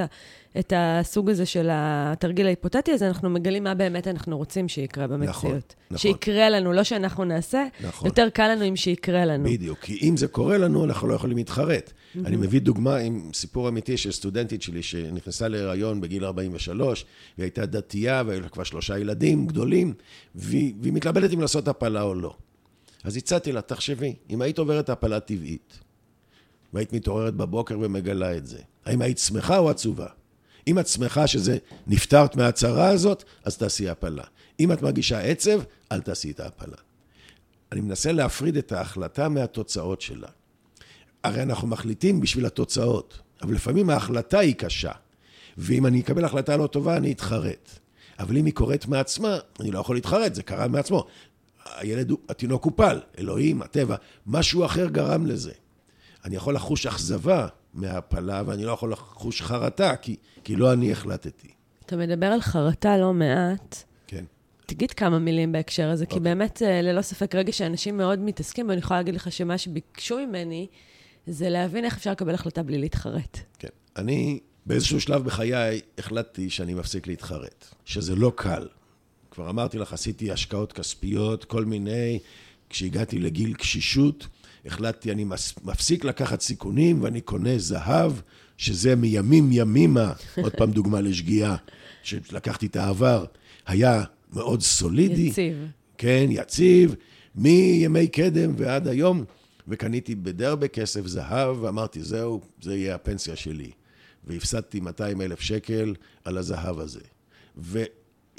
הסוג 0.73 1.31
הזה 1.31 1.47
של 1.47 1.69
התרגיל 1.73 2.47
ההיפותטי 2.47 2.93
הזה, 2.93 3.09
אנחנו 3.09 3.31
מגלים 3.31 3.65
מה 3.65 3.75
באמת 3.75 4.09
אנחנו 4.09 4.39
רוצים 4.39 4.69
שיקרה 4.69 5.07
במציאות. 5.07 5.37
נכון, 5.37 5.61
נכון. 5.87 5.99
שיקרה 5.99 6.51
לנו, 6.51 6.73
לא 6.73 6.85
שאנחנו 6.85 7.25
נעשה, 7.25 7.67
נכון. 7.81 8.09
יותר 8.09 8.29
קל 8.29 8.55
לנו 8.55 8.69
אם 8.69 8.77
שיקרה 8.77 9.25
לנו. 9.25 9.45
בדיוק, 9.45 9.79
כי 9.79 10.09
אם 10.09 10.17
זה 10.17 10.29
קורה 10.29 10.59
לנו, 10.59 10.85
אנחנו 10.85 11.09
לא 11.09 11.15
יכולים 11.15 11.37
להתחרט. 11.37 11.91
Mm-hmm. 11.91 12.19
אני 12.25 12.37
מביא 12.37 12.61
דוגמה 12.61 12.97
עם 12.97 13.31
סיפור 13.35 13.69
אמיתי 13.69 13.97
של 13.97 14.13
סטודנטית 14.13 14.63
שלי 14.63 14.83
שנכנסה 14.83 15.49
להיריון 15.49 16.01
בגיל 16.01 16.25
43, 16.25 17.05
והיא 17.39 17.45
הייתה 17.45 17.67
דתייה, 17.67 18.23
והיו 18.27 18.41
לה 18.41 18.49
כבר 18.49 18.65
שלושה 18.65 18.99
ילדים 18.99 19.47
גדולים, 19.47 19.95
והיא, 20.35 20.75
והיא 20.81 20.93
מתלבטת 20.93 21.33
אם 21.35 21.41
לעשות 21.41 21.69
הפלה 21.69 22.03
או 22.03 22.15
לא. 22.15 22.35
אז 23.05 23.17
הצעתי 23.17 23.53
לה, 23.53 23.61
תחשבי, 23.61 24.15
אם 24.31 24.43
היית 24.43 24.59
עוברת 24.59 24.91
הפלה 24.91 25.21
טבעית, 25.21 25.79
והיית 26.73 26.93
מתעוררת 26.93 27.35
בבוקר 27.35 27.79
ומגלה 27.81 28.37
את 28.37 28.47
זה, 28.47 28.59
האם 28.85 29.03
היית 29.03 29.19
שמחה 29.19 29.59
או 29.59 29.71
עצובה? 29.71 30.07
אם 30.67 30.79
את 30.79 30.87
שמחה 30.89 31.27
שזה 31.27 31.59
נפטרת 31.87 32.37
מהצרה 32.37 32.89
הזאת, 32.89 33.25
אז 33.45 33.57
תעשי 33.57 33.89
הפלה. 33.89 34.25
אם 34.61 34.73
את 34.73 34.83
מרגישה 34.83 35.21
עצב, 35.21 35.61
אל 35.93 36.01
תעשי 36.01 36.31
את 36.31 36.41
ההפלה. 36.41 36.77
אני 37.73 37.81
מנסה 37.81 38.13
להפריד 38.13 38.57
את 38.57 38.73
ההחלטה 38.73 39.29
מהתוצאות 39.29 40.01
שלה. 40.01 40.29
הרי 41.25 41.43
אנחנו 41.43 41.69
מחליטים 41.69 42.21
בשביל 42.21 42.47
התוצאות, 42.47 43.19
אבל 43.43 43.55
לפעמים 43.55 43.91
ההחלטה 43.91 44.39
היא 44.39 44.55
קשה. 44.55 44.93
ואם 45.59 45.87
אני 45.87 46.01
אקבל 46.01 46.25
החלטה 46.25 46.57
לא 46.57 46.67
טובה, 46.67 46.97
אני 46.97 47.13
אתחרט. 47.13 47.71
אבל 48.19 48.37
אם 48.37 48.47
היא 48.47 48.55
קורית 48.55 48.87
מעצמה, 48.87 49.39
אני 49.61 49.71
לא 49.71 49.79
יכול 49.79 49.97
להתחרט, 49.97 50.35
זה 50.35 50.43
קרה 50.43 50.69
מעצמו. 50.69 51.07
הילד, 51.77 52.13
התינוק 52.29 52.65
הופל, 52.65 53.01
אלוהים, 53.19 53.63
הטבע, 53.63 53.97
משהו 54.27 54.65
אחר 54.65 54.89
גרם 54.89 55.27
לזה. 55.27 55.53
אני 56.25 56.37
יכול 56.37 56.55
לחוש 56.55 56.87
אכזבה 56.87 57.47
מההפלה, 57.75 58.43
ואני 58.47 58.65
לא 58.65 58.73
יכול 58.73 58.93
לחוש 58.93 59.43
חרטה, 59.43 59.97
כי, 59.97 60.17
כי 60.45 60.57
לא 60.57 60.73
אני 60.73 60.93
החלטתי. 60.93 61.49
אתה 61.87 61.97
מדבר 61.97 62.27
על 62.27 62.41
חרטה 62.41 62.99
לא 62.99 63.13
מעט. 63.13 63.83
כן. 64.07 64.25
תגיד 64.67 64.91
כמה 64.91 65.19
מילים 65.19 65.53
בהקשר 65.53 65.89
הזה, 65.91 66.07
כי 66.07 66.15
אוקיי. 66.15 66.25
באמת, 66.25 66.63
אה, 66.63 66.83
ללא 66.83 67.03
ספק, 67.03 67.35
רגע 67.35 67.53
שאנשים 67.53 67.97
מאוד 67.97 68.19
מתעסקים, 68.19 68.69
ואני 68.69 68.79
יכולה 68.79 69.01
להגיד 69.01 69.15
לך 69.15 69.33
שמה 69.33 69.59
שביקשו 69.59 70.19
ממני, 70.27 70.67
זה 71.27 71.49
להבין 71.49 71.85
איך 71.85 71.97
אפשר 71.97 72.11
לקבל 72.11 72.35
החלטה 72.35 72.63
בלי 72.63 72.79
להתחרט. 72.79 73.39
כן. 73.59 73.69
אני 73.97 74.41
באיזשהו 74.67 75.01
שלב 75.01 75.25
בחיי 75.25 75.81
החלטתי 75.99 76.51
שאני 76.51 76.75
מפסיק 76.75 77.07
להתחרט, 77.07 77.65
שזה 77.85 78.15
לא 78.15 78.33
קל. 78.37 78.69
כבר 79.31 79.51
אמרתי 79.51 79.79
לך, 79.79 79.93
עשיתי 79.93 80.31
השקעות 80.31 80.73
כספיות, 80.73 81.45
כל 81.45 81.65
מיני, 81.65 82.19
כשהגעתי 82.71 83.19
לגיל 83.19 83.55
קשישות, 83.55 84.27
החלטתי, 84.67 85.13
אני 85.13 85.25
מס- 85.25 85.55
מפסיק 85.65 86.05
לקחת 86.05 86.41
סיכונים 86.41 87.03
ואני 87.03 87.21
קונה 87.21 87.59
זהב, 87.59 88.13
שזה 88.57 88.97
מימים 88.97 89.49
ימימה, 89.53 90.13
עוד 90.43 90.53
פעם 90.53 90.71
דוגמה 90.71 91.01
לשגיאה, 91.01 91.57
שלקחתי 92.03 92.67
את 92.67 92.77
העבר, 92.77 93.25
היה 93.67 94.05
מאוד 94.33 94.63
סולידי. 94.63 95.23
יציב. 95.23 95.57
כן, 95.99 96.27
יציב, 96.31 96.95
מימי 97.35 98.09
קדם 98.09 98.53
ועד 98.57 98.89
היום, 98.89 99.25
וקניתי 99.69 100.15
בדי 100.15 100.47
הרבה 100.47 100.69
כסף 100.69 101.07
זהב, 101.07 101.63
ואמרתי, 101.63 102.03
זהו, 102.03 102.41
זה 102.63 102.77
יהיה 102.77 102.95
הפנסיה 102.95 103.37
שלי. 103.37 103.71
והפסדתי 104.27 104.81
200 104.81 105.21
אלף 105.21 105.41
שקל 105.41 105.95
על 106.25 106.39
הזהב 106.39 106.79
הזה. 106.79 107.01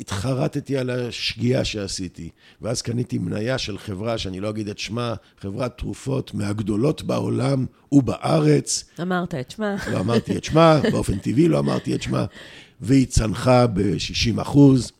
והתחרטתי 0.01 0.77
על 0.77 0.89
השגיאה 0.89 1.65
שעשיתי, 1.65 2.29
ואז 2.61 2.81
קניתי 2.81 3.17
מניה 3.17 3.57
של 3.57 3.77
חברה, 3.77 4.17
שאני 4.17 4.39
לא 4.39 4.49
אגיד 4.49 4.69
את 4.69 4.77
שמה, 4.77 5.13
חברת 5.39 5.77
תרופות 5.77 6.33
מהגדולות 6.33 7.01
בעולם 7.01 7.65
ובארץ, 7.91 8.83
אמרת 9.01 9.35
את 9.35 9.51
שמה. 9.51 9.75
לא 9.91 9.99
אמרתי 9.99 10.37
את 10.37 10.43
שמה, 10.43 10.79
באופן 10.91 11.17
טבעי 11.17 11.47
לא 11.47 11.59
אמרתי 11.59 11.95
את 11.95 12.01
שמה, 12.01 12.25
והיא 12.81 13.07
צנחה 13.07 13.67
ב-60 13.67 14.41
אחוז, 14.41 14.91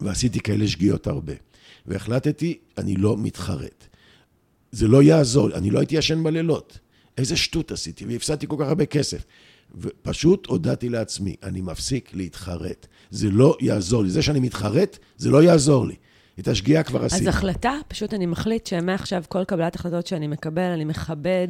ועשיתי 0.00 0.40
כאלה 0.40 0.68
שגיאות 0.68 1.06
הרבה. 1.06 1.32
והחלטתי, 1.86 2.58
אני 2.78 2.96
לא 2.96 3.16
מתחרט. 3.18 3.86
זה 4.72 4.88
לא 4.88 5.02
יעזור, 5.02 5.54
אני 5.54 5.70
לא 5.70 5.78
הייתי 5.78 5.96
ישן 5.96 6.22
בלילות. 6.24 6.78
איזה 7.18 7.36
שטות 7.36 7.72
עשיתי, 7.72 8.04
והפסדתי 8.04 8.46
כל 8.46 8.56
כך 8.58 8.68
הרבה 8.68 8.86
כסף. 8.86 9.24
ופשוט 9.78 10.46
הודעתי 10.46 10.88
לעצמי, 10.88 11.36
אני 11.42 11.60
מפסיק 11.60 12.10
להתחרט. 12.14 12.86
זה 13.10 13.30
לא 13.30 13.56
יעזור 13.60 14.02
לי. 14.02 14.10
זה 14.10 14.22
שאני 14.22 14.40
מתחרט, 14.40 14.98
זה 15.16 15.30
לא 15.30 15.42
יעזור 15.42 15.86
לי. 15.86 15.94
את 16.38 16.48
השגיאה 16.48 16.82
כבר 16.82 17.04
עשיתי. 17.04 17.22
אז 17.22 17.28
החלטה, 17.28 17.72
פשוט 17.88 18.14
אני 18.14 18.26
מחליט 18.26 18.66
שמעכשיו 18.66 19.24
כל 19.28 19.44
קבלת 19.44 19.74
החלטות 19.74 20.06
שאני 20.06 20.26
מקבל, 20.26 20.70
אני 20.70 20.84
מכבד 20.84 21.48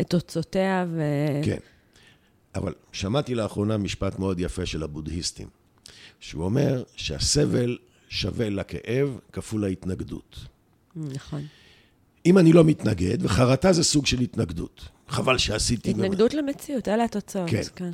את 0.00 0.10
תוצאותיה, 0.10 0.86
ו... 0.88 1.02
כן. 1.44 1.58
אבל 2.54 2.72
שמעתי 2.92 3.34
לאחרונה 3.34 3.76
משפט 3.76 4.18
מאוד 4.18 4.40
יפה 4.40 4.66
של 4.66 4.82
הבודהיסטים, 4.82 5.48
שהוא 6.20 6.44
אומר 6.44 6.82
שהסבל 6.96 7.78
שווה 8.08 8.50
לכאב 8.50 9.18
כפול 9.32 9.64
ההתנגדות. 9.64 10.38
נכון. 10.96 11.42
אם 12.26 12.38
אני 12.38 12.52
לא 12.52 12.64
מתנגד, 12.64 13.18
וחרטה 13.20 13.72
זה 13.72 13.84
סוג 13.84 14.06
של 14.06 14.20
התנגדות. 14.20 14.88
חבל 15.08 15.38
שעשיתי... 15.38 15.90
התנגדות 15.90 16.34
למציאות, 16.34 16.88
אלה 16.88 17.04
התוצאות. 17.04 17.50
כן. 17.50 17.62
כן. 17.76 17.90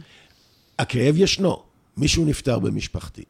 הכאב 0.79 1.15
ישנו. 1.19 1.63
מישהו 1.97 2.25
נפטר 2.25 2.59
במשפחתי. 2.59 3.25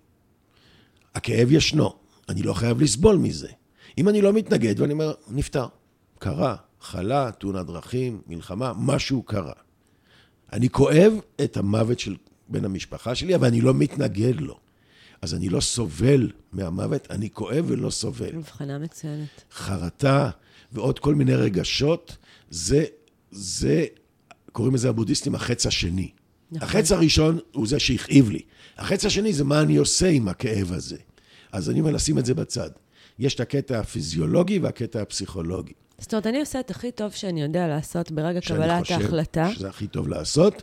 הכאב 1.15 1.53
ישנו. 1.53 1.95
אני 2.29 2.43
לא 2.43 2.55
חייב 2.55 2.81
לסבול 2.81 3.17
מזה. 3.17 3.49
אם 3.99 4.09
אני 4.09 4.23
לא 4.23 4.33
מתנגד 4.33 4.81
ואני 4.81 4.93
אומר, 4.93 5.15
נפטר. 5.29 5.67
קרה, 6.19 6.57
חלה, 6.81 7.31
תאונת 7.39 7.67
דרכים, 7.67 8.21
מלחמה, 8.27 8.73
משהו 8.77 9.23
קרה. 9.23 9.53
אני 10.53 10.69
כואב 10.69 11.13
את 11.45 11.57
המוות 11.57 11.99
של 11.99 12.17
בן 12.49 12.65
המשפחה 12.65 13.15
שלי, 13.15 13.35
אבל 13.35 13.47
אני 13.47 13.61
לא 13.61 13.75
מתנגד 13.75 14.41
לו. 14.41 14.59
אז 15.23 15.35
אני 15.35 15.49
לא 15.49 15.61
סובל 15.61 16.31
מהמוות, 16.53 17.07
אני 17.11 17.31
כואב 17.31 17.65
ולא 17.69 17.91
סובל. 17.91 18.37
מבחנה 18.37 18.79
מצוינת. 18.79 19.45
חרטה 19.53 20.31
ועוד 20.73 20.99
כל 20.99 21.15
מיני 21.15 21.35
רגשות, 21.35 22.17
זה, 22.51 22.85
זה, 23.31 23.85
קוראים 24.53 24.75
לזה 24.75 24.89
הבודהיסטים 24.89 25.35
החץ 25.35 25.67
השני. 25.67 26.11
נכון. 26.53 26.69
החץ 26.69 26.93
הראשון 26.93 27.39
הוא 27.53 27.67
זה 27.67 27.79
שהכאיב 27.79 28.31
לי. 28.31 28.41
החץ 28.79 29.05
השני 29.05 29.33
זה 29.33 29.45
מה 29.45 29.61
אני 29.61 29.77
עושה 29.77 30.09
עם 30.09 30.29
הכאב 30.29 30.73
הזה. 30.73 30.97
אז 31.53 31.71
אני 31.71 31.81
אומר 31.81 31.91
לשים 31.91 32.19
את 32.19 32.27
זה 32.27 32.35
בצד. 32.35 32.71
יש 33.19 33.35
את 33.35 33.41
הקטע 33.41 33.79
הפיזיולוגי 33.79 34.59
והקטע 34.59 35.03
הפסיכולוגי. 35.03 35.73
זאת 35.99 36.15
אומרת, 36.15 36.27
אני 36.27 36.41
עושה 36.41 36.61
את 36.61 36.71
הכי 36.71 36.93
טוב 36.93 37.13
שאני 37.13 37.43
יודע 37.43 37.69
לעשות 37.69 38.13
ברגע 38.13 38.43
שאני 38.43 38.59
קבלת 38.59 38.81
חושב 38.81 38.95
ההחלטה. 38.95 39.51
שזה 39.55 39.69
הכי 39.69 39.87
טוב 39.87 40.09
לעשות. 40.09 40.63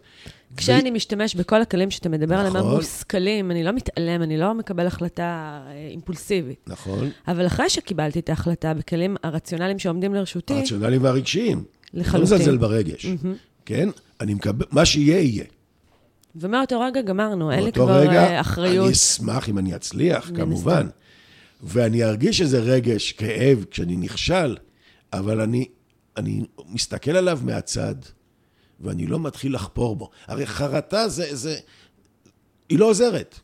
כשאני 0.57 0.91
משתמש 0.91 1.35
בכל 1.35 1.61
הכלים 1.61 1.91
שאתה 1.91 2.09
מדבר 2.09 2.35
עליהם, 2.35 2.57
נכון. 2.57 2.71
המושכלים, 2.71 3.51
אני 3.51 3.63
לא 3.63 3.71
מתעלם, 3.71 4.21
אני 4.21 4.37
לא 4.37 4.53
מקבל 4.53 4.87
החלטה 4.87 5.61
אה, 5.67 5.87
אימפולסיבית. 5.91 6.59
נכון. 6.67 7.09
אבל 7.27 7.47
אחרי 7.47 7.69
שקיבלתי 7.69 8.19
את 8.19 8.29
ההחלטה 8.29 8.73
בכלים 8.73 9.15
הרציונליים 9.23 9.79
שעומדים 9.79 10.13
לרשותי, 10.13 10.53
הרציונליים 10.53 11.03
והרגשיים. 11.03 11.63
לא 11.93 12.01
לחלוטין. 12.01 12.35
מזלזל 12.35 12.57
ברגש. 12.57 13.05
כן? 13.65 13.89
אני 14.21 14.33
מקבל, 14.33 14.65
מה 14.71 14.85
שיהיה, 14.85 15.19
יהיה. 15.19 15.43
ומאותו 16.35 16.81
רגע 16.81 17.01
גמרנו, 17.01 17.51
אין 17.51 17.63
לי 17.63 17.71
כבר 17.71 17.99
רגע, 17.99 18.23
אה, 18.23 18.41
אחריות. 18.41 18.85
אני 18.85 18.93
אשמח 18.93 19.49
אם 19.49 19.57
אני 19.57 19.75
אצליח, 19.75 20.31
כמובן. 20.35 20.87
ואני 21.63 22.03
ארגיש 22.03 22.41
איזה 22.41 22.59
רגש, 22.59 23.11
כאב, 23.11 23.65
כשאני 23.71 23.97
נכשל, 23.97 24.57
אבל 25.13 25.41
אני, 25.41 25.65
אני 26.17 26.43
מסתכל 26.69 27.11
עליו 27.11 27.39
מהצד, 27.43 27.95
ואני 28.79 29.07
לא 29.07 29.19
מתחיל 29.19 29.55
לחפור 29.55 29.95
בו. 29.95 30.09
הרי 30.27 30.45
חרטה 30.45 31.09
זה, 31.09 31.35
זה... 31.35 31.57
היא 32.69 32.79
לא 32.79 32.89
עוזרת. 32.89 33.39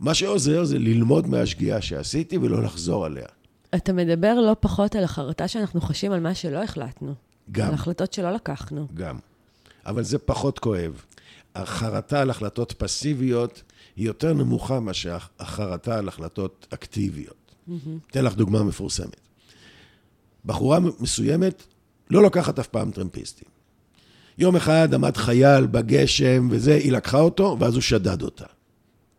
מה 0.00 0.14
שעוזר 0.14 0.64
זה 0.64 0.78
ללמוד 0.78 1.26
מהשגיאה 1.26 1.82
שעשיתי 1.82 2.38
ולא 2.38 2.62
לחזור 2.62 3.04
עליה. 3.04 3.26
אתה 3.74 3.92
מדבר 3.92 4.34
לא 4.34 4.56
פחות 4.60 4.96
על 4.96 5.04
החרטה 5.04 5.48
שאנחנו 5.48 5.80
חשים 5.80 6.12
על 6.12 6.20
מה 6.20 6.34
שלא 6.34 6.62
החלטנו. 6.62 7.14
גם. 7.52 7.68
על 7.68 7.74
החלטות 7.74 8.12
שלא 8.12 8.30
לקחנו. 8.30 8.88
גם. 8.94 9.18
אבל 9.86 10.02
זה 10.02 10.18
פחות 10.18 10.58
כואב. 10.58 11.04
החרטה 11.54 12.20
על 12.20 12.30
החלטות 12.30 12.72
פסיביות 12.72 13.62
היא 13.96 14.06
יותר 14.06 14.32
נמוכה 14.32 14.80
מאשר 14.80 15.18
החרטה 15.38 15.98
על 15.98 16.08
החלטות 16.08 16.66
אקטיביות. 16.74 17.54
אתן 18.10 18.24
לך 18.24 18.34
דוגמה 18.34 18.62
מפורסמת. 18.62 19.16
בחורה 20.44 20.78
מסוימת 21.00 21.62
לא 22.10 22.22
לוקחת 22.22 22.58
אף 22.58 22.66
פעם 22.66 22.90
טרמפיסטים. 22.90 23.48
יום 24.38 24.56
אחד 24.56 24.94
עמד 24.94 25.16
חייל 25.16 25.66
בגשם 25.66 26.48
וזה, 26.50 26.74
היא 26.74 26.92
לקחה 26.92 27.20
אותו, 27.20 27.56
ואז 27.60 27.74
הוא 27.74 27.82
שדד 27.82 28.22
אותה. 28.22 28.44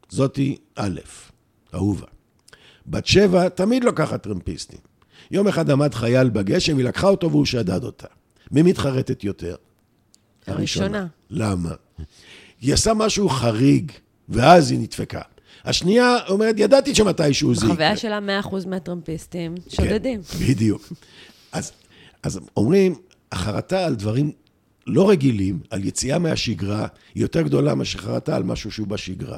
זאתי 0.09 0.57
א', 0.75 0.99
אהובה. 1.73 2.07
בת 2.87 3.05
שבע 3.05 3.49
תמיד 3.49 3.83
לוקחת 3.83 4.23
טרמפיסטים. 4.23 4.79
יום 5.31 5.47
אחד 5.47 5.69
עמד 5.69 5.93
חייל 5.93 6.29
בגשם, 6.29 6.77
היא 6.77 6.85
לקחה 6.85 7.07
אותו 7.07 7.31
והוא 7.31 7.45
שדד 7.45 7.83
אותה. 7.83 8.07
מי 8.51 8.61
מתחרטת 8.61 9.23
יותר? 9.23 9.55
הראשונה. 10.47 11.07
למה? 11.29 11.71
היא 12.61 12.73
עשה 12.73 12.93
משהו 12.93 13.29
חריג, 13.29 13.91
ואז 14.29 14.71
היא 14.71 14.79
נדפקה. 14.79 15.21
השנייה 15.65 16.17
אומרת, 16.29 16.55
ידעתי 16.57 16.95
שמתישהו 16.95 17.55
זה 17.55 17.59
יקרה. 17.65 17.71
החוויה 17.71 17.97
שלה 17.97 18.41
100% 18.41 18.67
מהטרמפיסטים 18.67 19.55
שודדים. 19.69 20.23
כן, 20.23 20.37
בדיוק. 20.47 20.93
אז, 21.51 21.71
אז 22.23 22.39
אומרים, 22.57 22.95
החרטה 23.31 23.85
על 23.85 23.95
דברים 23.95 24.31
לא 24.87 25.09
רגילים, 25.09 25.59
על 25.69 25.85
יציאה 25.85 26.19
מהשגרה, 26.19 26.87
היא 27.15 27.21
יותר 27.23 27.41
גדולה 27.41 27.75
מאשר 27.75 27.99
חרטה 27.99 28.35
על 28.35 28.43
משהו 28.43 28.71
שהוא 28.71 28.87
בשגרה. 28.87 29.37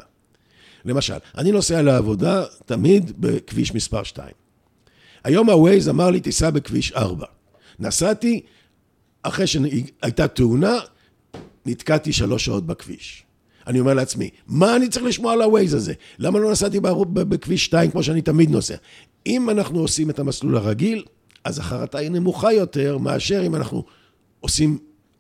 למשל, 0.86 1.18
אני 1.38 1.52
נוסע 1.52 1.82
לעבודה 1.82 2.44
תמיד 2.66 3.22
בכביש 3.22 3.76
מספר 3.76 4.04
2. 4.04 4.30
היום 5.28 5.50
הווייז 5.50 5.90
אמר 5.90 6.10
לי, 6.10 6.20
תיסע 6.20 6.50
בכביש 6.50 6.92
4. 6.92 7.26
נסעתי, 7.80 8.42
אחרי 9.24 9.48
שהייתה 9.48 10.28
תאונה, 10.28 10.78
נתקעתי 11.66 12.14
שלוש 12.14 12.46
שעות 12.46 12.66
בכביש. 12.66 13.24
אני 13.68 13.80
אומר 13.80 13.94
לעצמי, 13.94 14.30
מה 14.48 14.76
אני 14.76 14.90
צריך 14.90 15.06
לשמוע 15.06 15.34
על 15.34 15.42
הווייז 15.42 15.74
הזה? 15.74 15.94
למה 16.20 16.40
לא 16.40 16.52
נסעתי 16.52 16.80
בכביש 17.14 17.66
2 17.66 17.92
כמו 17.92 18.04
שאני 18.04 18.22
תמיד 18.22 18.50
נוסע? 18.50 18.76
אם 19.26 19.50
אנחנו 19.50 19.80
עושים 19.80 20.10
את 20.10 20.20
המסלול 20.20 20.58
הרגיל, 20.58 21.04
אז 21.44 21.60
החרטה 21.60 21.98
היא 21.98 22.12
נמוכה 22.12 22.54
יותר 22.54 22.98
מאשר 22.98 23.44
אם 23.46 23.56
אנחנו 23.56 23.84
עושים, 24.40 24.78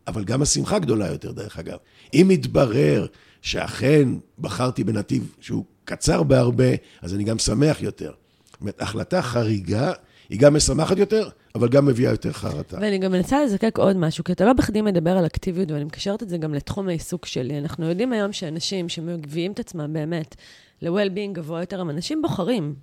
אבל 0.08 0.24
גם 0.24 0.42
השמחה 0.42 0.80
גדולה 0.80 1.08
יותר 1.08 1.32
דרך 1.32 1.60
אגב. 1.60 1.78
אם 2.14 2.28
יתברר 2.32 3.06
שאכן 3.42 4.10
בחרתי 4.40 4.84
בנתיב 4.84 5.36
שהוא 5.40 5.66
קצר 5.86 6.24
בהרבה, 6.24 6.70
אז 7.02 7.14
אני 7.14 7.24
גם 7.24 7.40
שמח 7.40 7.82
יותר. 7.82 8.12
זאת 8.58 8.62
אומרת, 8.62 8.82
החלטה 8.82 9.22
חריגה 9.22 9.92
היא 10.30 10.40
גם 10.40 10.56
משמחת 10.56 10.98
יותר, 10.98 11.30
אבל 11.56 11.70
גם 11.70 11.86
מביאה 11.86 12.12
יותר 12.12 12.32
חרטה. 12.32 12.78
ואני 12.82 12.98
גם 12.98 13.12
מנסה 13.12 13.44
לזקק 13.44 13.78
עוד 13.78 13.98
משהו, 13.98 14.24
כי 14.24 14.32
אתה 14.32 14.46
לא 14.46 14.54
בכדי 14.54 14.82
מדבר 14.82 15.18
על 15.18 15.26
אקטיביות, 15.26 15.72
ואני 15.72 15.84
מקשרת 15.84 16.24
את 16.24 16.30
זה 16.30 16.38
גם 16.38 16.54
לתחום 16.54 16.88
העיסוק 16.88 17.26
שלי. 17.26 17.58
אנחנו 17.58 17.86
יודעים 17.86 18.14
היום 18.14 18.34
שאנשים 18.34 18.90
שמביאים 18.90 19.52
את 19.52 19.60
עצמם 19.60 19.94
באמת 19.94 20.36
ל-well-being 20.82 21.34
גבוה 21.34 21.60
יותר, 21.60 21.82
הם 21.82 21.90
אנשים 21.90 22.22
בוחרים. 22.22 22.76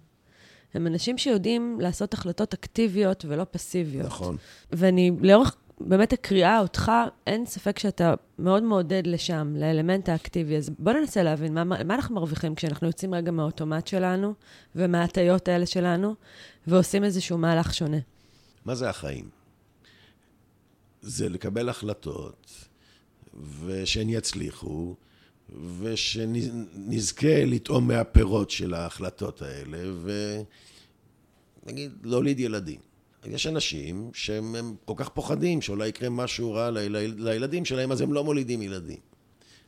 הם 0.74 0.86
אנשים 0.86 1.18
שיודעים 1.18 1.78
לעשות 1.80 2.14
החלטות 2.14 2.54
אקטיביות 2.54 3.24
ולא 3.28 3.46
פסיביות. 3.50 4.06
נכון. 4.06 4.36
ואני 4.72 5.10
לאורך 5.22 5.56
באמת 5.80 6.12
הקריאה 6.12 6.60
אותך, 6.60 6.92
אין 7.26 7.46
ספק 7.46 7.78
שאתה 7.78 8.14
מאוד 8.38 8.62
מעודד 8.62 9.02
לשם, 9.06 9.54
לאלמנט 9.56 10.08
האקטיבי. 10.08 10.56
אז 10.56 10.70
בוא 10.78 10.92
ננסה 10.92 11.22
להבין 11.22 11.54
מה, 11.54 11.64
מה 11.64 11.94
אנחנו 11.94 12.14
מרוויחים 12.14 12.54
כשאנחנו 12.54 12.86
יוצאים 12.86 13.14
רגע 13.14 13.30
מהאוטומט 13.30 13.86
שלנו 13.86 14.34
ומההטיות 14.74 15.48
האלה 15.48 15.66
שלנו, 15.66 16.14
ועושים 16.66 17.04
איזשהו 17.04 17.38
מהלך 17.38 17.74
שונה. 17.74 17.96
מה 18.64 18.74
זה 18.74 18.88
החיים? 18.90 19.28
זה 21.02 21.28
לקבל 21.28 21.68
החלטות, 21.68 22.68
ושהן 23.64 24.08
יצליחו, 24.08 24.94
ושנזכה 25.78 27.44
לטעום 27.44 27.88
מהפירות 27.88 28.50
של 28.50 28.74
ההחלטות 28.74 29.42
האלה, 29.42 29.78
ונגיד, 31.66 31.92
להוליד 32.02 32.40
ילדים. 32.40 32.80
יש 33.26 33.46
אנשים 33.46 34.10
שהם 34.14 34.74
כל 34.84 34.94
כך 34.96 35.08
פוחדים 35.08 35.62
שאולי 35.62 35.88
יקרה 35.88 36.10
משהו 36.10 36.52
רע 36.52 36.70
לילדים 37.16 37.64
שלהם, 37.64 37.92
אז 37.92 38.00
הם 38.00 38.12
לא 38.12 38.24
מולידים 38.24 38.62
ילדים. 38.62 38.98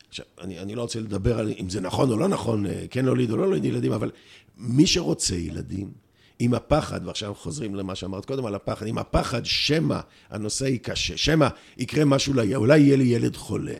עכשיו, 0.09 0.25
אני, 0.41 0.59
אני 0.59 0.75
לא 0.75 0.81
רוצה 0.81 0.99
לדבר 0.99 1.39
על 1.39 1.53
אם 1.59 1.69
זה 1.69 1.81
נכון 1.81 2.11
או 2.11 2.17
לא 2.17 2.27
נכון, 2.27 2.65
אה, 2.65 2.85
כן 2.91 3.05
להוליד 3.05 3.31
או 3.31 3.37
לא 3.37 3.43
להוליד 3.43 3.65
ילדים, 3.65 3.91
אבל 3.91 4.11
מי 4.57 4.87
שרוצה 4.87 5.35
ילדים, 5.35 5.91
עם 6.39 6.53
הפחד, 6.53 7.07
ועכשיו 7.07 7.33
חוזרים 7.35 7.75
למה 7.75 7.95
שאמרת 7.95 8.25
קודם 8.25 8.45
על 8.45 8.55
הפחד, 8.55 8.87
עם 8.87 8.97
הפחד 8.97 9.45
שמא 9.45 9.99
הנושא 10.29 10.63
יהיה 10.63 10.77
קשה, 10.77 11.17
שמא 11.17 11.47
יקרה 11.77 12.05
משהו, 12.05 12.33
אולי 12.55 12.79
יהיה 12.79 12.97
לי 12.97 13.03
ילד 13.03 13.35
חולה. 13.35 13.75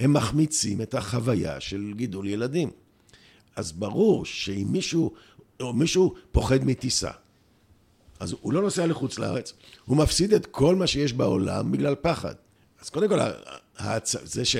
הם 0.00 0.12
מחמיצים 0.12 0.82
את 0.82 0.94
החוויה 0.94 1.60
של 1.60 1.92
גידול 1.96 2.26
ילדים. 2.26 2.70
אז 3.56 3.72
ברור 3.72 4.24
שאם 4.24 4.66
מישהו, 4.68 5.12
או 5.60 5.72
מישהו 5.72 6.14
פוחד 6.32 6.64
מטיסה, 6.64 7.10
אז 8.20 8.34
הוא 8.40 8.52
לא 8.52 8.62
נוסע 8.62 8.86
לחוץ 8.86 9.18
לארץ, 9.18 9.52
הוא 9.84 9.96
מפסיד 9.96 10.34
את 10.34 10.46
כל 10.46 10.76
מה 10.76 10.86
שיש 10.86 11.12
בעולם 11.12 11.72
בגלל 11.72 11.94
פחד. 12.00 12.34
אז 12.82 12.90
קודם 12.90 13.08
כל, 13.08 13.18
הצ... 13.78 14.16
זה 14.24 14.44
ש... 14.44 14.56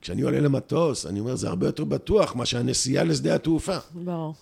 כשאני 0.00 0.22
עולה 0.22 0.40
למטוס, 0.40 1.06
אני 1.06 1.20
אומר, 1.20 1.36
זה 1.36 1.48
הרבה 1.48 1.66
יותר 1.66 1.84
בטוח 1.84 2.34
מאשר 2.34 2.58
הנסיעה 2.58 3.04
לשדה 3.04 3.34
התעופה. 3.34 3.76
ברור. 3.94 4.34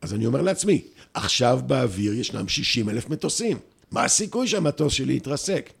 אז 0.00 0.14
אני 0.14 0.26
אומר 0.26 0.42
לעצמי, 0.42 0.82
עכשיו 1.14 1.60
באוויר 1.66 2.14
ישנם 2.14 2.48
60 2.48 2.88
אלף 2.88 3.10
מטוסים. 3.10 3.58
מה 3.90 4.04
הסיכוי 4.04 4.48
שהמטוס 4.48 4.92
שלי 4.92 5.16
יתרסק? 5.16 5.72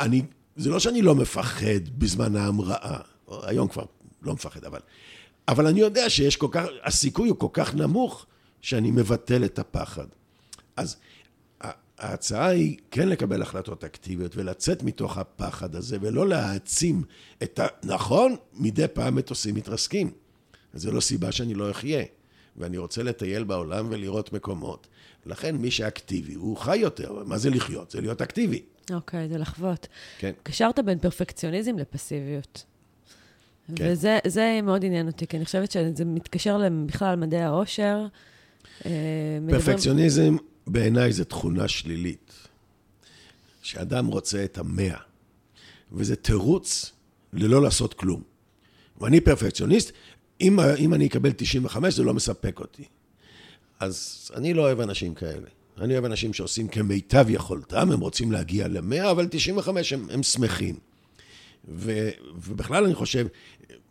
אני, 0.00 0.22
זה 0.56 0.70
לא 0.70 0.80
שאני 0.80 1.02
לא 1.02 1.14
מפחד 1.14 1.88
בזמן 1.98 2.36
ההמראה, 2.36 2.98
היום 3.42 3.68
כבר 3.68 3.84
לא 4.22 4.32
מפחד, 4.32 4.64
אבל... 4.64 4.80
אבל 5.48 5.66
אני 5.66 5.80
יודע 5.80 6.10
שיש 6.10 6.36
כל 6.36 6.48
כך, 6.50 6.64
הסיכוי 6.84 7.28
הוא 7.28 7.38
כל 7.38 7.48
כך 7.52 7.74
נמוך, 7.74 8.26
שאני 8.60 8.90
מבטל 8.90 9.44
את 9.44 9.58
הפחד. 9.58 10.06
אז 10.76 10.96
ההצעה 11.98 12.46
היא 12.46 12.76
כן 12.90 13.08
לקבל 13.08 13.42
החלטות 13.42 13.84
אקטיביות 13.84 14.36
ולצאת 14.36 14.82
מתוך 14.82 15.18
הפחד 15.18 15.74
הזה 15.74 15.96
ולא 16.00 16.28
להעצים 16.28 17.02
את 17.42 17.58
ה... 17.58 17.66
נכון, 17.84 18.36
מדי 18.54 18.88
פעם 18.92 19.14
מטוסים 19.14 19.54
מתרסקים. 19.54 20.10
זו 20.74 20.92
לא 20.92 21.00
סיבה 21.00 21.32
שאני 21.32 21.54
לא 21.54 21.70
אחיה. 21.70 22.04
ואני 22.56 22.78
רוצה 22.78 23.02
לטייל 23.02 23.44
בעולם 23.44 23.86
ולראות 23.90 24.32
מקומות. 24.32 24.86
לכן 25.26 25.56
מי 25.56 25.70
שאקטיבי, 25.70 26.34
הוא 26.34 26.56
חי 26.56 26.76
יותר. 26.76 27.22
מה 27.26 27.38
זה 27.38 27.50
לחיות? 27.50 27.90
זה 27.90 28.00
להיות 28.00 28.22
אקטיבי. 28.22 28.62
אוקיי, 28.92 29.26
okay, 29.26 29.28
זה 29.32 29.38
לחוות. 29.38 29.88
כן. 30.18 30.32
קשרת 30.42 30.78
בין 30.78 30.98
פרפקציוניזם 30.98 31.78
לפסיביות. 31.78 32.64
כן. 33.76 33.92
וזה 34.26 34.60
מאוד 34.62 34.84
עניין 34.84 35.06
אותי, 35.06 35.26
כי 35.26 35.36
אני 35.36 35.44
חושבת 35.44 35.70
שזה 35.70 36.04
מתקשר 36.04 36.58
בכלל 36.86 37.12
למדעי 37.12 37.42
העושר. 37.42 38.06
אה, 38.86 38.90
פרפקציוניזם... 39.50 40.22
מדברים... 40.22 40.53
בעיניי 40.66 41.12
זו 41.12 41.24
תכונה 41.24 41.68
שלילית, 41.68 42.32
שאדם 43.62 44.06
רוצה 44.06 44.44
את 44.44 44.58
המאה, 44.58 44.98
וזה 45.92 46.16
תירוץ 46.16 46.92
ללא 47.32 47.62
לעשות 47.62 47.94
כלום. 47.94 48.22
ואני 49.00 49.20
פרפקציוניסט, 49.20 49.92
אם, 50.40 50.60
אם 50.60 50.94
אני 50.94 51.06
אקבל 51.06 51.32
95 51.36 51.94
זה 51.94 52.02
לא 52.02 52.14
מספק 52.14 52.60
אותי. 52.60 52.84
אז 53.80 54.30
אני 54.34 54.54
לא 54.54 54.62
אוהב 54.62 54.80
אנשים 54.80 55.14
כאלה. 55.14 55.48
אני 55.78 55.92
אוהב 55.92 56.04
אנשים 56.04 56.32
שעושים 56.32 56.68
כמיטב 56.68 57.26
יכולתם, 57.28 57.92
הם 57.92 58.00
רוצים 58.00 58.32
להגיע 58.32 58.68
ל-100, 58.68 59.10
אבל 59.10 59.26
95 59.30 59.92
הם, 59.92 60.06
הם 60.10 60.22
שמחים. 60.22 60.76
ו, 61.68 62.10
ובכלל 62.34 62.84
אני 62.84 62.94
חושב, 62.94 63.26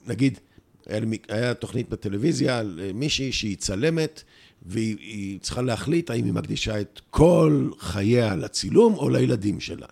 נגיד, 0.05 0.39
היה, 0.86 1.01
היה 1.27 1.53
תוכנית 1.53 1.89
בטלוויזיה 1.89 2.59
על 2.59 2.79
מישהי 2.93 3.31
שהיא 3.31 3.57
צלמת, 3.57 4.23
והיא 4.65 5.39
צריכה 5.39 5.62
להחליט 5.62 6.10
האם 6.10 6.26
היא 6.26 6.34
מקדישה 6.34 6.82
את 6.82 7.02
כל 7.10 7.69
חייה 7.80 8.36
לצילום 8.36 8.93
או 8.93 9.10
לילדים 9.10 9.60
שלה. 9.60 9.88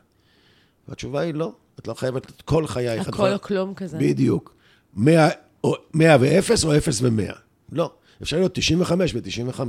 והתשובה 0.88 1.20
היא 1.20 1.34
לא, 1.34 1.52
את 1.80 1.88
לא 1.88 1.94
חייבת 1.94 2.30
את 2.30 2.42
כל 2.42 2.68
חייך. 2.68 3.08
הכל 3.08 3.34
או 3.34 3.42
כלום 3.42 3.74
כזה. 3.74 3.98
בדיוק. 3.98 4.56
100, 4.94 5.30
או, 5.64 5.76
100 5.94 6.18
ו-0 6.20 6.66
או 6.66 6.78
0 6.78 7.02
ו-100. 7.02 7.34
לא, 7.72 7.92
אפשר 8.22 8.38
להיות 8.38 8.56
95 8.56 9.16
ו-95. 9.16 9.62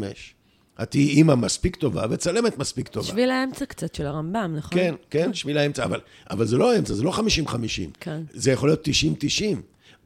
את 0.82 0.90
תהיי 0.90 1.08
אימא 1.08 1.34
מספיק 1.34 1.76
טובה 1.76 2.04
וצלמת 2.10 2.58
מספיק 2.58 2.88
טובה. 2.88 3.06
שביל 3.06 3.30
האמצע 3.30 3.66
קצת 3.66 3.94
של 3.94 4.06
הרמב"ם, 4.06 4.54
נכון? 4.56 4.78
כן, 4.78 4.94
כן, 5.10 5.34
שביל 5.34 5.58
האמצע, 5.58 5.84
אבל, 5.84 6.00
אבל 6.30 6.46
זה 6.46 6.56
לא 6.56 6.72
האמצע, 6.72 6.94
זה 6.94 7.02
לא 7.02 7.12
50-50. 7.46 7.52
כן. 8.00 8.22
זה 8.32 8.52
יכול 8.52 8.68
להיות 8.68 8.88
90-90. 8.88 9.56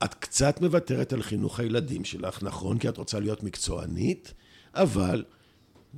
את 0.05 0.15
קצת 0.15 0.61
מוותרת 0.61 1.13
על 1.13 1.23
חינוך 1.23 1.61
הילדים 1.61 2.05
שלך, 2.05 2.43
נכון, 2.43 2.79
כי 2.79 2.89
את 2.89 2.97
רוצה 2.97 3.21
להיות 3.21 3.43
מקצוענית, 3.43 4.33
אבל 4.77 5.25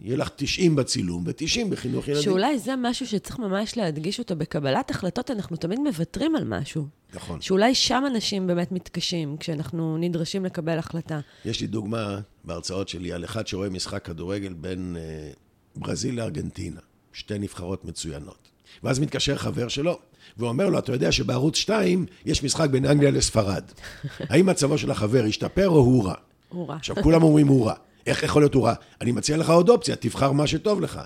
יהיה 0.03 0.17
לך 0.17 0.29
90 0.37 0.77
בצילום 0.77 1.25
ו-90 1.27 1.69
בחינוך 1.71 2.09
ילדים. 2.09 2.23
שאולי 2.23 2.59
זה 2.59 2.77
משהו 2.77 3.07
שצריך 3.07 3.39
ממש 3.39 3.77
להדגיש 3.77 4.19
אותו. 4.19 4.37
בקבלת 4.37 4.91
החלטות 4.91 5.31
אנחנו 5.31 5.57
תמיד 5.57 5.79
מוותרים 5.79 6.37
על 6.37 6.45
משהו. 6.45 6.87
נכון. 7.15 7.41
שאולי 7.41 7.75
שם 7.75 8.05
אנשים 8.07 8.47
באמת 8.47 8.73
מתקשים, 8.73 9.37
כשאנחנו 9.37 9.97
נדרשים 9.99 10.45
לקבל 10.45 10.79
החלטה. 10.79 11.21
יש 11.45 11.61
לי 11.61 11.67
דוגמה 11.67 12.21
בהרצאות 12.45 12.89
שלי 12.89 13.13
על 13.13 13.25
אחד 13.25 13.47
שרואה 13.47 13.69
משחק 13.69 14.05
כדורגל 14.05 14.53
בין 14.53 14.97
אה, 14.99 15.31
ברזיל 15.77 16.17
לארגנטינה. 16.17 16.81
שתי 17.13 17.39
נבחרות 17.39 17.85
מצוינות. 17.85 18.49
ואז 18.83 18.99
מתקשר 18.99 19.37
חבר 19.37 19.69
שלו, 19.69 19.99
ואומר 20.37 20.69
לו, 20.69 20.79
אתה 20.79 20.93
יודע 20.93 21.13
שבערוץ 21.13 21.57
2 21.57 22.07
יש 22.27 22.43
משחק 22.43 22.71
בין 22.71 22.87
אנגליה 22.87 23.11
לספרד. 23.11 23.65
האם 24.31 24.47
מצבו 24.47 24.79
של 24.79 24.91
החבר 24.91 25.25
השתפר 25.29 25.69
או 25.69 25.77
הוא 25.77 26.05
רע? 26.05 26.15
הוא 26.49 26.69
רע. 26.69 26.77
עכשיו, 26.77 26.97
כולם 27.03 27.23
אומרים 27.23 27.49
הוא 27.49 27.67
רע. 27.67 27.75
איך 28.09 28.23
יכול 28.23 28.43
להיות 28.43 28.55
הוא 28.55 28.65
רע? 28.65 28.75
אני 29.01 29.13
מציע 29.13 29.37
לך 29.37 29.51
עוד 29.51 29.69
אופציה, 29.69 29.97
תבחר 29.97 30.33
מה 30.33 30.47
שטוב 30.47 30.81
לך. 30.81 31.01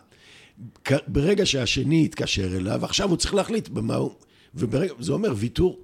ברגע 1.07 1.47
שהשני 1.47 2.05
יתקשר 2.05 2.57
אליו, 2.57 2.85
עכשיו 2.85 3.09
הוא 3.09 3.17
צריך 3.17 3.35
להחליט 3.35 3.69
במה 3.69 3.95
הוא... 3.95 4.12
וזה 4.55 5.12
אומר 5.12 5.33
ויתור. 5.37 5.81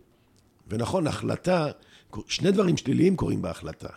ונכון, 0.68 1.06
החלטה, 1.06 1.66
שני 2.28 2.50
דברים 2.50 2.76
שליליים 2.76 3.16
קורים 3.16 3.42
בהחלטה. 3.42 3.88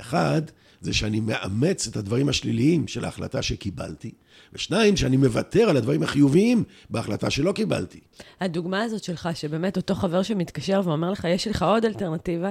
אחד, 0.00 0.42
זה 0.80 0.92
שאני 0.92 1.20
מאמץ 1.20 1.86
את 1.86 1.96
הדברים 1.96 2.28
השליליים 2.28 2.88
של 2.88 3.04
ההחלטה 3.04 3.42
שקיבלתי, 3.42 4.12
ושניים, 4.52 4.96
שאני 4.96 5.16
מוותר 5.16 5.68
על 5.68 5.76
הדברים 5.76 6.02
החיוביים 6.02 6.64
בהחלטה 6.90 7.30
שלא 7.30 7.52
קיבלתי. 7.52 8.00
הדוגמה 8.40 8.82
הזאת 8.82 9.04
שלך, 9.04 9.28
שבאמת 9.34 9.76
אותו 9.76 9.94
חבר 9.94 10.22
שמתקשר 10.22 10.80
ואומר 10.84 11.10
לך, 11.10 11.26
יש 11.30 11.48
לך 11.48 11.62
עוד 11.62 11.84
אלטרנטיבה, 11.84 12.50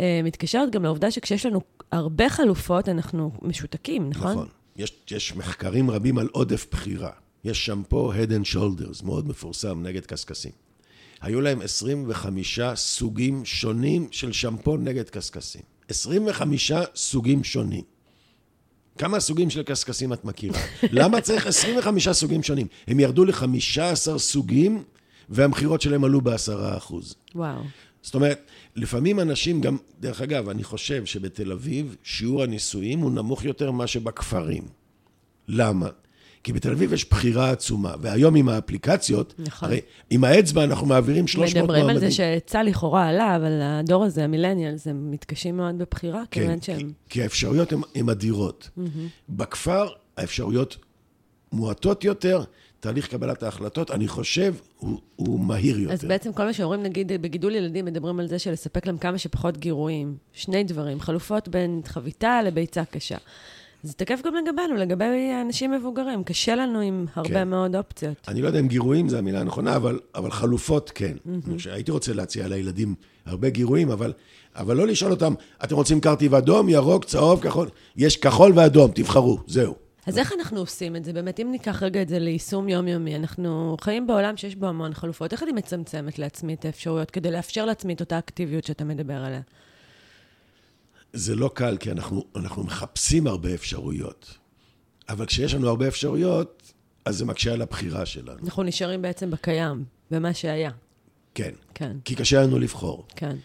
אה, 0.00 0.20
מתקשרת 0.24 0.70
גם 0.70 0.82
לעובדה 0.82 1.10
שכשיש 1.10 1.46
לנו 1.46 1.60
הרבה 1.92 2.28
חלופות, 2.28 2.88
אנחנו 2.88 3.30
משותקים, 3.42 4.10
נכון? 4.10 4.32
נכון. 4.32 4.46
יש, 4.76 4.92
יש 5.10 5.36
מחקרים 5.36 5.90
רבים 5.90 6.18
על 6.18 6.28
עודף 6.32 6.66
בחירה. 6.70 7.10
יש 7.44 7.66
שמפו 7.66 8.12
Head 8.12 8.30
and 8.30 8.54
Shoulders, 8.54 9.04
מאוד 9.04 9.28
מפורסם, 9.28 9.82
נגד 9.82 10.06
קשקשים. 10.06 10.52
היו 11.20 11.40
להם 11.40 11.62
25 11.62 12.60
סוגים 12.74 13.44
שונים 13.44 14.08
של 14.10 14.32
שמפו 14.32 14.76
נגד 14.76 15.10
קשקשים. 15.10 15.62
25 15.88 16.72
סוגים 16.94 17.44
שונים. 17.44 17.82
כמה 18.98 19.20
סוגים 19.20 19.50
של 19.50 19.62
קשקשים 19.62 20.12
את 20.12 20.24
מכירה? 20.24 20.58
למה 20.82 21.20
צריך 21.20 21.46
25 21.46 22.08
סוגים 22.08 22.42
שונים? 22.42 22.66
הם 22.86 23.00
ירדו 23.00 23.24
ל-15 23.24 24.18
סוגים, 24.18 24.82
והמכירות 25.28 25.80
שלהם 25.80 26.04
עלו 26.04 26.20
ב-10%. 26.20 26.94
וואו. 27.34 27.60
זאת 28.02 28.14
אומרת, 28.14 28.40
לפעמים 28.76 29.20
אנשים 29.20 29.60
גם, 29.60 29.76
דרך 30.00 30.20
אגב, 30.20 30.48
אני 30.48 30.64
חושב 30.64 31.04
שבתל 31.04 31.52
אביב 31.52 31.96
שיעור 32.02 32.42
הנישואים 32.42 32.98
הוא 32.98 33.10
נמוך 33.10 33.44
יותר 33.44 33.70
מאשר 33.70 34.00
בכפרים. 34.00 34.62
למה? 35.48 35.88
כי 36.44 36.52
בתל 36.52 36.70
אביב 36.70 36.92
יש 36.92 37.10
בחירה 37.10 37.50
עצומה, 37.50 37.94
והיום 38.00 38.34
עם 38.34 38.48
האפליקציות, 38.48 39.34
נכון. 39.38 39.68
הרי 39.68 39.80
עם 40.10 40.24
האצבע 40.24 40.64
אנחנו 40.64 40.86
מעבירים 40.86 41.26
300 41.26 41.54
מועמדים. 41.54 41.74
מדברים 41.74 41.96
על 41.96 42.00
זה 42.00 42.10
שהיצע 42.10 42.62
לכאורה 42.62 43.08
עלה, 43.08 43.36
אבל 43.36 43.60
הדור 43.62 44.04
הזה, 44.04 44.24
המילניאלס, 44.24 44.86
הם 44.86 45.10
מתקשים 45.10 45.56
מאוד 45.56 45.78
בבחירה, 45.78 46.22
כן, 46.30 46.40
כיוון 46.40 46.62
שהם... 46.62 46.78
כי, 46.78 46.92
כי 47.08 47.22
האפשרויות 47.22 47.72
הן 47.94 48.08
אדירות. 48.08 48.70
Mm-hmm. 48.78 48.80
בכפר 49.28 49.88
האפשרויות 50.16 50.76
מועטות 51.52 52.04
יותר, 52.04 52.42
תהליך 52.80 53.08
קבלת 53.08 53.42
ההחלטות, 53.42 53.90
אני 53.90 54.08
חושב, 54.08 54.54
הוא, 54.78 55.00
הוא 55.16 55.40
מהיר 55.40 55.78
יותר. 55.78 55.94
אז 55.94 56.04
בעצם 56.04 56.32
כל 56.32 56.44
מה 56.44 56.52
שאומרים, 56.52 56.82
נגיד, 56.82 57.12
בגידול 57.12 57.54
ילדים, 57.54 57.84
מדברים 57.84 58.20
על 58.20 58.26
זה 58.26 58.38
של 58.38 58.52
לספק 58.52 58.86
להם 58.86 58.98
כמה 58.98 59.18
שפחות 59.18 59.56
גירויים. 59.56 60.16
שני 60.32 60.64
דברים, 60.64 61.00
חלופות 61.00 61.48
בין 61.48 61.80
חביתה 61.84 62.42
לביצה 62.42 62.84
קשה. 62.84 63.16
זה 63.82 63.92
תקף 63.92 64.20
גם 64.24 64.34
לגבינו, 64.34 64.74
לגבי 64.74 65.30
אנשים 65.42 65.70
מבוגרים. 65.70 66.24
קשה 66.24 66.54
לנו 66.54 66.80
עם 66.80 67.06
הרבה 67.14 67.28
כן. 67.28 67.48
מאוד 67.48 67.76
אופציות. 67.76 68.16
אני 68.28 68.42
לא 68.42 68.46
יודע 68.46 68.60
אם 68.60 68.68
גירויים 68.68 69.08
זה 69.08 69.18
המילה 69.18 69.40
הנכונה, 69.40 69.76
אבל, 69.76 69.98
אבל 70.14 70.30
חלופות 70.30 70.90
כן. 70.94 71.16
Mm-hmm. 71.26 71.70
הייתי 71.70 71.90
רוצה 71.90 72.12
להציע 72.12 72.48
לילדים 72.48 72.94
הרבה 73.26 73.50
גירויים, 73.50 73.90
אבל, 73.90 74.12
אבל 74.56 74.76
לא 74.76 74.86
לשאול 74.86 75.10
אותם, 75.10 75.34
אתם 75.64 75.74
רוצים 75.74 76.00
קרטיב 76.00 76.34
אדום, 76.34 76.68
ירוק, 76.68 77.04
צהוב, 77.04 77.40
כחול? 77.40 77.68
יש 77.96 78.16
כחול 78.16 78.52
ואדום, 78.54 78.90
תבחרו, 78.94 79.38
זהו. 79.46 79.74
אז 80.06 80.18
איך 80.18 80.32
אנחנו 80.32 80.60
עושים 80.60 80.96
את 80.96 81.04
זה? 81.04 81.12
באמת, 81.12 81.40
אם 81.40 81.48
ניקח 81.50 81.82
רגע 81.82 82.02
את 82.02 82.08
זה 82.08 82.18
ליישום 82.18 82.68
יומיומי, 82.68 83.16
אנחנו 83.16 83.76
חיים 83.80 84.06
בעולם 84.06 84.36
שיש 84.36 84.56
בו 84.56 84.66
המון 84.66 84.94
חלופות. 84.94 85.32
איך 85.32 85.42
אני 85.42 85.52
מצמצמת 85.52 86.18
לעצמי 86.18 86.54
את 86.54 86.64
האפשרויות 86.64 87.10
כדי 87.10 87.30
לאפשר 87.30 87.64
לעצמי 87.64 87.94
את 87.94 88.00
אותה 88.00 88.18
אקטיביות 88.18 88.64
שאתה 88.64 88.84
מדבר 88.84 89.14
עליה? 89.14 89.40
זה 91.12 91.34
לא 91.34 91.50
קל, 91.54 91.76
כי 91.76 91.90
אנחנו, 91.90 92.24
אנחנו 92.36 92.64
מחפשים 92.64 93.26
הרבה 93.26 93.54
אפשרויות. 93.54 94.38
אבל 95.08 95.26
כשיש 95.26 95.54
לנו 95.54 95.68
הרבה 95.68 95.88
אפשרויות, 95.88 96.72
אז 97.04 97.16
זה 97.16 97.24
מקשה 97.24 97.52
על 97.52 97.62
הבחירה 97.62 98.06
שלנו. 98.06 98.38
אנחנו 98.44 98.62
נשארים 98.62 99.02
בעצם 99.02 99.30
בקיים, 99.30 99.84
במה 100.10 100.34
שהיה. 100.34 100.70
כן. 101.34 101.50
כן, 101.74 101.96
כי 102.04 102.14
קשה 102.14 102.42
לנו 102.42 102.58
לבחור. 102.58 103.06
כן. 103.16 103.36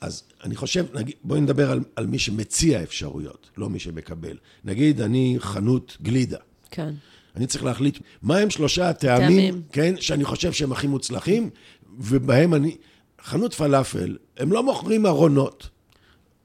אז 0.00 0.22
אני 0.44 0.56
חושב, 0.56 0.96
נגיד, 0.96 1.14
בואי 1.24 1.40
נדבר 1.40 1.70
על, 1.70 1.80
על 1.96 2.06
מי 2.06 2.18
שמציע 2.18 2.82
אפשרויות, 2.82 3.50
לא 3.56 3.70
מי 3.70 3.78
שמקבל. 3.78 4.36
נגיד, 4.64 5.00
אני 5.00 5.36
חנות 5.38 5.96
גלידה. 6.02 6.38
כן. 6.70 6.94
אני 7.36 7.46
צריך 7.46 7.64
להחליט 7.64 7.98
מהם 8.22 8.50
שלושה 8.50 8.88
הטעמים, 8.88 9.28
טעמים. 9.28 9.62
כן, 9.72 9.94
שאני 10.00 10.24
חושב 10.24 10.52
שהם 10.52 10.72
הכי 10.72 10.86
מוצלחים, 10.86 11.50
ובהם 11.98 12.54
אני... 12.54 12.76
חנות 13.22 13.54
פלאפל, 13.54 14.16
הם 14.36 14.52
לא 14.52 14.62
מוכרים 14.62 15.06
ארונות. 15.06 15.68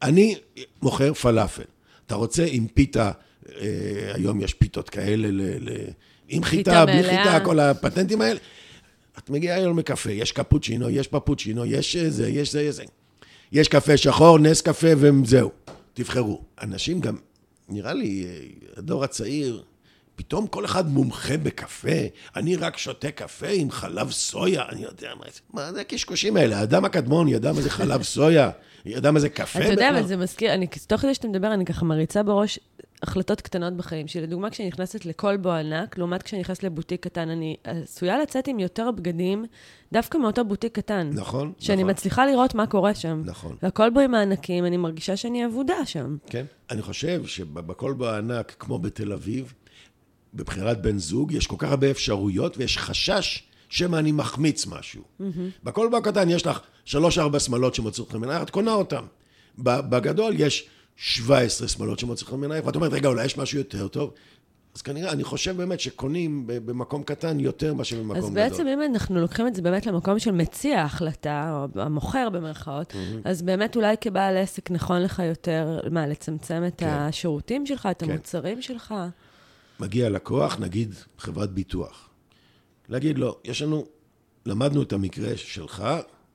אני 0.05 0.35
מוכר 0.81 1.13
פלאפל. 1.13 1.63
אתה 2.05 2.15
רוצה 2.15 2.45
עם 2.49 2.67
פיתה, 2.67 3.11
אה, 3.55 4.11
היום 4.13 4.41
יש 4.41 4.53
פיתות 4.53 4.89
כאלה, 4.89 5.27
ל, 5.31 5.69
ל, 5.69 5.69
עם 6.27 6.43
חיטה, 6.43 6.85
בלי 6.85 7.01
מלאה. 7.01 7.23
חיטה, 7.23 7.45
כל 7.45 7.59
הפטנטים 7.59 8.21
האלה. 8.21 8.39
את 9.17 9.29
מגיעה 9.29 9.57
היום 9.57 9.79
לקפה, 9.79 10.11
יש 10.11 10.31
קפוצ'ינו, 10.31 10.89
יש 10.89 11.07
פפוצ'ינו, 11.07 11.65
יש 11.65 11.95
זה, 11.97 12.29
יש 12.29 12.51
זה, 12.51 12.61
יש 12.61 12.75
זה. 12.75 12.83
יש 13.51 13.67
קפה 13.67 13.97
שחור, 13.97 14.39
נס 14.39 14.61
קפה 14.61 14.87
וזהו. 14.97 15.51
תבחרו. 15.93 16.41
אנשים 16.61 16.99
גם, 16.99 17.15
נראה 17.69 17.93
לי, 17.93 18.25
אה, 18.25 18.47
הדור 18.77 19.03
הצעיר, 19.03 19.63
פתאום 20.15 20.47
כל 20.47 20.65
אחד 20.65 20.89
מומחה 20.89 21.37
בקפה, 21.37 21.89
אני 22.35 22.55
רק 22.55 22.77
שותה 22.77 23.11
קפה 23.11 23.47
עם 23.49 23.71
חלב 23.71 24.11
סויה, 24.11 24.63
אני 24.69 24.83
יודע 24.83 25.09
מה 25.19 25.25
זה, 25.33 25.39
מה 25.53 25.73
זה 25.73 25.81
הקשקושים 25.81 26.37
האלה? 26.37 26.59
האדם 26.59 26.85
הקדמון 26.85 27.27
ידע 27.27 27.53
מה 27.53 27.61
זה 27.61 27.69
חלב 27.69 28.03
סויה, 28.15 28.51
ידע 28.85 29.11
מה 29.11 29.19
זה 29.19 29.29
קפה 29.29 29.59
אתה 29.59 29.67
יודע. 29.67 29.89
אבל 29.89 30.03
זה 30.07 30.17
מזכיר, 30.17 30.53
אני, 30.53 30.67
תוך 30.87 31.01
כדי 31.01 31.13
שאתה 31.13 31.27
מדבר, 31.27 31.53
אני 31.53 31.65
ככה 31.65 31.85
מריצה 31.85 32.23
בראש 32.23 32.59
החלטות 33.03 33.41
קטנות 33.41 33.73
בחיים 33.73 34.07
שלי. 34.07 34.21
לדוגמה, 34.21 34.49
כשאני 34.49 34.67
נכנסת 34.67 35.05
לכלבו 35.05 35.51
ענק, 35.51 35.97
לעומת 35.97 36.23
כשאני 36.23 36.41
נכנסת 36.41 36.63
לבוטיק 36.63 37.03
קטן, 37.03 37.29
אני 37.29 37.55
עשויה 37.63 38.17
לצאת 38.17 38.47
עם 38.47 38.59
יותר 38.59 38.91
בגדים, 38.91 39.45
דווקא 39.93 40.17
מאותו 40.17 40.45
בוטיק 40.45 40.75
קטן. 40.75 41.09
נכון, 41.13 41.53
שאני 41.59 41.83
נכון. 41.83 41.91
מצליחה 41.91 42.25
לראות 42.25 42.55
מה 42.55 42.67
קורה 42.67 42.95
שם. 42.95 43.21
נכון. 43.25 43.55
והכלבוים 43.63 44.15
הענקים, 44.15 44.65
אני 44.65 44.77
מרגישה 44.77 45.17
שאני 45.17 45.45
אבודה 45.45 45.85
שם. 45.85 46.17
כן. 46.25 46.45
אני 46.71 46.81
חושב 46.81 47.25
שבכלבו 47.25 48.05
הענק, 48.05 48.55
כמו 48.59 48.79
בתל 48.79 49.13
אביב, 49.13 49.53
בבחירת 50.35 50.81
בן 50.81 50.97
זוג, 50.97 51.31
יש 51.31 51.47
כל 51.47 51.55
כך 51.59 51.69
הרבה 51.69 51.91
אפשרויות 51.91 52.57
ויש 52.57 52.77
חשש 52.77 53.43
שמא 53.69 53.97
אני 53.97 54.11
מחמיץ 54.11 54.67
משהו. 54.67 55.01
בכלבו 55.63 55.97
הקטן 55.97 56.29
יש 56.29 56.45
לך 56.45 56.59
שלוש-ארבע 56.85 57.39
שמלות 57.39 57.75
שמוצאות 57.75 58.09
לך 58.09 58.15
מנייך, 58.15 58.41
את 58.41 58.49
קונה 58.49 58.73
אותן. 58.73 59.03
בגדול 59.57 60.33
יש 60.37 60.69
17 60.95 61.67
שמלות 61.67 61.99
שמוצאות 61.99 62.29
לך 62.29 62.35
מנייך, 62.35 62.65
ואת 62.65 62.75
אומרת, 62.75 62.93
רגע, 62.93 63.09
אולי 63.09 63.25
יש 63.25 63.37
משהו 63.37 63.57
יותר 63.57 63.87
טוב. 63.87 64.13
אז 64.75 64.81
כנראה, 64.81 65.11
אני 65.11 65.23
חושב 65.23 65.57
באמת 65.57 65.79
שקונים 65.79 66.43
במקום 66.47 67.03
קטן 67.03 67.39
יותר 67.39 67.73
מאשר 67.73 67.99
במקום 67.99 68.17
אז 68.17 68.23
גדול. 68.23 68.35
בעצם 68.35 68.67
אם 68.67 68.81
אנחנו 68.81 69.19
לוקחים 69.19 69.47
את 69.47 69.55
זה 69.55 69.61
באמת 69.61 69.85
למקום 69.85 70.19
של 70.19 70.31
מציע 70.31 70.81
ההחלטה, 70.81 71.65
או 71.75 71.81
המוכר 71.81 72.29
במרכאות, 72.29 72.93
אז 73.23 73.41
באמת 73.41 73.75
אולי 73.75 73.95
כבעל 74.01 74.37
עסק 74.37 74.71
נכון 74.71 75.01
לך 75.01 75.21
יותר, 75.29 75.79
מה, 75.91 76.07
לצמצם 76.07 76.63
את 76.67 76.73
כן. 76.77 76.87
השירותים 76.87 77.65
שלך, 77.65 77.87
את 77.91 78.03
כן. 78.03 78.11
המוצרים 78.11 78.61
שלך? 78.61 78.93
מגיע 79.79 80.09
לקוח, 80.09 80.59
נגיד 80.59 80.95
חברת 81.17 81.51
ביטוח. 81.51 82.09
להגיד 82.89 83.17
לו, 83.17 83.37
יש 83.43 83.61
לנו, 83.61 83.85
למדנו 84.45 84.81
את 84.81 84.93
המקרה 84.93 85.37
שלך, 85.37 85.83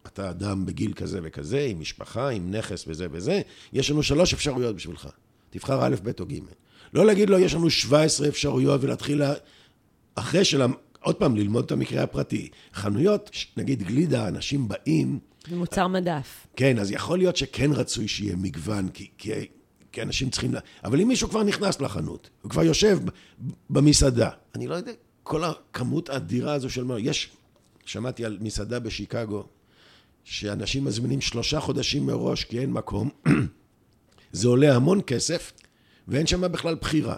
אתה 0.07 0.31
אדם 0.31 0.67
בגיל 0.67 0.93
כזה 0.93 1.21
וכזה, 1.23 1.61
עם 1.61 1.81
משפחה, 1.81 2.29
עם 2.29 2.51
נכס 2.51 2.85
וזה 2.89 3.07
וזה, 3.11 3.41
יש 3.73 3.91
לנו 3.91 4.03
שלוש 4.03 4.35
אפשרויות 4.35 4.77
בשבילך. 4.77 5.09
תבחר 5.51 5.87
א', 5.87 5.97
ב' 6.03 6.11
או 6.21 6.27
ג'. 6.27 6.39
לא 6.95 7.07
להגיד 7.07 7.31
לו, 7.31 7.39
יש 7.39 7.55
לנו 7.55 7.71
17 7.71 8.29
אפשרויות 8.29 8.85
ולהתחיל, 8.85 9.19
לה... 9.19 9.35
אחרי 10.15 10.45
של... 10.45 10.63
עוד 11.01 11.17
פעם, 11.17 11.37
ללמוד 11.37 11.65
את 11.65 11.73
המקרה 11.73 12.03
הפרטי. 12.03 12.49
חנויות, 12.75 13.31
נגיד 13.57 13.83
גלידה, 13.83 14.29
אנשים 14.29 14.69
באים, 14.69 15.19
מוצר 15.49 15.89
מדף. 15.89 16.47
כן, 16.57 16.79
אז 16.79 16.91
יכול 16.91 17.19
להיות 17.19 17.37
שכן 17.37 17.73
רצוי 17.73 18.09
שיהיה 18.09 18.37
מגוון, 18.37 18.89
כי, 18.89 19.11
כי, 19.19 19.33
כי 19.93 20.03
אנשים 20.03 20.31
צריכים... 20.31 20.55
לה... 20.55 20.61
אבל 20.85 21.01
אם 21.01 21.09
מישהו 21.09 21.29
כבר 21.29 21.43
נכנס 21.43 21.81
לחנות, 21.81 22.31
הוא 22.43 22.51
כבר 22.51 22.63
יושב 22.63 22.99
במסעדה, 23.71 24.31
אני 24.55 24.67
לא 24.67 24.75
יודע, 24.75 24.93
כל 25.23 25.45
הכמות 25.45 26.09
האדירה 26.09 26.53
הזו 26.53 26.71
של... 26.71 26.85
יש, 26.99 27.31
שמעתי 27.85 28.25
על 28.25 28.39
מסעדה 28.41 28.79
בשיקגו, 28.79 29.45
שאנשים 30.25 30.85
מזמינים 30.85 31.21
שלושה 31.21 31.61
חודשים 31.61 32.07
מראש 32.07 32.45
כי 32.45 32.61
אין 32.61 32.73
מקום, 32.73 33.11
זה 34.33 34.49
עולה 34.49 34.77
המון 34.77 35.01
כסף, 35.07 35.53
ואין 36.09 36.27
שם 36.27 36.53
בכלל 36.53 36.75
בחירה. 36.75 37.17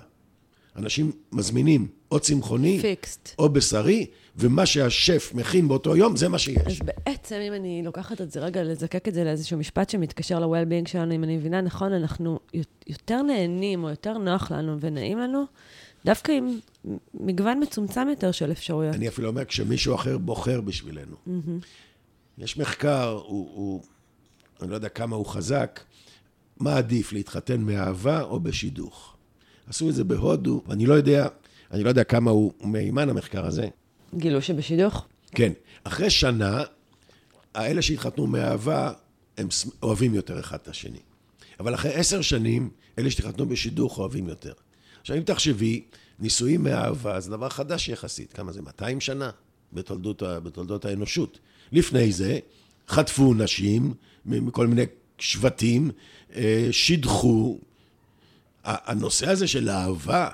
אנשים 0.76 1.12
מזמינים 1.32 1.88
או 2.10 2.20
צמחוני, 2.20 2.80
פיקסט. 2.80 3.34
או 3.38 3.48
בשרי, 3.48 4.06
ומה 4.36 4.66
שהשף 4.66 5.32
מכין 5.34 5.68
באותו 5.68 5.96
יום, 5.96 6.16
זה 6.16 6.28
מה 6.28 6.38
שיש. 6.38 6.58
אז 6.66 6.78
בעצם, 6.78 7.36
אם 7.48 7.54
אני 7.54 7.82
לוקחת 7.84 8.20
את 8.20 8.30
זה 8.30 8.40
רגע, 8.40 8.62
לזקק 8.62 9.08
את 9.08 9.14
זה 9.14 9.24
לאיזשהו 9.24 9.58
משפט 9.58 9.90
שמתקשר 9.90 10.38
ל-well-being 10.38 10.88
שלנו, 10.88 11.14
אם 11.14 11.24
אני 11.24 11.36
מבינה 11.36 11.60
נכון, 11.60 11.92
אנחנו 11.92 12.38
יותר 12.86 13.22
נהנים 13.22 13.84
או 13.84 13.90
יותר 13.90 14.18
נוח 14.18 14.50
לנו 14.50 14.80
ונעים 14.80 15.18
לנו, 15.18 15.44
דווקא 16.04 16.32
עם 16.32 16.58
מגוון 17.14 17.62
מצומצם 17.62 18.08
יותר 18.10 18.32
של 18.32 18.52
אפשרויות. 18.52 18.94
אני 18.94 19.08
אפילו 19.08 19.28
אומר, 19.28 19.44
כשמישהו 19.44 19.94
אחר 19.94 20.18
בוחר 20.18 20.60
בשבילנו. 20.60 21.16
יש 22.38 22.58
מחקר, 22.58 23.08
הוא, 23.08 23.50
הוא, 23.54 23.82
אני 24.62 24.70
לא 24.70 24.74
יודע 24.74 24.88
כמה 24.88 25.16
הוא 25.16 25.26
חזק, 25.26 25.80
מה 26.60 26.76
עדיף, 26.76 27.12
להתחתן 27.12 27.60
מאהבה 27.60 28.22
או 28.22 28.40
בשידוך. 28.40 29.16
עשו 29.66 29.88
את 29.88 29.94
זה 29.94 30.04
בהודו, 30.04 30.62
ואני 30.66 30.86
לא 30.86 30.94
יודע, 30.94 31.28
אני 31.70 31.84
לא 31.84 31.88
יודע 31.88 32.04
כמה 32.04 32.30
הוא 32.30 32.52
הוא 32.58 32.68
מהימן 32.68 33.08
המחקר 33.08 33.46
הזה. 33.46 33.68
גילו 34.14 34.42
שבשידוך? 34.42 35.06
כן, 35.34 35.52
אחרי 35.84 36.10
שנה, 36.10 36.62
האלה 37.54 37.82
שהתחתנו 37.82 38.26
מאהבה, 38.26 38.92
הם 39.38 39.48
אוהבים 39.82 40.14
יותר 40.14 40.40
אחד 40.40 40.58
את 40.62 40.68
השני. 40.68 40.98
אבל 41.60 41.74
אחרי 41.74 41.94
עשר 41.94 42.22
שנים, 42.22 42.70
אלה 42.98 43.10
שהתחתנו 43.10 43.46
בשידוך 43.46 43.98
אוהבים 43.98 44.28
יותר. 44.28 44.52
עכשיו, 45.00 45.16
אם 45.16 45.22
תחשבי, 45.22 45.84
נישואים 46.18 46.62
מאהבה 46.62 47.20
זה 47.20 47.30
דבר 47.30 47.48
חדש 47.48 47.88
יחסית. 47.88 48.32
כמה 48.32 48.52
זה? 48.52 48.62
200 48.62 49.00
שנה 49.00 49.30
בתולדות, 49.72 50.22
בתולדות 50.22 50.84
האנושות. 50.84 51.38
לפני 51.72 52.12
זה, 52.12 52.38
חטפו 52.88 53.34
נשים 53.34 53.94
מכל 54.26 54.66
מיני 54.66 54.84
שבטים, 55.18 55.90
אה, 56.34 56.68
שידחו. 56.70 57.58
הנושא 58.64 59.30
הזה 59.30 59.46
של 59.46 59.70
אהבה, 59.70 60.28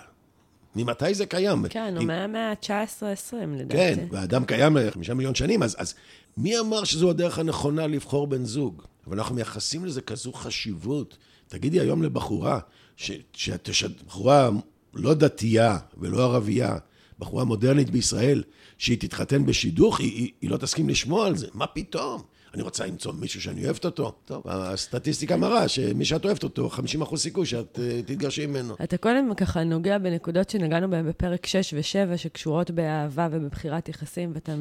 ממתי 0.85 1.15
זה 1.15 1.27
קיים? 1.27 1.69
כן, 1.69 1.95
הוא 1.97 2.05
מהמאה 2.05 2.51
ה-19-20 2.51 3.35
לדעתי. 3.57 3.77
כן, 3.77 4.07
והאדם 4.11 4.45
קיים 4.45 4.77
לחמישה 4.77 5.15
מיליון 5.15 5.35
שנים, 5.35 5.63
אז, 5.63 5.77
אז 5.79 5.95
מי 6.37 6.59
אמר 6.59 6.85
שזו 6.85 7.11
הדרך 7.11 7.39
הנכונה 7.39 7.87
לבחור 7.87 8.27
בן 8.27 8.45
זוג? 8.45 8.83
אבל 9.07 9.17
אנחנו 9.19 9.35
מייחסים 9.35 9.85
לזה 9.85 10.01
כזו 10.01 10.33
חשיבות. 10.33 11.17
תגידי 11.49 11.81
היום 11.81 12.03
לבחורה, 12.03 12.59
ש- 12.97 13.11
שאת 13.33 13.69
שאת 13.73 14.03
בחורה 14.03 14.51
לא 14.95 15.15
דתייה 15.15 15.79
ולא 15.97 16.23
ערבייה, 16.25 16.77
בחורה 17.19 17.45
מודרנית 17.45 17.91
בישראל, 17.91 18.43
שהיא 18.79 18.99
תתחתן 19.01 19.47
בשידוך, 19.47 20.01
היא, 20.01 20.13
היא, 20.13 20.31
היא 20.41 20.51
לא 20.51 20.57
תסכים 20.57 20.89
לשמוע 20.89 21.27
על 21.27 21.37
זה. 21.37 21.47
מה 21.55 21.67
פתאום? 21.67 22.23
אני 22.59 22.65
רוצה 22.65 22.87
למצוא 22.87 23.13
מישהו 23.13 23.43
שאני 23.43 23.65
אוהבת 23.65 23.85
אותו. 23.85 24.13
טוב, 24.25 24.43
הסטטיסטיקה 24.47 25.37
מראה 25.37 25.69
שמי 25.69 26.05
שאת 26.05 26.25
אוהבת 26.25 26.43
אותו, 26.43 26.71
50% 27.03 27.17
סיכוי 27.17 27.47
שאת 27.47 27.79
uh, 27.79 28.07
תתגרשי 28.07 28.47
ממנו. 28.47 28.75
אתה 28.85 28.97
קודם 28.97 29.35
ככה 29.35 29.65
נוגע 29.65 29.99
בנקודות 29.99 30.51
שנגענו 30.51 30.91
בהן 30.91 31.09
בפרק 31.09 31.47
6 31.47 31.75
ו-7, 31.75 32.17
שקשורות 32.17 32.71
באהבה 32.71 33.29
ובבחירת 33.31 33.89
יחסים, 33.89 34.31
ואתה 34.35 34.55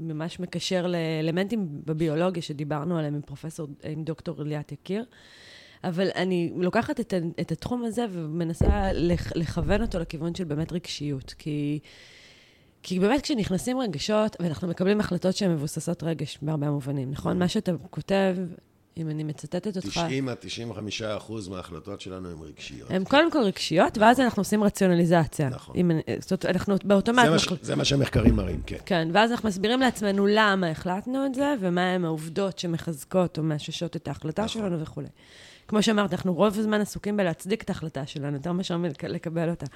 ממש 0.00 0.40
מקשר 0.40 0.86
לאלמנטים 0.86 1.68
בביולוגיה 1.86 2.42
שדיברנו 2.42 2.98
עליהם 2.98 3.14
עם 3.14 3.22
פרופסור, 3.22 3.68
עם 3.84 4.04
דוקטור 4.04 4.42
ליאת 4.42 4.72
יקיר. 4.72 5.04
אבל 5.84 6.08
אני 6.16 6.52
לוקחת 6.56 7.00
את, 7.00 7.14
את 7.40 7.52
התחום 7.52 7.84
הזה 7.84 8.06
ומנסה 8.12 8.92
לכ- 8.92 9.32
לכוון 9.36 9.82
אותו 9.82 9.98
לכיוון 9.98 10.34
של 10.34 10.44
באמת 10.44 10.72
רגשיות. 10.72 11.34
כי, 11.38 11.78
כי 12.82 12.98
באמת 13.00 13.22
כשנכנסים 13.22 13.78
רגשות, 13.78 14.36
ואנחנו 14.40 14.68
מקבלים 14.68 15.00
החלטות 15.00 15.36
שהן 15.36 15.50
מבוססות 15.52 16.02
רגש 16.02 16.38
בהרבה 16.42 16.70
מובנים, 16.70 17.10
נכון? 17.10 17.38
מה 17.38 17.48
שאתה 17.48 17.72
כותב 17.90 18.36
אם 18.96 19.08
אני 19.08 19.24
מצטטת 19.24 19.76
אותך. 19.76 19.88
90 19.88 20.28
עד 20.28 20.36
95 20.40 21.02
אחוז 21.02 21.48
מההחלטות 21.48 22.00
שלנו 22.00 22.30
הן 22.30 22.38
רגשיות. 22.40 22.90
הן 22.90 23.04
קודם 23.04 23.30
כל 23.30 23.38
רגשיות, 23.42 23.98
ואז 23.98 24.20
אנחנו 24.20 24.40
עושים 24.40 24.64
רציונליזציה. 24.64 25.48
נכון. 25.48 25.76
אם, 25.76 25.90
זאת 26.18 26.30
אומרת, 26.32 26.56
אנחנו 26.56 26.74
באוטומט... 26.84 27.24
זה 27.24 27.30
מה, 27.30 27.38
ש... 27.38 27.42
אנחנו- 27.42 27.56
זה 27.62 27.76
מה 27.76 27.84
שהמחקרים 27.84 28.36
מראים, 28.36 28.62
כן. 28.66 28.76
כן, 28.86 29.08
ואז 29.12 29.30
אנחנו 29.32 29.48
מסבירים 29.48 29.80
לעצמנו 29.80 30.26
למה 30.26 30.70
החלטנו 30.70 31.26
את 31.26 31.34
זה, 31.34 31.54
ומה 31.60 31.96
העובדות 32.04 32.58
שמחזקות 32.58 33.38
או 33.38 33.42
מאששות 33.42 33.96
את 33.96 34.08
ההחלטה 34.08 34.44
נכון. 34.44 34.62
שלנו 34.62 34.80
וכולי. 34.80 35.08
כמו 35.68 35.82
שאמרת, 35.82 36.12
אנחנו 36.12 36.34
רוב 36.34 36.58
הזמן 36.58 36.80
עסוקים 36.80 37.16
בלהצדיק 37.16 37.62
את 37.62 37.68
ההחלטה 37.70 38.06
שלנו, 38.06 38.36
יותר 38.36 38.52
מאשר 38.52 38.76
לקבל 39.08 39.50
אותה. 39.50 39.66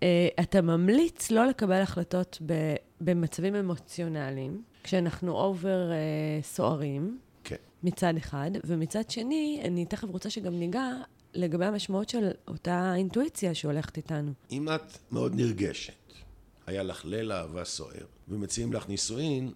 Uh, 0.00 0.02
אתה 0.42 0.62
ממליץ 0.62 1.30
לא 1.30 1.46
לקבל 1.46 1.82
החלטות 1.82 2.38
ב- 2.46 2.74
במצבים 3.00 3.54
אמוציונליים, 3.54 4.62
כשאנחנו 4.82 5.32
אובר 5.32 5.90
uh, 5.90 6.44
סוערים, 6.44 7.18
כן. 7.44 7.56
מצד 7.82 8.16
אחד, 8.16 8.50
ומצד 8.64 9.10
שני, 9.10 9.60
אני 9.64 9.86
תכף 9.86 10.08
רוצה 10.08 10.30
שגם 10.30 10.54
ניגע 10.54 10.92
לגבי 11.34 11.64
המשמעות 11.64 12.08
של 12.08 12.30
אותה 12.48 12.94
אינטואיציה 12.96 13.54
שהולכת 13.54 13.96
איתנו. 13.96 14.32
אם 14.50 14.68
את 14.68 14.98
מאוד 15.12 15.34
נרגשת, 15.34 16.12
היה 16.66 16.82
לך 16.82 17.04
ליל 17.04 17.32
אהבה 17.32 17.64
סוער, 17.64 18.06
ומציעים 18.28 18.72
לך 18.72 18.88
נישואין, 18.88 19.52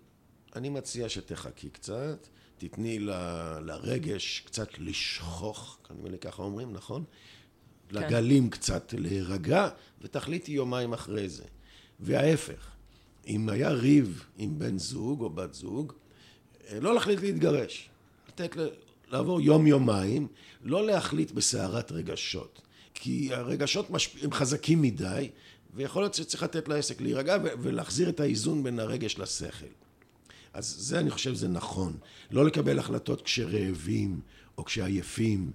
אני 0.57 0.69
מציע 0.69 1.09
שתחכי 1.09 1.71
קצת, 1.71 2.27
תתני 2.59 2.99
ל, 2.99 3.11
לרגש 3.61 4.43
קצת 4.47 4.69
לשכוח, 4.79 5.79
כנראה 5.89 6.11
לי 6.11 6.19
ככה 6.19 6.43
אומרים, 6.43 6.73
נכון? 6.73 7.05
לגלים 7.93 8.51
קצת 8.51 8.95
להירגע, 8.99 9.69
ותחליטי 10.03 10.53
יומיים 10.53 10.93
אחרי 10.93 11.29
זה. 11.29 11.45
וההפך, 12.01 12.71
אם 13.27 13.49
היה 13.49 13.71
ריב 13.71 14.25
עם 14.37 14.59
בן 14.59 14.79
זוג 14.79 15.21
או 15.21 15.31
בת 15.31 15.55
זוג, 15.55 15.93
אה, 16.69 16.81
לא 16.81 16.95
להחליט 16.95 17.21
להתגרש. 17.21 17.89
לתת 18.29 18.57
ל- 18.57 18.69
לעבור 19.09 19.41
יום-יומיים, 19.41 20.27
לא 20.65 20.87
להחליט 20.87 21.31
בסערת 21.31 21.93
רגשות. 21.93 22.61
כי 22.95 23.35
הרגשות 23.35 23.91
משפ... 23.91 24.25
הם 24.25 24.33
חזקים 24.33 24.83
מדי, 24.83 25.31
ויכול 25.75 26.03
להיות 26.03 26.15
שצריך 26.15 26.43
לתת 26.43 26.69
לעסק 26.69 27.01
להירגע 27.01 27.37
ולהחזיר 27.43 28.09
את 28.09 28.21
האיזון 28.21 28.63
בין 28.63 28.79
הרגש 28.81 29.19
לשכל. 29.19 29.67
אז 30.53 30.67
זה, 30.79 30.99
אני 30.99 31.11
חושב, 31.11 31.35
זה 31.35 31.49
נכון. 31.49 31.97
לא 32.31 32.47
לקבל 32.47 32.79
החלטות 32.79 33.23
כשרעבים 33.23 34.21
או 34.59 34.65
כשעייפים. 34.65 35.51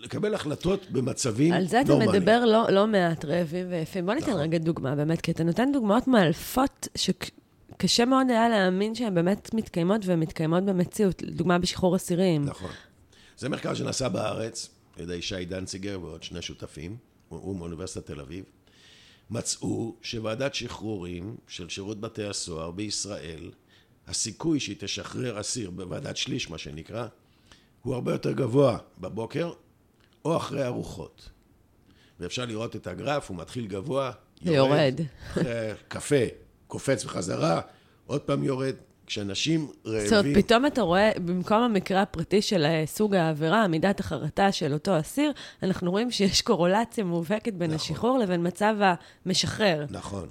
לקבל 0.00 0.34
החלטות 0.34 0.90
במצבים 0.90 1.52
על 1.52 1.66
זה 1.66 1.80
אתה 1.80 1.88
נורמליים. 1.88 2.12
מדבר 2.12 2.44
לא, 2.44 2.70
לא 2.70 2.86
מעט 2.86 3.24
רעבים 3.24 3.66
ויפים. 3.70 4.06
בוא 4.06 4.14
ניתן 4.14 4.30
נכון. 4.30 4.40
רגע 4.40 4.58
דוגמה, 4.58 4.94
באמת, 4.94 5.20
כי 5.20 5.30
אתה 5.30 5.44
נותן 5.44 5.72
דוגמאות 5.72 6.08
מאלפות 6.08 6.88
שקשה 6.94 8.04
מאוד 8.04 8.26
היה 8.30 8.48
להאמין 8.48 8.94
שהן 8.94 9.14
באמת 9.14 9.54
מתקיימות 9.54 10.06
והן 10.06 10.20
מתקיימות 10.20 10.64
במציאות. 10.64 11.22
דוגמה 11.22 11.58
בשחרור 11.58 11.96
אסירים. 11.96 12.44
נכון. 12.44 12.70
זה 13.36 13.48
מחקר 13.48 13.74
שנעשה 13.74 14.08
בארץ 14.08 14.68
על 14.96 15.02
ידי 15.02 15.22
שי 15.22 15.44
דנציגר 15.44 15.98
ועוד 16.02 16.22
שני 16.22 16.42
שותפים, 16.42 16.96
הוא 17.28 17.56
מאוניברסיטת 17.56 18.06
תל 18.06 18.20
אביב. 18.20 18.44
מצאו 19.30 19.96
שוועדת 20.02 20.54
שחרורים 20.54 21.36
של 21.48 21.68
שירות 21.68 22.00
בתי 22.00 22.24
הסוהר 22.24 22.70
בישראל, 22.70 23.50
הסיכוי 24.06 24.60
שהיא 24.60 24.76
תשחרר 24.78 25.40
אסיר 25.40 25.70
בוועדת 25.70 26.16
שליש, 26.16 26.50
מה 26.50 26.58
שנקרא, 26.58 27.06
הוא 27.82 27.94
הרבה 27.94 28.12
יותר 28.12 28.32
גבוה 28.32 28.78
בבוקר 28.98 29.52
או 30.24 30.36
אחרי 30.36 30.66
ארוחות. 30.66 31.30
ואפשר 32.20 32.44
לראות 32.44 32.76
את 32.76 32.86
הגרף, 32.86 33.30
הוא 33.30 33.36
מתחיל 33.36 33.66
גבוה, 33.66 34.10
ויורד. 34.42 35.00
אחרי 35.30 35.44
קפה, 35.88 36.24
קופץ 36.66 37.04
בחזרה, 37.04 37.60
עוד 38.06 38.20
פעם 38.20 38.44
יורד. 38.44 38.74
כשאנשים 39.06 39.68
רעבים... 39.86 40.08
זאת 40.08 40.24
אומרת, 40.24 40.44
פתאום 40.44 40.66
אתה 40.66 40.82
רואה, 40.82 41.10
במקום 41.24 41.62
המקרה 41.62 42.02
הפרטי 42.02 42.42
של 42.42 42.64
אה, 42.64 42.82
סוג 42.86 43.14
העבירה, 43.14 43.68
מידת 43.68 44.00
החרטה 44.00 44.52
של 44.52 44.72
אותו 44.72 45.00
אסיר, 45.00 45.32
אנחנו 45.62 45.90
רואים 45.90 46.10
שיש 46.10 46.42
קורולציה 46.42 47.04
מובהקת 47.04 47.52
בין 47.52 47.70
נכון. 47.70 47.76
השחרור 47.76 48.18
לבין 48.18 48.46
מצב 48.46 48.76
המשחרר. 49.24 49.86
נכון. 49.90 50.28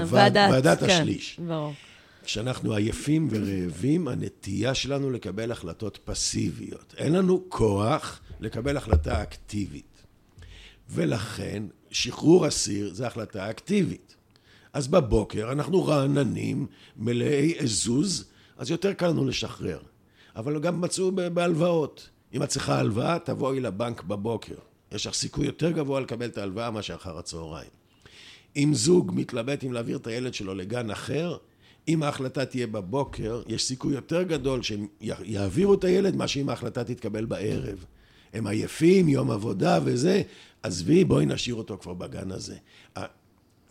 הוועדת, 0.00 0.50
ועדת 0.50 0.80
כן, 0.80 0.86
השליש. 0.86 1.40
ברור. 1.46 1.72
כשאנחנו 2.24 2.74
עייפים 2.74 3.28
ורעבים, 3.30 4.08
הנטייה 4.08 4.74
שלנו 4.74 5.10
לקבל 5.10 5.52
החלטות 5.52 5.98
פסיביות. 6.04 6.94
אין 6.98 7.12
לנו 7.12 7.44
כוח 7.48 8.20
לקבל 8.40 8.76
החלטה 8.76 9.22
אקטיבית. 9.22 10.02
ולכן, 10.90 11.62
שחרור 11.90 12.48
אסיר 12.48 12.94
זה 12.94 13.06
החלטה 13.06 13.50
אקטיבית. 13.50 14.16
אז 14.72 14.88
בבוקר 14.88 15.52
אנחנו 15.52 15.84
רעננים, 15.84 16.66
מלאי 16.96 17.54
עזוז, 17.58 18.24
אז 18.56 18.70
יותר 18.70 18.92
קל 18.92 19.08
לנו 19.08 19.24
לשחרר. 19.26 19.80
אבל 20.36 20.60
גם 20.60 20.80
מצאו 20.80 21.12
בהלוואות. 21.12 22.08
אם 22.34 22.42
את 22.42 22.48
צריכה 22.48 22.78
הלוואה, 22.78 23.18
תבואי 23.18 23.60
לבנק 23.60 24.02
בבוקר. 24.02 24.54
יש 24.92 25.06
לך 25.06 25.14
סיכוי 25.14 25.46
יותר 25.46 25.70
גבוה 25.70 26.00
לקבל 26.00 26.26
את 26.26 26.38
ההלוואה 26.38 26.70
מאשר 26.70 26.94
אחר 26.94 27.18
הצהריים. 27.18 27.70
אם 28.56 28.70
זוג 28.74 29.12
מתלבט 29.14 29.64
אם 29.64 29.72
להעביר 29.72 29.96
את 29.96 30.06
הילד 30.06 30.34
שלו 30.34 30.54
לגן 30.54 30.90
אחר, 30.90 31.36
אם 31.88 32.02
ההחלטה 32.02 32.44
תהיה 32.44 32.66
בבוקר, 32.66 33.42
יש 33.46 33.64
סיכוי 33.64 33.94
יותר 33.94 34.22
גדול 34.22 34.62
שהם 34.62 34.86
יעבירו 35.00 35.74
את 35.74 35.84
הילד 35.84 36.16
מאשר 36.16 36.40
אם 36.40 36.48
ההחלטה 36.48 36.84
תתקבל 36.84 37.24
בערב. 37.24 37.84
הם 38.32 38.46
עייפים, 38.46 39.08
יום 39.08 39.30
עבודה 39.30 39.78
וזה, 39.84 40.22
עזבי, 40.62 41.04
בואי 41.04 41.26
נשאיר 41.26 41.54
אותו 41.54 41.78
כבר 41.78 41.94
בגן 41.94 42.30
הזה. 42.30 42.56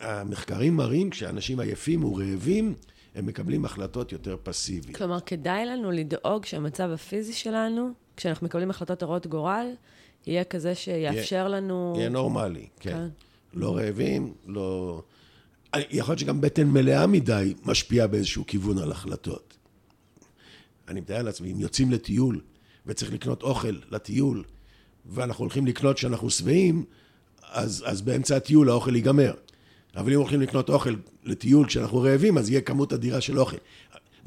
המחקרים 0.00 0.76
מראים, 0.76 1.10
כשאנשים 1.10 1.60
עייפים 1.60 2.04
ורעבים, 2.04 2.74
הם 3.14 3.26
מקבלים 3.26 3.64
החלטות 3.64 4.12
יותר 4.12 4.36
פסיביות. 4.42 4.96
כלומר, 4.96 5.20
כדאי 5.20 5.66
לנו 5.66 5.90
לדאוג 5.90 6.44
שהמצב 6.44 6.90
הפיזי 6.90 7.32
שלנו, 7.32 7.90
כשאנחנו 8.16 8.46
מקבלים 8.46 8.70
החלטות 8.70 9.02
הרות 9.02 9.26
גורל, 9.26 9.66
יהיה 10.26 10.44
כזה 10.44 10.74
שיאפשר 10.74 11.48
לנו... 11.48 11.94
יהיה 11.96 12.08
נורמלי, 12.08 12.66
כן. 12.80 12.90
כן. 12.90 13.08
לא 13.54 13.76
רעבים, 13.76 14.32
לא... 14.46 15.02
יכול 15.76 16.12
להיות 16.12 16.18
שגם 16.18 16.40
בטן 16.40 16.66
מלאה 16.66 17.06
מדי 17.06 17.54
משפיעה 17.64 18.06
באיזשהו 18.06 18.46
כיוון 18.46 18.78
על 18.78 18.92
החלטות. 18.92 19.56
אני 20.88 21.00
מתאר 21.00 21.22
לעצמי, 21.22 21.52
אם 21.52 21.60
יוצאים 21.60 21.90
לטיול 21.90 22.40
וצריך 22.86 23.12
לקנות 23.12 23.42
אוכל 23.42 23.76
לטיול, 23.90 24.44
ואנחנו 25.06 25.44
הולכים 25.44 25.66
לקנות 25.66 25.96
כשאנחנו 25.96 26.30
שבעים, 26.30 26.84
אז, 27.42 27.84
אז 27.86 28.02
באמצע 28.02 28.36
הטיול 28.36 28.70
האוכל 28.70 28.96
ייגמר. 28.96 29.34
אבל 29.96 30.12
אם 30.12 30.18
הולכים 30.18 30.40
לקנות 30.40 30.68
אוכל 30.68 30.94
לטיול 31.24 31.66
כשאנחנו 31.66 32.00
רעבים, 32.00 32.38
אז 32.38 32.50
יהיה 32.50 32.60
כמות 32.60 32.92
אדירה 32.92 33.20
של 33.20 33.38
אוכל. 33.38 33.56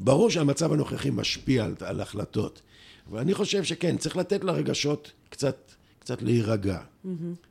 ברור 0.00 0.30
שהמצב 0.30 0.72
הנוכחי 0.72 1.10
משפיע 1.10 1.64
על, 1.64 1.74
על 1.80 2.00
החלטות, 2.00 2.62
אבל 3.10 3.18
אני 3.18 3.34
חושב 3.34 3.64
שכן, 3.64 3.96
צריך 3.96 4.16
לתת 4.16 4.44
לרגשות 4.44 5.12
קצת, 5.28 5.56
קצת 5.98 6.22
להירגע, 6.22 6.78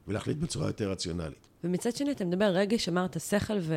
ולהחליט 0.07 0.37
בצורה 0.37 0.67
יותר 0.67 0.91
רציונלית. 0.91 1.47
ומצד 1.63 1.95
שני, 1.95 2.11
אתה 2.11 2.25
מדבר 2.25 2.45
רגש, 2.45 2.89
אמרת 2.89 3.21
שכל 3.21 3.57
ו... 3.59 3.75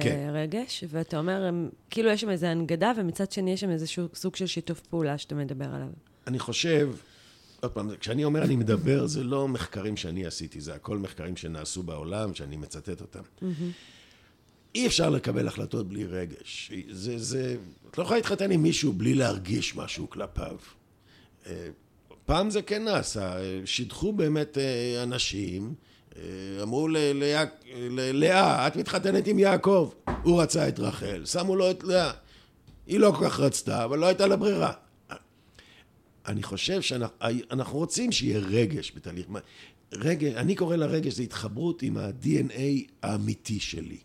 כן. 0.00 0.30
ורגש, 0.32 0.84
ואתה 0.88 1.18
אומר, 1.18 1.50
כאילו 1.90 2.10
יש 2.10 2.20
שם 2.20 2.30
איזו 2.30 2.46
הנגדה, 2.46 2.92
ומצד 2.96 3.32
שני 3.32 3.52
יש 3.52 3.60
שם 3.60 3.70
איזשהו 3.70 4.06
סוג 4.14 4.36
של 4.36 4.46
שיתוף 4.46 4.80
פעולה 4.80 5.18
שאתה 5.18 5.34
מדבר 5.34 5.74
עליו. 5.74 5.88
אני 6.26 6.38
חושב, 6.38 6.90
עוד 7.60 7.72
פעם, 7.72 7.96
כשאני 7.96 8.24
אומר 8.24 8.42
אני 8.42 8.56
מדבר, 8.56 9.06
זה 9.06 9.24
לא 9.24 9.48
מחקרים 9.48 9.96
שאני 9.96 10.26
עשיתי, 10.26 10.60
זה 10.60 10.74
הכל 10.74 10.98
מחקרים 10.98 11.36
שנעשו 11.36 11.82
בעולם, 11.82 12.34
שאני 12.34 12.56
מצטט 12.56 13.00
אותם. 13.00 13.22
אי 14.74 14.86
אפשר 14.86 15.10
לקבל 15.10 15.48
החלטות 15.48 15.88
בלי 15.88 16.04
רגש. 16.04 16.72
זה, 16.90 17.18
זה, 17.18 17.56
את 17.90 17.98
לא 17.98 18.02
יכולה 18.02 18.18
להתחתן 18.18 18.50
עם 18.50 18.62
מישהו 18.62 18.92
בלי 18.92 19.14
להרגיש 19.14 19.76
משהו 19.76 20.10
כלפיו. 20.10 20.56
אה, 21.46 21.68
פעם 22.26 22.50
זה 22.50 22.62
כן 22.62 22.84
נעשה, 22.84 23.38
אה, 23.38 23.60
שידחו 23.64 24.12
באמת 24.12 24.58
אה, 24.58 25.02
אנשים, 25.02 25.74
אמרו 26.62 26.88
ללאה, 26.88 28.66
את 28.66 28.76
מתחתנת 28.76 29.26
עם 29.26 29.38
יעקב, 29.38 29.92
הוא 30.22 30.42
רצה 30.42 30.68
את 30.68 30.78
רחל, 30.78 31.24
שמו 31.24 31.56
לו 31.56 31.70
את 31.70 31.84
לאה. 31.84 32.10
היא 32.86 33.00
לא 33.00 33.12
כל 33.18 33.24
כך 33.24 33.40
רצתה, 33.40 33.84
אבל 33.84 33.98
לא 33.98 34.06
הייתה 34.06 34.26
לה 34.26 34.36
ברירה. 34.36 34.72
אני 36.26 36.42
חושב 36.42 36.82
שאנחנו 36.82 37.78
רוצים 37.78 38.12
שיהיה 38.12 38.38
רגש 38.38 38.92
בתהליך. 38.96 39.26
רגש, 39.92 40.34
אני 40.34 40.54
קורא 40.54 40.76
לרגש, 40.76 41.12
זה 41.12 41.22
התחברות 41.22 41.82
עם 41.82 41.96
ה-DNA 41.96 42.90
האמיתי 43.02 43.60
שלי. 43.60 43.98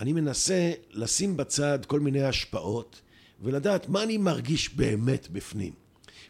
אני 0.00 0.12
מנסה 0.12 0.72
לשים 0.90 1.36
בצד 1.36 1.78
כל 1.86 2.00
מיני 2.00 2.22
השפעות 2.22 3.00
ולדעת 3.42 3.88
מה 3.88 4.02
אני 4.02 4.16
מרגיש 4.16 4.74
באמת 4.74 5.28
בפנים. 5.32 5.72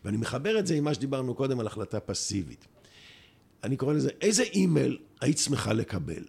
ואני 0.05 0.16
מחבר 0.16 0.59
את 0.59 0.66
זה 0.66 0.75
עם 0.75 0.85
מה 0.85 0.95
שדיברנו 0.95 1.35
קודם 1.35 1.61
על 1.61 1.66
החלטה 1.66 2.01
פסיבית. 2.01 2.66
אני 3.64 3.77
קורא 3.77 3.95
לזה, 3.95 4.11
איזה 4.21 4.43
אימייל 4.43 4.99
היית 5.21 5.39
שמחה 5.39 5.73
לקבל? 5.73 6.25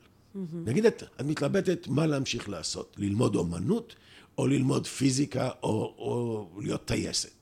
נגיד 0.54 0.86
את, 0.86 1.04
את 1.04 1.26
מתלבטת 1.26 1.88
מה 1.88 2.06
להמשיך 2.06 2.50
לעשות, 2.50 2.96
ללמוד 3.00 3.36
אומנות, 3.36 3.96
או 4.38 4.48
ללמוד 4.48 4.88
פיזיקה, 4.88 5.50
או, 5.64 5.70
או 5.98 6.50
להיות 6.62 6.86
טייסת. 6.86 7.39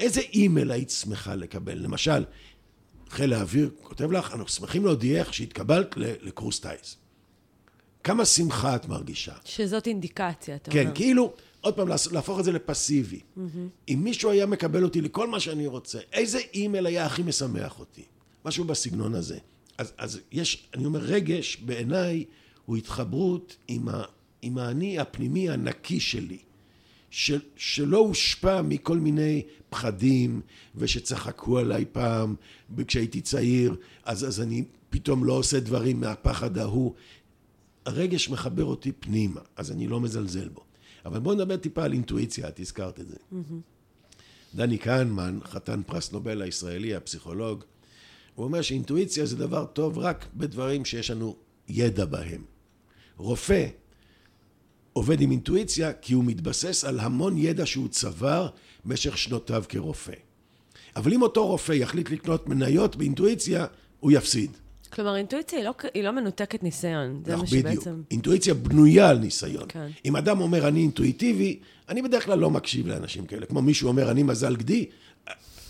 איזה 0.00 0.20
אימייל 0.20 0.70
היית 0.70 0.90
שמחה 0.90 1.34
לקבל? 1.34 1.78
למשל, 1.78 2.24
חיל 3.08 3.32
האוויר 3.32 3.70
כותב 3.82 4.12
לך, 4.12 4.32
אנחנו 4.32 4.48
שמחים 4.48 4.84
להודיעך 4.84 5.34
שהתקבלת 5.34 5.94
לקורס 5.96 6.60
טיס. 6.60 6.96
כמה 8.04 8.24
שמחה 8.24 8.76
את 8.76 8.88
מרגישה? 8.88 9.32
שזאת 9.44 9.86
אינדיקציה, 9.86 10.56
אתה 10.56 10.70
כן, 10.70 10.82
אומר. 10.82 10.94
כאילו, 10.94 11.32
עוד 11.60 11.74
פעם, 11.74 11.88
להפוך 12.12 12.38
את 12.38 12.44
זה 12.44 12.52
לפסיבי. 12.52 13.20
Mm-hmm. 13.20 13.40
אם 13.88 14.00
מישהו 14.04 14.30
היה 14.30 14.46
מקבל 14.46 14.84
אותי 14.84 15.00
לכל 15.00 15.28
מה 15.28 15.40
שאני 15.40 15.66
רוצה, 15.66 15.98
איזה 16.12 16.38
אימייל 16.54 16.86
היה 16.86 17.06
הכי 17.06 17.22
משמח 17.22 17.78
אותי? 17.78 18.04
משהו 18.44 18.64
בסגנון 18.64 19.14
הזה. 19.14 19.38
אז, 19.78 19.92
אז 19.98 20.20
יש, 20.32 20.68
אני 20.74 20.84
אומר, 20.84 21.00
רגש 21.00 21.56
בעיניי 21.56 22.24
הוא 22.66 22.76
התחברות 22.76 23.56
עם, 23.68 23.88
ה, 23.88 24.02
עם 24.42 24.58
האני 24.58 24.98
הפנימי 24.98 25.50
הנקי 25.50 26.00
שלי. 26.00 26.38
של, 27.14 27.40
שלא 27.56 27.98
הושפע 27.98 28.62
מכל 28.62 28.98
מיני 28.98 29.42
פחדים, 29.70 30.40
ושצחקו 30.74 31.58
עליי 31.58 31.84
פעם 31.92 32.34
כשהייתי 32.86 33.20
צעיר, 33.20 33.76
אז, 34.04 34.28
אז 34.28 34.40
אני 34.40 34.64
פתאום 34.90 35.24
לא 35.24 35.32
עושה 35.32 35.60
דברים 35.60 36.00
מהפחד 36.00 36.58
ההוא. 36.58 36.94
הרגש 37.86 38.28
מחבר 38.28 38.64
אותי 38.64 38.92
פנימה, 38.92 39.40
אז 39.56 39.70
אני 39.70 39.88
לא 39.88 40.00
מזלזל 40.00 40.48
בו. 40.48 40.64
אבל 41.04 41.18
בואו 41.18 41.34
נדבר 41.34 41.56
טיפה 41.56 41.84
על 41.84 41.92
אינטואיציה, 41.92 42.48
את 42.48 42.60
הזכרת 42.60 43.00
את 43.00 43.08
זה. 43.08 43.16
Mm-hmm. 43.16 44.54
דני 44.54 44.78
כהנמן, 44.78 45.38
חתן 45.44 45.82
פרס 45.86 46.12
נובל 46.12 46.42
הישראלי, 46.42 46.94
הפסיכולוג, 46.94 47.64
הוא 48.34 48.44
אומר 48.44 48.62
שאינטואיציה 48.62 49.26
זה 49.26 49.36
דבר 49.36 49.64
טוב 49.64 49.98
רק 49.98 50.26
בדברים 50.34 50.84
שיש 50.84 51.10
לנו 51.10 51.36
ידע 51.68 52.04
בהם. 52.04 52.44
רופא 53.16 53.66
עובד 54.94 55.20
עם 55.20 55.30
אינטואיציה 55.30 55.92
כי 55.92 56.14
הוא 56.14 56.24
מתבסס 56.24 56.84
על 56.84 57.00
המון 57.00 57.38
ידע 57.38 57.66
שהוא 57.66 57.88
צבר 57.88 58.48
במשך 58.84 59.18
שנותיו 59.18 59.64
כרופא. 59.68 60.12
אבל 60.96 61.12
אם 61.12 61.22
אותו 61.22 61.46
רופא 61.46 61.72
יחליט 61.72 62.10
לקנות 62.10 62.48
מניות 62.48 62.96
באינטואיציה, 62.96 63.66
הוא 64.00 64.12
יפסיד. 64.12 64.50
כלומר, 64.92 65.16
אינטואיציה 65.16 65.58
היא 65.58 65.64
לא, 65.64 65.74
היא 65.94 66.02
לא 66.02 66.10
מנותקת 66.10 66.62
ניסיון. 66.62 67.22
זה 67.26 67.36
מה 67.36 67.46
שבעצם... 67.46 67.90
בדיוק. 67.90 68.06
אינטואיציה 68.10 68.54
בנויה 68.54 69.08
על 69.08 69.18
ניסיון. 69.18 69.64
כן. 69.68 69.88
אם 70.04 70.16
אדם 70.16 70.40
אומר, 70.40 70.68
אני 70.68 70.80
אינטואיטיבי, 70.80 71.58
אני 71.88 72.02
בדרך 72.02 72.24
כלל 72.24 72.38
לא 72.38 72.50
מקשיב 72.50 72.86
לאנשים 72.86 73.26
כאלה. 73.26 73.46
כמו 73.46 73.62
מישהו 73.62 73.88
אומר, 73.88 74.10
אני 74.10 74.22
מזל 74.22 74.56
גדי, 74.56 74.86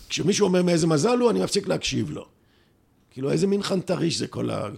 כשמישהו 0.09 0.47
אומר 0.47 0.63
מאיזה 0.63 0.87
מזל 0.87 1.17
הוא, 1.19 1.29
אני 1.29 1.43
מפסיק 1.43 1.67
להקשיב 1.67 2.11
לו. 2.11 2.25
כאילו, 3.11 3.31
איזה 3.31 3.47
מין 3.47 3.63
חנטריש 3.63 4.17
זה 4.17 4.27
כל, 4.27 4.49
ה, 4.49 4.69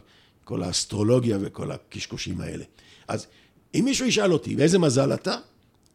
כל 0.44 0.64
האסטרולוגיה 0.64 1.38
וכל 1.42 1.72
הקשקושים 1.72 2.42
האלה. 2.42 2.64
אז 3.08 3.28
אם 3.80 3.86
מישהו 3.86 4.06
ישאל 4.06 4.34
אותי, 4.34 4.56
באיזה 4.56 4.80
מזל 4.80 5.14
אתה? 5.14 5.36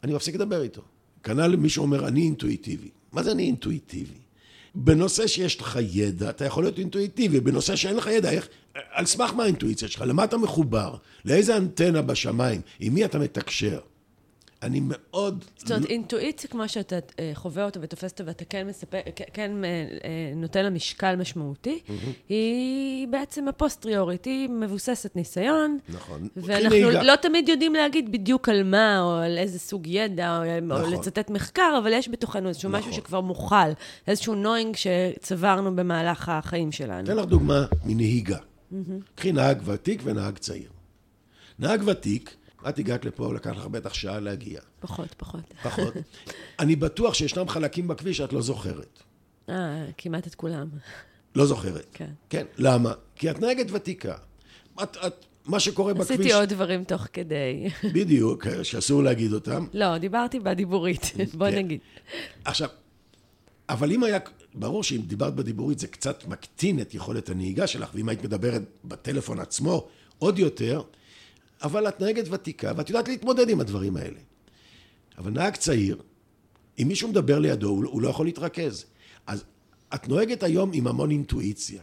אני 0.05 0.15
מפסיק 0.15 0.35
לדבר 0.35 0.63
איתו. 0.63 0.83
כנ"ל 1.23 1.57
מישהו 1.57 1.83
אומר, 1.83 2.09
אני 2.09 2.21
אינטואיטיבי. 2.21 2.89
מה 3.13 3.23
זה 3.23 3.33
אני 3.33 3.43
אינטואיטיבי? 3.43 4.23
בנושא 4.75 5.27
שיש 5.27 5.61
לך 5.61 5.79
ידע, 5.91 6.31
אתה 6.31 6.45
יכול 6.45 6.65
להיות 6.65 6.79
אינטואיטיבי, 6.79 7.41
בנושא 7.41 7.77
שאין 7.77 7.97
לך 7.97 8.07
ידע, 8.07 8.31
איך, 8.31 8.49
על 8.91 9.07
סמך 9.07 9.33
מה 9.33 9.43
האינטואיציה 9.43 9.89
שלך? 9.89 10.05
למה 10.07 10.25
אתה 10.25 10.37
מחובר? 10.37 10.95
לאיזה 11.25 11.57
אנטנה 11.57 12.03
בשמיים? 12.03 12.61
עם 12.81 12.95
מי 12.95 13.05
אתה 13.05 13.19
מתקשר? 13.19 13.79
אני 14.63 14.81
מאוד... 14.85 15.45
זאת 15.57 15.71
אומרת, 15.71 15.85
אינטואיציה 15.85 16.51
כמו 16.51 16.69
שאתה 16.69 16.99
אה, 17.19 17.31
חווה 17.35 17.65
אותה 17.65 17.79
ותופס 17.83 18.11
אותה 18.11 18.25
ואתה 18.27 18.45
כן 18.45 18.67
מספר, 18.67 18.99
כן 19.33 19.65
אה, 19.65 19.69
אה, 19.69 20.33
נותן 20.37 20.63
לה 20.63 20.71
משקל 20.71 21.17
משמעותי, 21.17 21.81
היא 22.29 23.09
בעצם 23.09 23.49
הפוסטריורית, 23.49 24.25
היא 24.25 24.49
מבוססת 24.49 25.17
ניסיון. 25.17 25.79
נכון. 25.89 26.29
ואנחנו 26.37 26.91
לא 26.91 27.17
תמיד 27.17 27.49
יודעים 27.49 27.75
להגיד 27.75 28.13
בדיוק 28.13 28.49
על 28.49 28.63
מה, 28.63 29.01
או 29.01 29.17
על 29.17 29.39
איזה 29.39 29.59
סוג 29.59 29.87
ידע, 29.87 30.39
או 30.39 30.61
נכון. 30.67 30.93
לצטט 30.93 31.31
מחקר, 31.31 31.79
אבל 31.83 31.93
יש 31.93 32.09
בתוכנו 32.09 32.49
איזשהו 32.49 32.71
משהו 32.71 32.91
נכון. 32.91 33.03
שכבר 33.03 33.21
מוכל, 33.21 33.57
איזשהו 34.07 34.35
knowing 34.35 34.77
שצברנו 34.77 35.77
במהלך 35.77 36.29
החיים 36.29 36.73
שלנו. 36.73 37.05
אתן 37.05 37.17
לך 37.17 37.25
דוגמה 37.25 37.65
מנהיגה. 37.85 38.39
קחי 39.15 39.33
נהג 39.33 39.63
ותיק 39.65 40.01
ונהג 40.05 40.39
צעיר. 40.39 40.71
נהג 41.59 41.83
ותיק, 41.87 42.37
את 42.69 42.79
הגעת 42.79 43.05
לפה, 43.05 43.35
לקח 43.35 43.51
לך 43.51 43.67
בטח 43.67 43.95
שעה 43.95 44.21
להגיע. 44.21 44.61
פחות, 44.81 45.15
פחות. 45.17 45.55
פחות. 45.63 45.95
אני 46.61 46.77
בטוח 46.77 47.15
שישנם 47.15 47.49
חלקים 47.49 47.89
בכביש 47.89 48.17
שאת 48.17 48.33
לא 48.33 48.43
זוכרת. 48.43 49.03
אה, 49.49 49.85
כמעט 49.99 50.27
את 50.27 50.35
כולם. 50.35 50.69
לא 51.35 51.47
זוכרת. 51.47 51.87
כן. 51.93 52.11
כן, 52.31 52.47
למה? 52.59 52.93
כי 53.17 53.31
את 53.31 53.41
נהגת 53.41 53.67
ותיקה. 53.73 54.15
את, 54.83 54.97
את, 55.07 55.25
מה 55.45 55.61
שקורה 55.61 55.93
עשיתי 55.93 56.03
בכביש... 56.05 56.21
עשיתי 56.21 56.41
עוד 56.41 56.49
דברים 56.49 56.85
תוך 56.85 57.07
כדי. 57.13 57.69
בדיוק, 57.95 58.47
שאסור 58.63 59.03
להגיד 59.03 59.33
אותם. 59.33 59.67
לא, 59.73 59.99
דיברתי 59.99 60.41
בדיבורית, 60.41 61.13
בוא 61.39 61.51
כן. 61.51 61.57
נגיד. 61.57 61.81
עכשיו, 62.45 62.69
אבל 63.69 63.93
אם 63.93 64.05
היה... 64.05 64.19
ברור 64.55 64.83
שאם 64.83 65.01
דיברת 65.07 65.35
בדיבורית 65.35 65.79
זה 65.79 65.87
קצת 65.87 66.25
מקטין 66.27 66.81
את 66.81 66.95
יכולת 66.95 67.31
הנהיגה 67.31 67.67
שלך, 67.67 67.91
ואם 67.95 68.09
היית 68.09 68.25
מדברת 68.25 68.63
בטלפון 68.85 69.41
עצמו, 69.41 69.89
עוד 70.19 70.39
יותר, 70.39 70.83
אבל 71.63 71.89
את 71.89 72.01
נהגת 72.01 72.25
ותיקה, 72.31 72.73
ואת 72.77 72.89
יודעת 72.89 73.09
להתמודד 73.09 73.49
עם 73.49 73.61
הדברים 73.61 73.97
האלה. 73.97 74.19
אבל 75.19 75.31
נהג 75.31 75.57
צעיר, 75.57 75.97
אם 76.79 76.89
מישהו 76.89 77.09
מדבר 77.09 77.39
לידו, 77.39 77.69
הוא 77.69 78.03
לא 78.03 78.09
יכול 78.09 78.27
להתרכז. 78.27 78.85
אז 79.27 79.45
את 79.95 80.09
נוהגת 80.09 80.43
היום 80.43 80.71
עם 80.75 80.87
המון 80.87 81.11
אינטואיציה. 81.11 81.83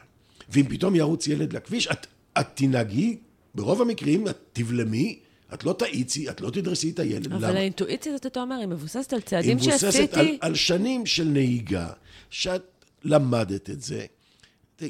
ואם 0.49 0.65
פתאום 0.69 0.95
ירוץ 0.95 1.27
ילד 1.27 1.53
לכביש, 1.53 1.87
את, 1.87 2.07
את 2.39 2.47
תנהגי, 2.53 3.17
ברוב 3.55 3.81
המקרים 3.81 4.27
את 4.27 4.37
תבלמי, 4.53 5.19
את 5.53 5.63
לא 5.63 5.73
תאיצי, 5.73 6.29
את 6.29 6.41
לא 6.41 6.49
תדרסי 6.49 6.89
את 6.89 6.99
הילד. 6.99 7.33
אבל 7.33 7.49
למה? 7.49 7.59
האינטואיציה 7.59 8.13
הזאת, 8.13 8.25
אתה 8.25 8.41
אומר, 8.41 8.55
היא 8.55 8.67
מבוססת 8.67 9.13
על 9.13 9.21
צעדים 9.21 9.59
שעשיתי... 9.59 9.97
היא 9.97 10.03
מבוססת 10.03 10.17
על, 10.17 10.37
על 10.41 10.55
שנים 10.55 11.05
של 11.05 11.23
נהיגה, 11.23 11.89
שאת 12.29 12.85
למדת 13.03 13.69
את 13.69 13.81
זה. 13.81 14.05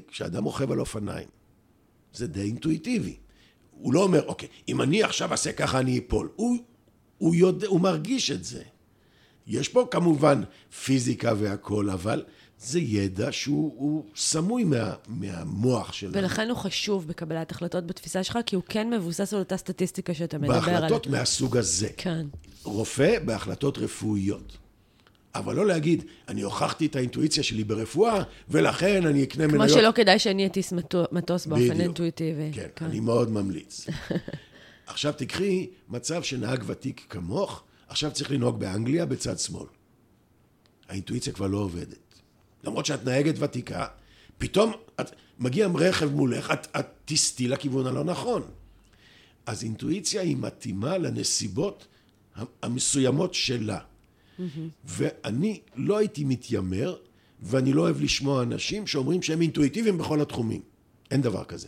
כשאדם 0.08 0.44
רוכב 0.44 0.72
על 0.72 0.80
אופניים, 0.80 1.28
זה 2.14 2.28
די 2.28 2.42
אינטואיטיבי. 2.42 3.16
הוא 3.82 3.94
לא 3.94 4.04
אומר, 4.04 4.26
אוקיי, 4.26 4.50
אם 4.68 4.82
אני 4.82 5.04
עכשיו 5.04 5.32
אעשה 5.32 5.52
ככה 5.52 5.80
אני 5.80 6.00
אפול. 6.00 6.30
הוא, 6.36 6.58
הוא, 7.18 7.36
יודע, 7.36 7.68
הוא 7.68 7.82
מרגיש 7.82 8.32
את 8.32 8.44
זה. 8.44 8.64
יש 9.48 9.70
פה 9.70 9.88
כמובן 9.92 10.42
פיזיקה 10.84 11.34
והכול, 11.38 11.90
אבל 11.90 12.24
זה 12.60 12.80
ידע 12.80 13.32
שהוא 13.32 14.04
סמוי 14.16 14.64
מה, 14.64 14.94
מהמוח 15.08 15.94
שלנו. 15.94 16.14
ולכן 16.14 16.50
הוא 16.50 16.58
חשוב 16.58 17.08
בקבלת 17.08 17.52
החלטות 17.52 17.88
בתפיסה 17.88 18.24
שלך, 18.24 18.40
כי 18.46 18.56
הוא 18.56 18.64
כן 18.70 18.90
מבוסס 18.90 19.34
על 19.34 19.40
אותה 19.40 19.58
סטטיסטיקה 19.58 20.14
שאתה 20.14 20.38
מדבר 20.38 20.54
עליה. 20.54 20.80
בהחלטות 20.82 21.06
על... 21.06 21.12
מהסוג 21.12 21.58
הזה. 21.58 21.90
כן. 21.98 22.26
רופא 22.64 23.20
בהחלטות 23.26 23.78
רפואיות. 23.78 24.58
אבל 25.36 25.56
לא 25.56 25.66
להגיד, 25.66 26.04
אני 26.28 26.42
הוכחתי 26.42 26.86
את 26.86 26.96
האינטואיציה 26.96 27.44
שלי 27.44 27.64
ברפואה, 27.64 28.24
ולכן 28.50 29.06
אני 29.06 29.24
אקנה 29.24 29.48
כמו 29.48 29.58
מניות... 29.58 29.72
כמו 29.72 29.80
שלא 29.82 29.92
כדאי 29.92 30.20
שאני 30.20 30.48
אטיס 30.48 30.74
מטוס 31.12 31.46
באופן 31.46 31.64
בדיוק. 31.64 31.80
אינטואיטיבי. 31.80 32.50
כן, 32.54 32.68
כן, 32.76 32.86
אני 32.86 33.00
מאוד 33.00 33.32
ממליץ. 33.32 33.88
עכשיו 34.88 35.14
תקחי 35.18 35.68
מצב 35.90 36.24
שנהג 36.24 36.64
ותיק 36.66 37.06
כמוך, 37.10 37.64
עכשיו 37.88 38.12
צריך 38.12 38.32
לנהוג 38.32 38.60
באנגליה 38.60 39.06
בצד 39.06 39.40
שמאל. 39.40 39.68
האינטואיציה 40.90 41.34
כבר 41.34 41.48
לא 41.48 41.58
עובדת. 41.58 42.22
למרות 42.64 42.86
שאת 42.86 43.06
נהגת 43.06 43.36
ותיקה, 43.40 43.86
פתאום 44.38 44.74
את, 45.02 45.12
מגיע 45.40 45.68
רכב 45.76 46.14
מולך, 46.14 46.52
את, 46.52 46.68
את 46.80 46.88
תסטי 47.06 47.48
לכיוון 47.48 47.88
הלא 47.88 48.04
נכון. 48.04 48.42
אז 49.46 49.64
אינטואיציה 49.64 50.22
היא 50.22 50.38
מתאימה 50.38 50.98
לנסיבות 50.98 51.88
המסוימות 52.64 53.34
שלה. 53.34 53.80
ואני 54.86 55.60
לא 55.76 55.98
הייתי 55.98 56.24
מתיימר, 56.24 56.96
ואני 57.42 57.74
לא 57.74 57.82
אוהב 57.82 58.02
לשמוע 58.02 58.44
אנשים 58.44 58.88
שאומרים 58.88 59.22
שהם 59.22 59.42
אינטואיטיביים 59.42 59.98
בכל 59.98 60.22
התחומים. 60.22 60.62
אין 61.12 61.22
דבר 61.22 61.44
כזה. 61.44 61.68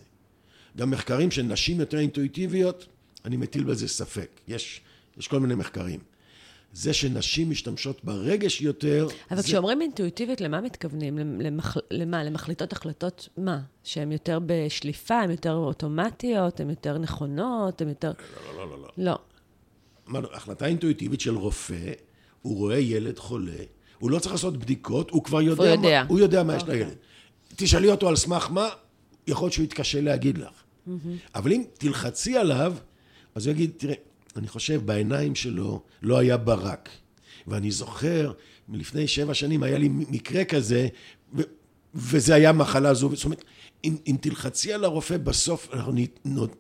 גם 0.77 0.91
מחקרים 0.91 1.31
של 1.31 1.43
נשים 1.43 1.79
יותר 1.79 1.99
אינטואיטיביות, 1.99 2.87
אני 3.25 3.37
מטיל 3.37 3.63
בזה 3.63 3.87
ספק. 3.87 4.29
יש, 4.47 4.81
יש 5.17 5.27
כל 5.27 5.39
מיני 5.39 5.55
מחקרים. 5.55 5.99
זה 6.73 6.93
שנשים 6.93 7.49
משתמשות 7.49 8.03
ברגש 8.03 8.61
יותר... 8.61 9.07
אבל 9.31 9.41
זה... 9.41 9.47
כשאומרים 9.47 9.81
אינטואיטיבית, 9.81 10.41
למה 10.41 10.61
מתכוונים? 10.61 11.17
למח... 11.17 11.77
למה? 11.91 12.23
למחליטות 12.23 12.73
החלטות 12.73 13.29
מה? 13.37 13.59
שהן 13.83 14.11
יותר 14.11 14.39
בשליפה, 14.45 15.19
הן 15.21 15.31
יותר 15.31 15.53
אוטומטיות, 15.53 16.59
הן 16.59 16.69
יותר 16.69 16.97
נכונות, 16.97 17.81
הן 17.81 17.89
יותר... 17.89 18.11
לא, 18.45 18.57
לא, 18.57 18.69
לא, 18.69 18.81
לא. 18.81 18.89
לא. 18.97 19.19
אמרנו, 20.09 20.27
החלטה 20.33 20.65
אינטואיטיבית 20.65 21.21
של 21.21 21.35
רופא 21.35 21.91
הוא 22.41 22.57
רואה 22.57 22.79
ילד 22.79 23.19
חולה, 23.19 23.63
הוא 23.99 24.11
לא 24.11 24.19
צריך 24.19 24.31
לעשות 24.31 24.57
בדיקות, 24.57 25.09
הוא 25.09 25.23
כבר 25.23 25.41
יודע, 25.41 25.63
הוא 25.63 25.71
יודע, 25.71 26.03
מה, 26.03 26.09
הוא 26.09 26.19
יודע 26.19 26.43
מה 26.43 26.55
יש 26.55 26.61
אוקיי. 26.61 26.75
לילד. 26.75 26.95
תשאלי 27.55 27.89
אותו 27.89 28.09
על 28.09 28.15
סמך 28.15 28.47
מה, 28.51 28.69
יכול 29.27 29.45
להיות 29.45 29.53
שהוא 29.53 29.63
יתקשה 29.63 30.01
להגיד 30.01 30.37
לך. 30.37 30.47
Mm-hmm. 30.47 30.91
אבל 31.35 31.53
אם 31.53 31.63
תלחצי 31.73 32.37
עליו, 32.37 32.75
אז 33.35 33.47
הוא 33.47 33.51
יגיד, 33.51 33.71
תראה, 33.77 33.95
אני 34.35 34.47
חושב 34.47 34.81
בעיניים 34.85 35.35
שלו 35.35 35.81
לא 36.01 36.17
היה 36.17 36.37
ברק. 36.37 36.89
ואני 37.47 37.71
זוכר, 37.71 38.31
מלפני 38.69 39.07
שבע 39.07 39.33
שנים 39.33 39.63
היה 39.63 39.77
לי 39.77 39.89
מקרה 39.91 40.45
כזה, 40.45 40.87
ו- 41.37 41.41
וזה 41.95 42.35
היה 42.35 42.51
מחלה 42.51 42.93
זו. 42.93 43.15
זאת 43.15 43.25
אומרת, 43.25 43.43
אם, 43.83 43.95
אם 44.07 44.15
תלחצי 44.21 44.73
על 44.73 44.83
הרופא, 44.83 45.17
בסוף 45.17 45.69
אנחנו 45.73 45.93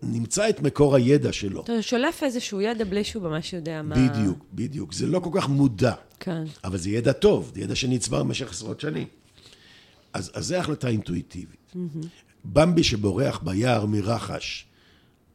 נמצא 0.03 0.49
את 0.49 0.59
מקור 0.59 0.95
הידע 0.95 1.33
שלו. 1.33 1.61
אתה 1.61 1.81
שולף 1.81 2.23
איזשהו 2.23 2.61
ידע 2.61 2.83
בלי 2.83 3.03
שהוא 3.03 3.23
ממש 3.23 3.53
יודע 3.53 3.81
מה... 3.81 3.95
בדיוק, 3.95 4.45
בדיוק. 4.53 4.93
זה 4.93 5.07
לא 5.07 5.19
כל 5.19 5.29
כך 5.33 5.49
מודע. 5.49 5.93
כן. 6.19 6.43
אבל 6.63 6.77
זה 6.77 6.89
ידע 6.89 7.11
טוב, 7.11 7.51
זה 7.55 7.61
ידע 7.61 7.75
שנצבר 7.75 8.23
במשך 8.23 8.51
עשרות 8.51 8.79
שנים. 8.79 9.07
אז, 10.13 10.31
אז 10.33 10.45
זו 10.45 10.55
החלטה 10.55 10.87
אינטואיטיבית. 10.87 11.73
Mm-hmm. 11.75 12.07
במבי 12.45 12.83
שבורח 12.83 13.39
ביער 13.43 13.85
מרחש, 13.85 14.65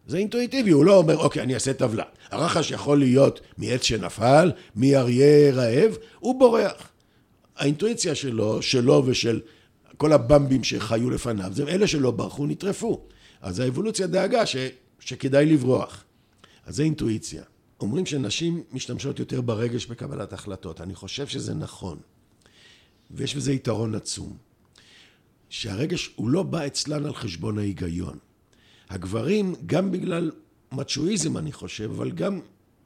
זה 0.06 0.16
אינטואיטיבי, 0.16 0.70
הוא 0.70 0.84
לא 0.84 0.96
אומר, 0.96 1.16
אוקיי, 1.16 1.42
אני 1.42 1.54
אעשה 1.54 1.72
טבלה. 1.72 2.04
הרחש 2.30 2.70
יכול 2.70 2.98
להיות 2.98 3.40
מעץ 3.58 3.82
שנפל, 3.82 4.52
מאריה 4.76 5.52
רעב, 5.52 5.96
הוא 6.18 6.38
בורח. 6.38 6.88
האינטואיציה 7.56 8.14
שלו, 8.14 8.62
שלו 8.62 9.02
ושל 9.06 9.40
כל 9.96 10.12
הבמבים 10.12 10.64
שחיו 10.64 11.10
לפניו, 11.10 11.52
זה 11.52 11.62
אלה 11.68 11.86
שלא 11.86 12.10
ברחו, 12.10 12.46
נטרפו. 12.46 13.06
אז 13.40 13.60
האבולוציה 13.60 14.06
דאגה 14.06 14.46
ש, 14.46 14.56
שכדאי 15.00 15.46
לברוח. 15.46 16.04
אז 16.66 16.76
זה 16.76 16.82
אינטואיציה. 16.82 17.42
אומרים 17.80 18.06
שנשים 18.06 18.62
משתמשות 18.72 19.18
יותר 19.18 19.40
ברגש 19.40 19.86
בקבלת 19.86 20.32
החלטות. 20.32 20.80
אני 20.80 20.94
חושב 20.94 21.26
שזה 21.26 21.54
נכון. 21.54 21.98
ויש 23.10 23.36
בזה 23.36 23.52
יתרון 23.52 23.94
עצום. 23.94 24.36
שהרגש 25.48 26.10
הוא 26.16 26.30
לא 26.30 26.42
בא 26.42 26.66
אצלן 26.66 27.06
על 27.06 27.14
חשבון 27.14 27.58
ההיגיון. 27.58 28.18
הגברים, 28.90 29.54
גם 29.66 29.92
בגלל 29.92 30.30
מצ'ואיזם 30.72 31.36
אני 31.36 31.52
חושב, 31.52 31.90
אבל 31.90 32.10
גם 32.10 32.40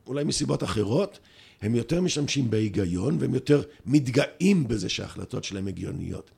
אולי 0.06 0.24
מסיבות 0.24 0.62
אחרות, 0.62 1.18
הם 1.62 1.74
יותר 1.74 2.00
משתמשים 2.00 2.50
בהיגיון 2.50 3.16
והם 3.20 3.34
יותר 3.34 3.62
מתגאים 3.86 4.68
בזה 4.68 4.88
שההחלטות 4.88 5.44
שלהם 5.44 5.68
הגיוניות. 5.68 6.30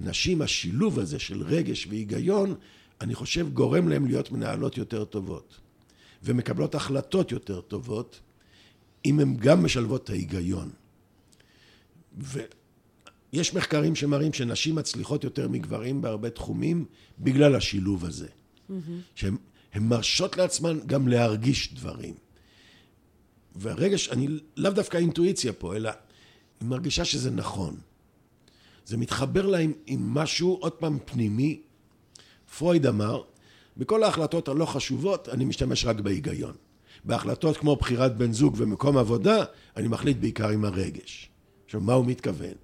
נשים, 0.00 0.42
השילוב 0.42 0.98
הזה 0.98 1.18
של 1.18 1.42
רגש 1.42 1.86
והיגיון, 1.86 2.54
אני 3.00 3.14
חושב 3.14 3.52
גורם 3.52 3.88
להם 3.88 4.06
להיות 4.06 4.32
מנהלות 4.32 4.76
יותר 4.76 5.04
טובות 5.04 5.60
ומקבלות 6.22 6.74
החלטות 6.74 7.32
יותר 7.32 7.60
טובות 7.60 8.20
אם 9.04 9.20
הן 9.20 9.36
גם 9.36 9.64
משלבות 9.64 10.04
את 10.04 10.10
ההיגיון. 10.10 10.70
ויש 12.18 13.54
מחקרים 13.54 13.96
שמראים 13.96 14.32
שנשים 14.32 14.74
מצליחות 14.74 15.24
יותר 15.24 15.48
מגברים 15.48 16.02
בהרבה 16.02 16.30
תחומים 16.30 16.84
בגלל 17.18 17.54
השילוב 17.54 18.04
הזה. 18.04 18.26
Mm-hmm. 18.26 18.72
שהן 19.14 19.36
מרשות 19.76 20.36
לעצמן 20.36 20.78
גם 20.86 21.08
להרגיש 21.08 21.74
דברים. 21.74 22.14
והרגש, 23.56 24.08
אני 24.08 24.28
לאו 24.56 24.70
דווקא 24.70 24.96
אינטואיציה 24.96 25.52
פה, 25.52 25.76
אלא 25.76 25.90
היא 26.60 26.68
מרגישה 26.68 27.04
שזה 27.04 27.30
נכון. 27.30 27.76
זה 28.90 28.96
מתחבר 28.96 29.46
לה 29.46 29.58
עם, 29.86 30.14
משהו, 30.14 30.58
עוד 30.60 30.72
פעם, 30.72 30.98
פנימי. 31.04 31.60
פרויד 32.58 32.86
אמר, 32.86 33.22
בכל 33.76 34.02
ההחלטות 34.02 34.48
הלא 34.48 34.64
חשובות, 34.64 35.28
אני 35.28 35.44
משתמש 35.44 35.84
רק 35.84 36.00
בהיגיון. 36.00 36.54
בהחלטות 37.04 37.56
כמו 37.56 37.76
בחירת 37.76 38.16
בן 38.16 38.32
זוג 38.32 38.54
ומקום 38.56 38.96
עבודה, 38.96 39.44
אני 39.76 39.88
מחליט 39.88 40.16
בעיקר 40.16 40.48
עם 40.48 40.64
הרגש. 40.64 41.30
עכשיו, 41.64 41.80
מה 41.80 41.92
הוא 41.92 42.06
מתכוון? 42.06 42.54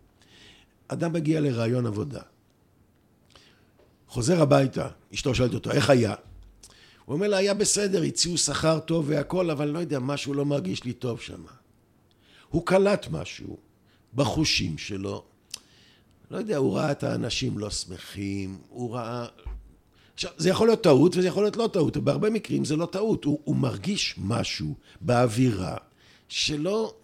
אדם 0.88 1.12
מגיע 1.12 1.40
לרעיון 1.40 1.86
עבודה. 1.86 2.20
חוזר 4.08 4.42
הביתה, 4.42 4.88
אשתו 5.14 5.34
שואלת 5.34 5.54
אותו, 5.54 5.70
איך 5.70 5.90
היה? 5.90 6.14
הוא 7.04 7.14
אומר 7.14 7.28
לה, 7.28 7.36
היה 7.36 7.54
בסדר, 7.54 8.02
הציעו 8.02 8.38
שכר 8.38 8.78
טוב 8.78 9.04
והכל, 9.08 9.50
אבל 9.50 9.68
לא 9.68 9.78
יודע, 9.78 9.98
משהו 9.98 10.34
לא 10.34 10.44
מרגיש 10.44 10.84
לי 10.84 10.92
טוב 10.92 11.20
שם. 11.20 11.42
הוא 12.48 12.66
קלט 12.66 13.06
משהו 13.10 13.56
בחושים 14.14 14.78
שלו. 14.78 15.35
לא 16.30 16.36
יודע, 16.36 16.56
הוא 16.56 16.76
ראה 16.76 16.90
את 16.90 17.02
האנשים 17.02 17.58
לא 17.58 17.70
שמחים, 17.70 18.58
הוא 18.68 18.94
ראה... 18.94 19.26
עכשיו, 20.14 20.30
זה 20.36 20.50
יכול 20.50 20.68
להיות 20.68 20.82
טעות 20.82 21.16
וזה 21.16 21.28
יכול 21.28 21.42
להיות 21.42 21.56
לא 21.56 21.68
טעות, 21.72 21.96
ובהרבה 21.96 22.30
מקרים 22.30 22.64
זה 22.64 22.76
לא 22.76 22.86
טעות. 22.86 23.24
הוא, 23.24 23.40
הוא 23.44 23.56
מרגיש 23.56 24.14
משהו 24.18 24.74
באווירה 25.00 25.76
שלא 26.28 26.94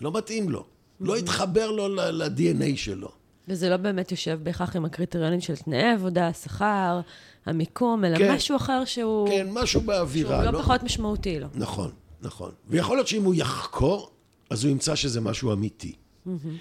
לא 0.00 0.12
מתאים 0.12 0.50
לו, 0.50 0.64
לא 1.00 1.16
התחבר 1.16 1.70
לו 1.70 1.88
ל-DNA 1.88 2.76
שלו. 2.76 3.08
וזה 3.48 3.68
לא 3.68 3.76
באמת 3.76 4.10
יושב 4.10 4.38
בהכרח 4.42 4.76
עם 4.76 4.84
הקריטריונים 4.84 5.40
של 5.40 5.56
תנאי 5.56 5.92
עבודה, 5.92 6.32
שכר, 6.32 7.00
המיקום, 7.46 8.04
אלא 8.04 8.18
כן, 8.18 8.34
משהו 8.34 8.56
אחר 8.56 8.84
שהוא... 8.84 9.28
כן, 9.28 9.46
משהו 9.50 9.80
באווירה. 9.80 10.36
שהוא 10.36 10.44
לא, 10.44 10.52
לא 10.52 10.62
פחות 10.62 10.82
משמעותי 10.82 11.40
לו. 11.40 11.46
נכון, 11.54 11.90
נכון. 12.22 12.50
ויכול 12.68 12.96
להיות 12.96 13.08
שאם 13.08 13.24
הוא 13.24 13.34
יחקור, 13.34 14.10
אז 14.50 14.64
הוא 14.64 14.70
ימצא 14.70 14.94
שזה 14.94 15.20
משהו 15.20 15.52
אמיתי. 15.52 15.92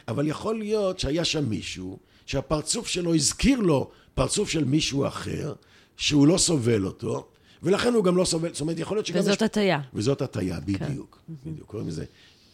אבל 0.07 0.27
יכול 0.27 0.59
להיות 0.59 0.99
שהיה 0.99 1.25
שם 1.25 1.49
מישהו, 1.49 1.99
שהפרצוף 2.25 2.87
שלו 2.87 3.15
הזכיר 3.15 3.59
לו 3.59 3.91
פרצוף 4.13 4.49
של 4.49 4.63
מישהו 4.63 5.07
אחר, 5.07 5.53
שהוא 5.97 6.27
לא 6.27 6.37
סובל 6.37 6.85
אותו, 6.85 7.27
ולכן 7.63 7.93
הוא 7.93 8.03
גם 8.03 8.17
לא 8.17 8.25
סובל, 8.25 8.53
זאת 8.53 8.61
אומרת, 8.61 8.79
יכול 8.79 8.97
להיות 8.97 9.05
שגם... 9.05 9.19
וזאת 9.19 9.35
יש... 9.35 9.41
הטיה. 9.41 9.81
וזאת 9.93 10.21
הטיה, 10.21 10.59
בדיוק. 10.59 11.19
כן. 11.27 11.51
בדיוק, 11.51 11.67
קוראים 11.67 11.87
לזה 11.87 12.05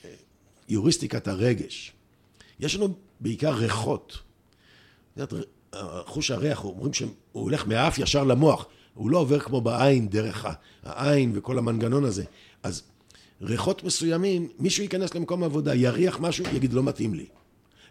אה, 0.05 0.09
יוריסטיקת 0.69 1.27
הרגש. 1.27 1.91
יש 2.59 2.75
לנו 2.75 2.93
בעיקר 3.19 3.53
ריחות. 3.53 4.19
חוש 6.05 6.31
הריח, 6.31 6.65
אומרים 6.65 6.93
שהוא 6.93 7.09
הולך 7.31 7.67
מהאף 7.67 7.97
ישר 7.97 8.23
למוח, 8.23 8.65
הוא 8.93 9.09
לא 9.09 9.17
עובר 9.17 9.39
כמו 9.39 9.61
בעין, 9.61 10.09
דרך 10.09 10.45
העין 10.83 11.31
וכל 11.35 11.57
המנגנון 11.57 12.03
הזה. 12.03 12.23
אז 12.63 12.83
ריחות 13.41 13.83
מסוימים, 13.83 14.47
מישהו 14.59 14.83
ייכנס 14.83 15.15
למקום 15.15 15.43
עבודה, 15.43 15.75
יריח 15.75 16.19
משהו, 16.19 16.45
יגיד 16.55 16.73
לא 16.73 16.83
מתאים 16.83 17.13
לי. 17.13 17.25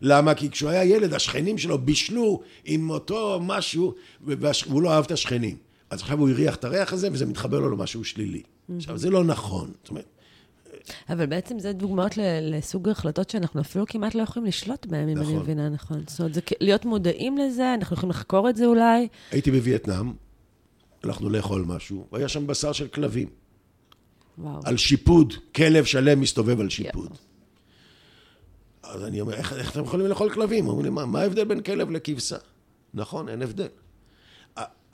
למה? 0.00 0.34
כי 0.34 0.50
כשהוא 0.50 0.70
היה 0.70 0.84
ילד, 0.84 1.14
השכנים 1.14 1.58
שלו 1.58 1.78
בישלו 1.78 2.40
עם 2.64 2.90
אותו 2.90 3.40
משהו, 3.42 3.94
והוא 4.20 4.82
לא 4.82 4.92
אהב 4.92 5.04
את 5.04 5.10
השכנים. 5.10 5.56
אז 5.90 6.00
עכשיו 6.00 6.18
הוא 6.18 6.28
הריח 6.28 6.56
את 6.56 6.64
הריח 6.64 6.92
הזה, 6.92 7.08
וזה 7.12 7.26
מתחבר 7.26 7.60
לו 7.60 7.70
למשהו 7.70 8.04
שלילי. 8.04 8.42
עכשיו, 8.76 8.98
זה 8.98 9.10
לא 9.10 9.24
נכון. 9.24 9.72
זאת 9.82 9.90
אומרת, 9.90 10.04
אבל 11.08 11.26
בעצם 11.26 11.58
זה 11.58 11.72
דוגמאות 11.72 12.12
לסוג 12.42 12.88
החלטות 12.88 13.30
שאנחנו 13.30 13.60
אפילו 13.60 13.86
כמעט 13.86 14.14
לא 14.14 14.22
יכולים 14.22 14.48
לשלוט 14.48 14.86
בהן, 14.86 15.08
אם 15.08 15.18
נכון. 15.18 15.32
אני 15.32 15.42
מבינה 15.42 15.68
נכון. 15.68 16.02
זאת 16.06 16.18
אומרת, 16.20 16.34
זה 16.34 16.40
להיות 16.60 16.84
מודעים 16.84 17.38
לזה, 17.38 17.74
אנחנו 17.74 17.96
יכולים 17.96 18.10
לחקור 18.10 18.48
את 18.48 18.56
זה 18.56 18.66
אולי. 18.66 19.08
הייתי 19.30 19.50
בווייטנאם, 19.50 20.12
הלכנו 21.02 21.30
לאכול 21.30 21.64
משהו, 21.66 22.06
והיה 22.12 22.28
שם 22.28 22.46
בשר 22.46 22.72
של 22.72 22.88
כלבים. 22.88 23.28
וואו. 24.38 24.60
על 24.64 24.76
שיפוד, 24.76 25.34
כלב 25.54 25.84
שלם 25.84 26.20
מסתובב 26.20 26.60
על 26.60 26.70
שיפוד. 26.70 27.10
Yeah. 27.12 27.16
אז 28.82 29.04
אני 29.04 29.20
אומר, 29.20 29.34
איך, 29.34 29.52
איך 29.52 29.70
אתם 29.72 29.82
יכולים 29.82 30.06
לאכול 30.06 30.30
כלבים? 30.34 30.68
אומרים 30.68 30.84
לי, 30.84 30.90
מה, 30.90 31.06
מה 31.06 31.20
ההבדל 31.20 31.44
בין 31.44 31.60
כלב 31.60 31.90
לכבשה? 31.90 32.36
נכון, 32.94 33.28
אין 33.28 33.42
הבדל. 33.42 33.68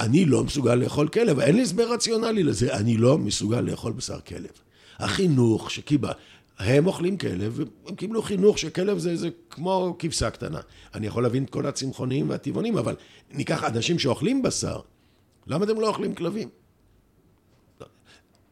אני 0.01 0.25
לא 0.25 0.45
מסוגל 0.45 0.75
לאכול 0.75 1.09
כלב, 1.09 1.41
אין 1.41 1.57
לי 1.57 1.63
הסבר 1.63 1.93
רציונלי 1.93 2.43
לזה, 2.43 2.77
אני 2.77 2.97
לא 2.97 3.19
מסוגל 3.19 3.61
לאכול 3.61 3.93
בשר 3.93 4.21
כלב. 4.21 4.51
החינוך 4.99 5.71
שקיבל, 5.71 6.13
הם 6.59 6.87
אוכלים 6.87 7.17
כלב, 7.17 7.61
הם 7.87 7.95
קיבלו 7.95 8.23
חינוך 8.23 8.59
שכלב 8.59 8.99
זה, 8.99 9.17
זה 9.17 9.29
כמו 9.51 9.97
כבשה 9.99 10.31
קטנה. 10.31 10.61
אני 10.95 11.07
יכול 11.07 11.23
להבין 11.23 11.45
את 11.45 11.51
כל 11.51 11.67
הצמחונים 11.67 12.31
והטבעונים, 12.31 12.79
אבל 12.79 12.97
ניקח 13.31 13.65
אנשים 13.65 13.99
שאוכלים 13.99 14.43
בשר, 14.43 14.81
למה 15.47 15.65
אתם 15.65 15.81
לא 15.81 15.89
אוכלים 15.89 16.15
כלבים? 16.15 16.49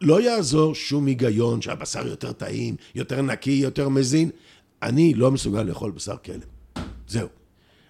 לא 0.01 0.21
יעזור 0.21 0.75
שום 0.75 1.07
היגיון 1.07 1.63
שהבשר 1.63 2.07
יותר 2.07 2.33
טעים, 2.33 2.77
יותר 2.95 3.23
נקי, 3.23 3.51
יותר 3.51 3.89
מזין. 3.89 4.31
אני 4.83 5.15
לא 5.15 5.31
מסוגל 5.31 5.63
לאכול 5.63 5.91
בשר 5.91 6.17
כלב. 6.17 6.45
זהו. 7.09 7.29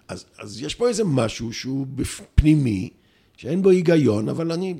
אז, 0.08 0.24
אז 0.38 0.62
יש 0.62 0.74
פה 0.74 0.88
איזה 0.88 1.04
משהו 1.04 1.52
שהוא 1.52 1.86
פנימי, 2.34 2.90
שאין 3.36 3.62
בו 3.62 3.70
היגיון, 3.70 4.28
אבל 4.28 4.52
אני 4.52 4.74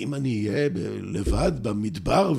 אם 0.00 0.14
אני 0.14 0.48
אהיה 0.48 0.68
לבד 1.02 1.52
במדבר, 1.62 2.32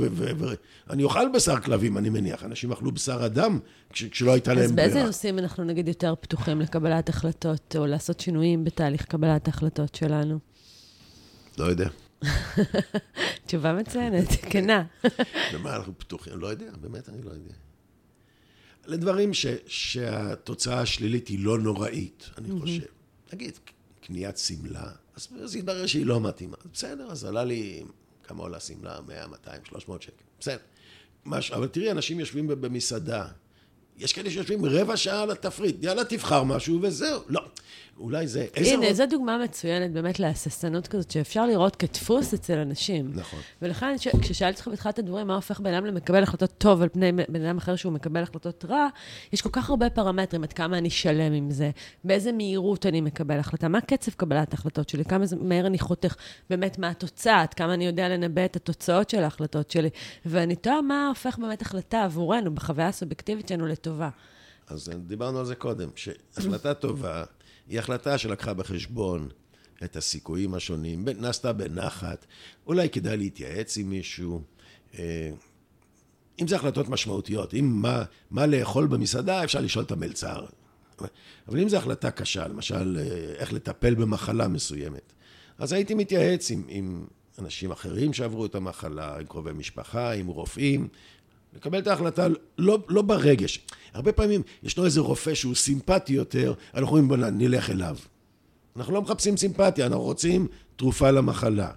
ואני 0.88 1.04
אוכל 1.04 1.30
בשר 1.34 1.60
כלבים, 1.60 1.98
אני 1.98 2.10
מניח. 2.10 2.44
אנשים 2.44 2.72
אכלו 2.72 2.92
בשר 2.92 3.26
אדם 3.26 3.60
כש, 3.90 4.04
כשלא 4.04 4.32
הייתה 4.32 4.54
להם 4.54 4.76
ברירה. 4.76 4.88
אז 4.88 4.94
באיזה 4.94 5.08
נושאים 5.08 5.40
אנחנו 5.40 5.64
נגיד 5.64 5.88
יותר 5.88 6.14
פתוחים 6.22 6.62
לקבלת 6.62 7.10
החלטות, 7.10 7.76
או 7.80 7.86
לעשות 7.86 8.20
שינויים 8.20 8.64
בתהליך 8.64 9.06
קבלת 9.06 9.48
ההחלטות 9.48 9.96
שלנו? 9.96 10.40
לא 11.58 11.66
יודע. 11.66 11.90
תשובה 13.46 13.74
מצוינת, 13.74 14.28
כנה. 14.52 14.86
למה 15.54 15.76
אנחנו 15.76 15.98
פתוחים? 15.98 16.40
לא 16.40 16.48
יודע, 16.48 16.72
באמת 16.82 17.10
אני 17.10 17.22
לא 17.22 17.30
יודע. 17.30 17.54
לדברים 18.86 19.34
ש, 19.34 19.46
שהתוצאה 19.68 20.82
השלילית 20.82 21.28
היא 21.28 21.46
לא 21.46 21.60
נוראית, 21.60 22.30
אני 22.38 22.60
חושב. 22.60 22.82
נגיד, 23.34 23.60
קניית 24.02 24.38
שמלה. 24.38 24.92
אז 25.16 25.28
זה 25.44 25.58
התברר 25.58 25.86
שהיא 25.86 26.06
לא 26.06 26.22
מתאימה. 26.22 26.58
בסדר, 26.74 27.12
אז 27.12 27.26
עלה 27.26 27.44
לי, 27.44 27.84
כמה 28.24 28.44
עולה 28.44 28.60
שמלה? 28.60 29.02
100, 29.08 29.28
200, 29.28 29.62
300 29.66 30.02
שקל. 30.02 30.14
בסדר. 30.40 30.58
מש, 31.26 31.52
אבל 31.52 31.68
תראי, 31.68 31.92
אנשים 31.92 32.20
יושבים 32.20 32.48
במסעדה. 32.48 33.28
יש 34.00 34.14
כאלה 34.14 34.30
שיושבים 34.30 34.66
רבע 34.66 34.98
שעה 34.98 35.22
על 35.22 35.32
התפריט. 35.32 35.76
יאללה, 35.84 36.04
תבחר 36.04 36.44
משהו 36.44 36.80
וזהו. 36.82 37.22
לא. 37.30 37.42
אולי 38.00 38.28
זה... 38.28 38.46
הנה. 38.56 38.94
זו 38.94 39.06
דוגמה 39.06 39.38
מצוינת 39.38 39.92
באמת 39.92 40.20
להססנות 40.20 40.88
כזאת, 40.88 41.12
שאפשר 41.12 41.46
לראות 41.46 41.76
כדפוס 41.76 42.34
אצל 42.34 42.58
אנשים. 42.58 43.12
נכון. 43.16 43.40
ולכן, 43.62 43.98
ש... 43.98 44.08
כששאלתי 44.22 44.58
אותך 44.58 44.68
בתחילת 44.68 45.00
הדברים, 45.00 45.28
מה 45.28 45.36
הופך 45.36 45.60
בן 45.60 45.74
אדם 45.74 45.86
למקבל 45.86 46.24
החלטות 46.24 46.52
טוב 46.58 46.82
על 46.82 46.90
פני 46.90 47.12
בן 47.12 47.46
אדם 47.46 47.58
אחר 47.58 47.76
שהוא 47.76 47.94
מקבל 47.94 48.24
החלטות 48.24 48.66
רע, 48.66 48.88
יש 49.34 49.42
כל 49.42 49.50
כך 49.52 49.70
הרבה 49.70 49.90
פרמטרים, 49.90 50.44
עד 50.44 50.54
כמה 50.54 50.78
אני 50.78 50.90
שלם 50.90 51.34
עם 51.34 51.52
זה, 51.52 51.72
באיזה 52.04 52.32
מהירות 52.32 52.86
אני 52.86 53.02
מקבל 53.02 53.40
החלטה, 53.40 53.68
מה 53.68 53.82
קצב 53.82 54.12
קבלת 54.12 54.54
ההחלטות 54.54 54.90
שלי, 54.90 55.06
כמה 55.06 55.26
מהר 55.42 55.68
אני 55.68 55.80
חותך, 55.80 56.16
באמת 56.50 56.80
מה 56.80 56.90
התוצאה, 56.90 57.42
עד 57.42 57.54
כמה 57.54 57.74
אני 57.74 57.86
יודע 57.86 58.10
לנבא 58.10 58.46
את 58.46 58.56
התוצאות 58.56 59.10
של 59.10 59.24
ההחלטות 59.24 59.72
שלי. 59.72 59.90
ואני 60.26 60.56
תוהה 60.56 60.82
מה 60.82 61.08
הופך 61.08 61.38
באמת 61.38 61.62
החלטה 61.62 62.04
עבורנו, 62.04 62.56
בחוויה 62.56 62.88
הסובייקטיבית 62.88 63.48
שלנו, 63.48 63.68
לטובה. 63.90 64.10
אז 64.68 64.92
דיברנו 65.08 65.40
על 65.40 65.46
זה 65.46 65.56
קודם, 65.56 65.90
שהחלטה 65.96 66.74
טובה 66.74 67.24
היא 67.68 67.80
החלטה 67.80 68.18
שלקחה 68.18 68.54
בחשבון 68.54 69.30
את 69.84 69.96
הסיכויים 69.96 70.54
השונים, 70.54 71.06
נעשתה 71.18 71.54
בנחת, 71.54 72.26
אולי 72.68 72.90
כדאי 72.90 73.18
להתייעץ 73.18 73.78
עם 73.78 73.90
מישהו. 73.90 74.42
אה, 75.00 75.32
אם 76.42 76.48
זה 76.48 76.56
החלטות 76.56 76.90
משמעותיות, 76.90 77.54
אם 77.54 77.82
מה, 77.82 78.04
מה 78.32 78.46
לאכול 78.46 78.88
במסעדה, 78.88 79.44
אפשר 79.44 79.62
לשאול 79.62 79.86
את 79.86 79.92
המלצר. 79.92 80.46
אבל 81.48 81.60
אם 81.60 81.70
זו 81.70 81.78
החלטה 81.78 82.12
קשה, 82.12 82.48
למשל, 82.48 82.98
אה, 83.00 83.34
איך 83.36 83.54
לטפל 83.54 83.96
במחלה 83.96 84.48
מסוימת, 84.48 85.14
אז 85.58 85.74
הייתי 85.74 85.94
מתייעץ 85.94 86.52
עם, 86.52 86.64
עם 86.68 87.06
אנשים 87.40 87.72
אחרים 87.72 88.14
שעברו 88.14 88.46
את 88.46 88.56
המחלה, 88.56 89.18
עם 89.20 89.26
קרובי 89.26 89.52
משפחה, 89.52 90.12
עם 90.12 90.28
רופאים, 90.28 90.88
לקבל 91.56 91.80
את 91.80 91.88
ההחלטה 91.88 92.28
לא, 92.58 92.80
לא 92.90 93.02
ברגש. 93.02 93.66
הרבה 93.94 94.12
פעמים 94.12 94.42
ישנו 94.64 94.86
איזה 94.86 95.02
רופא 95.02 95.34
שהוא 95.34 95.56
סימפטי 95.56 96.14
יותר, 96.14 96.54
אנחנו 96.74 96.88
אומרים 96.88 97.08
בוא 97.08 97.18
נלך 97.18 97.70
אליו. 97.70 97.98
אנחנו 98.76 98.94
לא 98.94 99.02
מחפשים 99.02 99.38
סימפתיה, 99.38 99.86
אנחנו 99.86 100.02
רוצים 100.02 100.48
תרופה 100.76 101.12
למחלה. 101.12 101.72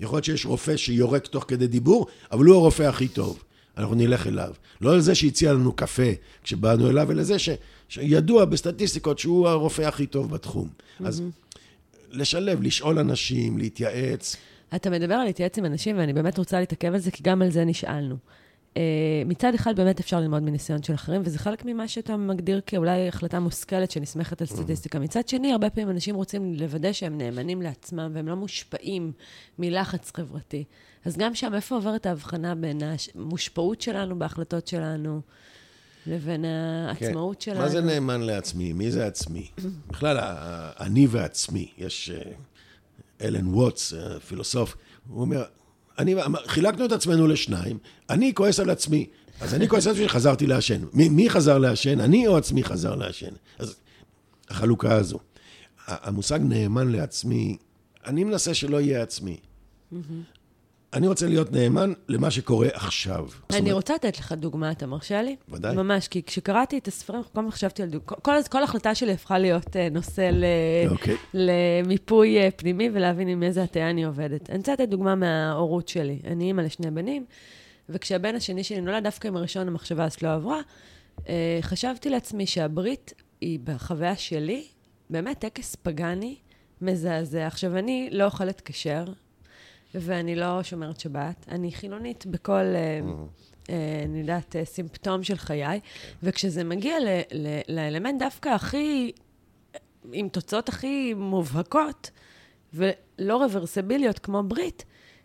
יכול 0.00 0.16
להיות 0.16 0.24
שיש 0.24 0.46
רופא 0.46 0.76
שיורק 0.76 1.26
תוך 1.26 1.44
כדי 1.48 1.66
דיבור, 1.66 2.06
אבל 2.32 2.44
הוא 2.44 2.54
הרופא 2.54 2.82
הכי 2.82 3.08
טוב. 3.08 3.42
אנחנו 3.76 3.94
נלך 3.94 4.26
אליו. 4.26 4.54
לא 4.80 4.96
לזה 4.96 5.14
שהציע 5.14 5.52
לנו 5.52 5.72
קפה 5.72 6.12
כשבאנו 6.42 6.90
אליו, 6.90 7.10
אלא 7.10 7.22
זה 7.22 7.38
ש, 7.38 7.48
שידוע 7.88 8.44
בסטטיסטיקות 8.44 9.18
שהוא 9.18 9.48
הרופא 9.48 9.82
הכי 9.82 10.06
טוב 10.06 10.30
בתחום. 10.30 10.68
Mm-hmm. 10.68 11.06
אז 11.06 11.22
לשלב, 12.10 12.62
לשאול 12.62 12.98
אנשים, 12.98 13.58
להתייעץ. 13.58 14.36
אתה 14.74 14.90
מדבר 14.90 15.14
על 15.14 15.24
להתייעץ 15.24 15.58
עם 15.58 15.64
אנשים, 15.64 15.98
ואני 15.98 16.12
באמת 16.12 16.38
רוצה 16.38 16.60
להתעכב 16.60 16.92
על 16.94 16.98
זה, 16.98 17.10
כי 17.10 17.22
גם 17.22 17.42
על 17.42 17.50
זה 17.50 17.64
נשאלנו. 17.64 18.16
Uh, 18.74 18.76
מצד 19.26 19.54
אחד, 19.54 19.76
באמת 19.76 20.00
אפשר 20.00 20.20
ללמוד 20.20 20.42
מניסיון 20.42 20.82
של 20.82 20.94
אחרים, 20.94 21.22
וזה 21.24 21.38
חלק 21.38 21.64
ממה 21.64 21.88
שאתה 21.88 22.16
מגדיר 22.16 22.60
כאולי 22.66 23.08
החלטה 23.08 23.40
מושכלת 23.40 23.90
שנסמכת 23.90 24.40
על 24.40 24.46
סטטיסטיקה. 24.46 24.98
מצד 24.98 25.28
שני, 25.28 25.52
הרבה 25.52 25.70
פעמים 25.70 25.90
אנשים 25.90 26.14
רוצים 26.14 26.54
לוודא 26.54 26.92
שהם 26.92 27.18
נאמנים 27.18 27.62
לעצמם, 27.62 28.10
והם 28.14 28.28
לא 28.28 28.34
מושפעים 28.36 29.12
מלחץ 29.58 30.12
חברתי. 30.16 30.64
אז 31.04 31.16
גם 31.16 31.34
שם, 31.34 31.54
איפה 31.54 31.74
עוברת 31.74 32.06
ההבחנה 32.06 32.54
בין 32.54 32.78
המושפעות 33.14 33.80
שלנו 33.80 34.18
בהחלטות 34.18 34.66
שלנו, 34.66 35.20
לבין 36.06 36.44
העצמאות 36.44 37.36
כן. 37.36 37.40
שלנו? 37.40 37.60
מה 37.60 37.68
זה 37.68 37.80
נאמן 37.80 38.20
לעצמי? 38.20 38.72
מי 38.72 38.90
זה 38.90 39.06
עצמי? 39.06 39.50
בכלל, 39.90 40.18
אני 40.80 41.06
ועצמי. 41.10 41.72
יש 41.78 42.10
אה, 42.10 42.32
אלן 43.20 43.54
ווטס, 43.54 43.94
אה, 43.94 44.20
פילוסוף, 44.20 44.76
הוא 45.08 45.20
אומר, 45.20 45.44
אני, 45.98 46.14
חילקנו 46.46 46.84
את 46.84 46.92
עצמנו 46.92 47.26
לשניים, 47.26 47.78
אני 48.10 48.34
כועס 48.34 48.60
על 48.60 48.70
עצמי. 48.70 49.06
אז 49.40 49.54
אני 49.54 49.68
כועס 49.68 49.86
על 49.86 49.92
עצמי 49.92 50.04
שחזרתי 50.08 50.46
לעשן. 50.46 50.84
מי, 50.92 51.08
מי 51.08 51.30
חזר 51.30 51.58
לעשן? 51.58 52.00
אני 52.00 52.26
או 52.26 52.36
עצמי 52.36 52.64
חזר 52.64 52.94
לעשן? 52.94 53.34
אז 53.58 53.76
החלוקה 54.48 54.94
הזו. 54.94 55.18
המושג 55.86 56.40
נאמן 56.42 56.88
לעצמי, 56.92 57.56
אני 58.06 58.24
מנסה 58.24 58.54
שלא 58.54 58.80
יהיה 58.80 59.02
עצמי. 59.02 59.36
אני 60.94 61.06
רוצה 61.06 61.26
להיות 61.26 61.52
נאמן 61.52 61.92
למה 62.08 62.30
שקורה 62.30 62.68
עכשיו. 62.72 63.28
אני 63.50 63.60
אומרת... 63.60 63.74
רוצה 63.74 63.94
לתת 63.94 64.18
לך 64.18 64.32
דוגמה, 64.32 64.70
אתה 64.70 64.86
מרשה 64.86 65.22
לי? 65.22 65.36
ודאי. 65.48 65.76
ממש, 65.76 66.08
כי 66.08 66.22
כשקראתי 66.22 66.78
את 66.78 66.88
הספרים, 66.88 67.22
כל 67.22 67.40
הזמן 67.40 67.50
חשבתי 67.50 67.82
על 67.82 67.88
דוגמה. 67.88 68.16
כל, 68.22 68.32
כל 68.50 68.62
החלטה 68.62 68.94
שלי 68.94 69.12
הפכה 69.12 69.38
להיות 69.38 69.66
uh, 69.66 69.78
נושא 69.90 70.30
ל... 70.32 70.44
אוקיי. 70.90 71.16
למיפוי 71.34 72.48
uh, 72.48 72.50
פנימי 72.56 72.90
ולהבין 72.92 73.28
עם 73.28 73.42
איזה 73.42 73.62
הטיה 73.62 73.90
אני 73.90 74.04
עובדת. 74.04 74.50
אני 74.50 74.58
רוצה 74.58 74.72
לתת 74.72 74.88
דוגמה 74.88 75.14
מההורות 75.14 75.88
שלי. 75.88 76.18
אני 76.24 76.44
אימא 76.44 76.60
לשני 76.60 76.90
בנים, 76.90 77.24
וכשהבן 77.88 78.34
השני 78.34 78.64
שלי 78.64 78.80
נולד, 78.80 79.04
דווקא 79.04 79.28
עם 79.28 79.36
הראשון 79.36 79.68
המחשבה 79.68 80.04
הזאת 80.04 80.22
לא 80.22 80.34
עברה, 80.34 80.60
uh, 81.18 81.26
חשבתי 81.60 82.10
לעצמי 82.10 82.46
שהברית 82.46 83.12
היא 83.40 83.58
בחוויה 83.64 84.16
שלי, 84.16 84.64
באמת 85.10 85.38
טקס 85.38 85.76
פגאני 85.82 86.36
מזעזע. 86.80 87.46
עכשיו, 87.46 87.76
אני 87.76 88.08
לא 88.12 88.24
אוכלת 88.24 88.62
כשר, 88.64 89.04
ואני 89.94 90.36
לא 90.36 90.62
שומרת 90.62 91.00
שבת. 91.00 91.46
אני 91.48 91.72
חילונית 91.72 92.26
בכל, 92.26 92.52
אה, 92.52 93.00
mm-hmm. 93.02 93.70
אה, 93.70 94.02
אני 94.04 94.18
יודעת, 94.20 94.56
אה, 94.56 94.64
סימפטום 94.64 95.22
של 95.22 95.36
חיי. 95.36 95.80
וכשזה 96.22 96.64
מגיע 96.64 97.00
ל, 97.00 97.08
ל, 97.32 97.60
לאלמנט 97.68 98.18
דווקא 98.22 98.48
הכי, 98.48 99.12
עם 100.12 100.28
תוצאות 100.28 100.68
הכי 100.68 101.14
מובהקות, 101.14 102.10
ולא 102.74 103.36
רוורסביליות 103.36 104.18
כמו 104.18 104.42
ברית, 104.42 104.84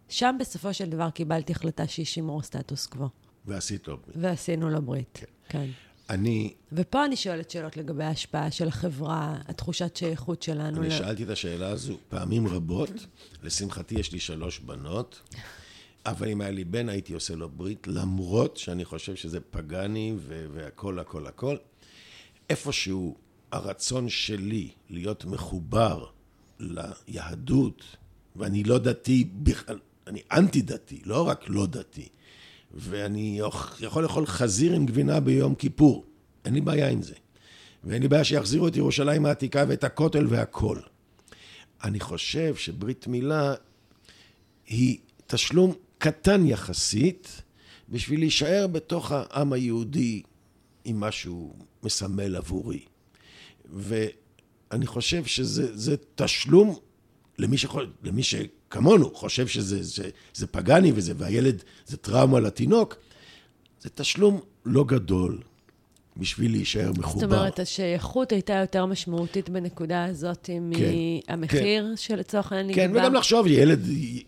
שם 0.09 0.35
בסופו 0.39 0.73
של 0.73 0.89
דבר 0.89 1.09
קיבלתי 1.09 1.51
החלטה 1.51 1.87
שהיא 1.87 2.05
שימור 2.05 2.41
סטטוס 2.41 2.87
קוו. 2.87 3.07
ועשית 3.45 3.87
לו 3.87 3.97
ברית. 3.97 4.15
ועשינו 4.19 4.69
לו 4.69 4.81
ברית, 4.81 5.19
כן. 5.21 5.25
כן. 5.49 5.69
אני... 6.09 6.53
ופה 6.71 7.05
אני 7.05 7.15
שואלת 7.15 7.49
שאלות 7.51 7.77
לגבי 7.77 8.03
ההשפעה 8.03 8.51
של 8.51 8.67
החברה, 8.67 9.37
התחושת 9.47 9.95
שייכות 9.95 10.43
שלנו. 10.43 10.81
אני 10.81 10.87
ל... 10.87 10.91
שאלתי 10.91 11.23
את 11.23 11.29
השאלה 11.29 11.69
הזו 11.69 11.97
פעמים 12.09 12.47
רבות. 12.47 12.89
לשמחתי 13.43 13.95
יש 13.95 14.11
לי 14.11 14.19
שלוש 14.19 14.59
בנות, 14.59 15.21
אבל 16.05 16.29
אם 16.29 16.41
היה 16.41 16.51
לי 16.51 16.63
בן 16.63 16.89
הייתי 16.89 17.13
עושה 17.13 17.35
לו 17.35 17.49
ברית, 17.49 17.87
למרות 17.87 18.57
שאני 18.57 18.85
חושב 18.85 19.15
שזה 19.15 19.39
פגאני 19.39 20.15
והכל, 20.53 20.99
הכל, 20.99 21.27
הכל. 21.27 21.55
איפשהו 22.49 23.15
הרצון 23.51 24.09
שלי 24.09 24.69
להיות 24.89 25.25
מחובר 25.25 26.05
ליהדות, 26.59 27.83
ואני 28.35 28.63
לא 28.63 28.77
דתי 28.77 29.23
בכלל, 29.33 29.79
אני 30.07 30.21
אנטי 30.31 30.61
דתי, 30.61 31.01
לא 31.05 31.27
רק 31.27 31.45
לא 31.47 31.65
דתי. 31.65 32.09
ואני 32.73 33.41
יכול 33.79 34.03
לאכול 34.03 34.25
חזיר 34.25 34.73
עם 34.73 34.85
גבינה 34.85 35.19
ביום 35.19 35.55
כיפור. 35.55 36.05
אין 36.45 36.53
לי 36.53 36.61
בעיה 36.61 36.89
עם 36.89 37.01
זה. 37.01 37.15
ואין 37.83 38.01
לי 38.01 38.07
בעיה 38.07 38.23
שיחזירו 38.23 38.67
את 38.67 38.75
ירושלים 38.75 39.25
העתיקה 39.25 39.65
ואת 39.67 39.83
הכותל 39.83 40.25
והכול. 40.29 40.81
אני 41.83 41.99
חושב 41.99 42.55
שברית 42.55 43.07
מילה 43.07 43.53
היא 44.67 44.97
תשלום 45.27 45.73
קטן 45.97 46.45
יחסית 46.45 47.41
בשביל 47.89 48.19
להישאר 48.19 48.67
בתוך 48.67 49.11
העם 49.11 49.53
היהודי 49.53 50.21
עם 50.85 50.99
משהו 50.99 51.55
מסמל 51.83 52.35
עבורי. 52.35 52.85
ואני 53.65 54.87
חושב 54.87 55.25
שזה 55.25 55.95
תשלום 56.15 56.75
למי, 57.39 57.57
שחול, 57.57 57.91
למי 58.03 58.23
שכמונו 58.69 59.11
חושב 59.13 59.47
שזה 59.47 59.83
זה, 59.83 60.09
זה 60.33 60.47
פגאני 60.47 60.91
וזה, 60.95 61.13
והילד 61.17 61.63
זה 61.87 61.97
טראומה 61.97 62.39
לתינוק, 62.39 62.95
זה 63.81 63.89
תשלום 63.89 64.39
לא 64.65 64.83
גדול 64.83 65.37
בשביל 66.17 66.51
להישאר 66.51 66.91
מחובר. 66.97 67.19
זאת 67.19 67.23
אומרת, 67.23 67.59
השייכות 67.59 68.31
הייתה 68.31 68.53
יותר 68.53 68.85
משמעותית 68.85 69.49
בנקודה 69.49 70.05
הזאת 70.05 70.39
כן, 70.43 70.63
מהמחיר 71.29 71.85
כן. 71.89 71.97
שלצורך 71.97 72.51
העניין 72.51 72.75
כן, 72.75 72.83
נקבע. 72.83 72.99
כן, 72.99 73.05
וגם 73.05 73.13
לחשוב, 73.13 73.47
ילד, 73.47 73.79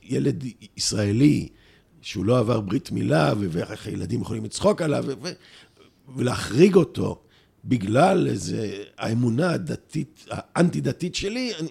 ילד 0.03 0.43
ישראלי, 0.77 1.47
שהוא 2.01 2.25
לא 2.25 2.39
עבר 2.39 2.59
ברית 2.59 2.91
מילה, 2.91 3.33
ואיך 3.37 3.87
הילדים 3.87 4.21
יכולים 4.21 4.45
לצחוק 4.45 4.81
עליו, 4.81 5.05
ו- 5.07 5.31
ולהחריג 6.15 6.75
אותו 6.75 7.21
בגלל 7.65 8.27
איזה 8.27 8.83
האמונה 8.97 9.51
הדתית, 9.51 10.25
האנטי-דתית 10.29 11.15
שלי, 11.15 11.51
אני, 11.59 11.69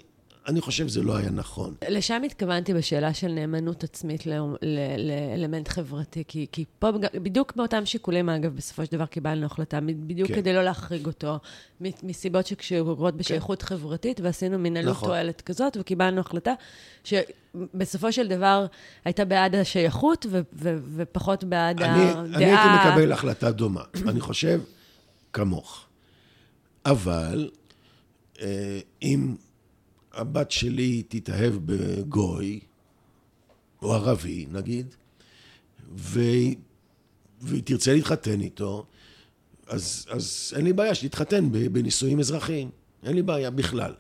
אני 0.49 0.61
חושב 0.61 0.89
שזה 0.89 1.03
לא 1.03 1.17
היה 1.17 1.31
נכון. 1.31 1.75
לשם 1.89 2.23
התכוונתי 2.27 2.75
בשאלה 2.75 3.15
של 3.15 3.29
נאמנות 3.29 3.85
עצמית 3.85 4.27
לאלמנט 4.27 5.69
חברתי, 5.69 6.25
כי, 6.29 6.47
כי 6.53 6.65
פה 6.79 6.91
בדיוק 7.15 7.57
באותם 7.57 7.87
שיקולים, 7.87 8.29
אגב, 8.29 8.57
בסופו 8.57 8.87
של 8.87 8.93
דבר 8.93 9.07
קיבלנו 9.07 9.47
החלטה, 9.47 9.81
בדיוק 9.81 10.29
כן. 10.29 10.35
כדי 10.35 10.53
לא 10.53 10.63
להחריג 10.63 11.07
אותו, 11.07 11.39
מסיבות 11.81 12.47
שקשורות 12.47 13.17
בשייכות 13.17 13.63
כן. 13.63 13.67
חברתית, 13.69 14.21
ועשינו 14.21 14.59
מין 14.59 14.77
עלות 14.77 14.91
נכון. 14.91 15.09
תועלת 15.09 15.41
כזאת, 15.41 15.77
וקיבלנו 15.81 16.21
החלטה 16.21 16.55
שבסופו 17.05 18.13
של 18.13 18.29
דבר 18.29 18.67
הייתה 19.05 19.25
בעד 19.25 19.55
השייכות 19.55 20.27
ו- 20.31 20.41
ו- 20.53 20.79
ופחות 20.97 21.45
בעד 21.45 21.83
אני, 21.83 22.03
הדעה... 22.03 22.21
אני 22.21 22.45
הייתי 22.45 22.89
מקבל 22.89 23.13
החלטה 23.13 23.51
דומה. 23.51 23.83
אני 24.11 24.21
חושב 24.21 24.61
כמוך. 25.33 25.87
אבל 26.87 27.51
אה, 28.41 28.81
אם... 29.03 29.35
הבת 30.13 30.51
שלי 30.51 31.03
תתאהב 31.09 31.55
בגוי, 31.65 32.61
או 33.83 33.95
ערבי 33.95 34.47
נגיד, 34.51 34.95
והיא, 35.95 36.57
והיא 37.41 37.63
תרצה 37.63 37.95
להתחתן 37.95 38.41
איתו, 38.41 38.87
אז, 39.67 40.07
אז 40.09 40.53
אין 40.57 40.65
לי 40.65 40.73
בעיה 40.73 40.95
שתתחתן 40.95 41.49
בנישואים 41.73 42.21
אזרחיים, 42.21 42.71
אין 43.03 43.15
לי 43.15 43.23
בעיה 43.23 43.51
בכלל. 43.51 43.95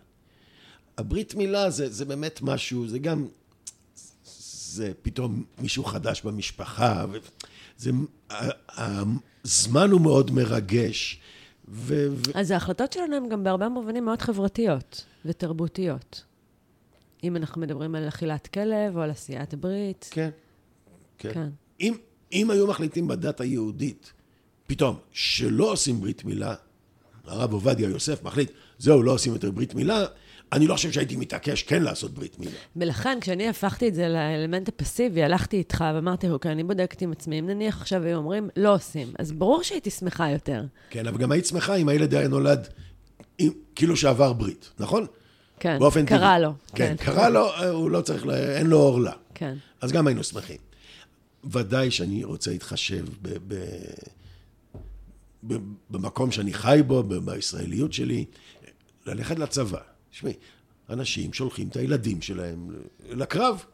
הברית 0.98 1.34
מילה 1.34 1.70
זה, 1.70 1.90
זה 1.90 2.04
באמת 2.04 2.42
משהו, 2.42 2.88
זה 2.88 2.98
גם, 2.98 3.26
זה 4.24 4.92
פתאום 5.02 5.44
מישהו 5.58 5.84
חדש 5.84 6.22
במשפחה, 6.22 7.04
זה, 7.78 7.90
הזמן 9.44 9.90
הוא 9.90 10.00
מאוד 10.00 10.30
מרגש. 10.30 11.20
ו... 11.70 12.06
אז 12.34 12.50
ההחלטות 12.50 12.92
שלנו 12.92 13.16
הן 13.16 13.28
גם 13.28 13.44
בהרבה 13.44 13.68
מובנים 13.68 14.04
מאוד 14.04 14.22
חברתיות 14.22 15.04
ותרבותיות. 15.24 16.24
אם 17.24 17.36
אנחנו 17.36 17.60
מדברים 17.60 17.94
על 17.94 18.08
אכילת 18.08 18.46
כלב 18.46 18.96
או 18.96 19.00
על 19.00 19.10
עשיית 19.10 19.54
ברית. 19.54 20.08
כן, 20.10 20.30
כן. 21.18 21.32
כן. 21.32 21.48
אם, 21.80 21.94
אם 22.32 22.50
היו 22.50 22.66
מחליטים 22.66 23.08
בדת 23.08 23.40
היהודית, 23.40 24.12
פתאום, 24.66 24.96
שלא 25.12 25.72
עושים 25.72 26.00
ברית 26.00 26.24
מילה, 26.24 26.54
הרב 27.24 27.52
עובדיה 27.52 27.88
יוסף 27.88 28.22
מחליט, 28.22 28.50
זהו, 28.78 29.02
לא 29.02 29.12
עושים 29.12 29.32
יותר 29.32 29.50
ברית 29.50 29.74
מילה, 29.74 30.04
אני 30.52 30.66
לא 30.66 30.74
חושב 30.74 30.92
שהייתי 30.92 31.16
מתעקש 31.16 31.62
כן 31.62 31.82
לעשות 31.82 32.10
ברית 32.14 32.38
מילה. 32.38 32.52
ולכן, 32.76 33.18
כשאני 33.20 33.48
הפכתי 33.48 33.88
את 33.88 33.94
זה 33.94 34.08
לאלמנט 34.08 34.68
הפסיבי, 34.68 35.22
הלכתי 35.22 35.56
איתך 35.56 35.84
ואמרתי, 35.94 36.28
אוקיי, 36.30 36.52
אני 36.52 36.64
בודקת 36.64 37.02
עם 37.02 37.12
עצמי, 37.12 37.38
אם 37.38 37.46
נניח 37.46 37.80
עכשיו 37.80 38.02
היו 38.02 38.16
אומרים, 38.16 38.48
לא 38.56 38.74
עושים, 38.74 39.12
אז 39.18 39.32
ברור 39.32 39.62
שהייתי 39.62 39.90
שמחה 39.90 40.30
יותר. 40.30 40.62
כן, 40.90 41.06
אבל 41.06 41.18
גם 41.18 41.32
היית 41.32 41.46
שמחה 41.46 41.74
אם 41.74 41.88
הילד 41.88 42.14
היה 42.14 42.28
נולד 42.28 42.68
עם, 43.38 43.52
כאילו 43.74 43.96
שעבר 43.96 44.32
ברית, 44.32 44.70
נכון? 44.78 45.06
כן, 45.60 45.78
באופן 45.78 46.06
קרה 46.06 46.18
טבעי. 46.18 46.42
לו. 46.42 46.52
כן, 46.74 46.94
קרה 46.98 47.28
לו, 47.28 47.48
הוא 47.70 47.90
לא 47.90 48.00
צריך, 48.00 48.26
ל- 48.26 48.30
אין 48.30 48.66
לו 48.66 48.78
עורלה. 48.78 49.12
כן. 49.34 49.54
אז 49.80 49.92
גם 49.92 50.06
היינו 50.06 50.24
שמחים. 50.24 50.56
ודאי 51.44 51.90
שאני 51.90 52.24
רוצה 52.24 52.50
להתחשב 52.50 53.04
ב- 53.22 53.38
ב- 53.48 53.64
ב- 55.46 55.58
במקום 55.90 56.30
שאני 56.32 56.52
חי 56.52 56.80
בו, 56.86 57.02
בישראליות 57.02 57.92
שלי, 57.92 58.24
ללכת 59.06 59.38
לצבא. 59.38 59.78
תשמעי, 60.10 60.32
אנשים 60.90 61.32
שולחים 61.32 61.68
את 61.68 61.76
הילדים 61.76 62.22
שלהם 62.22 62.68
לקרב. 63.08 63.64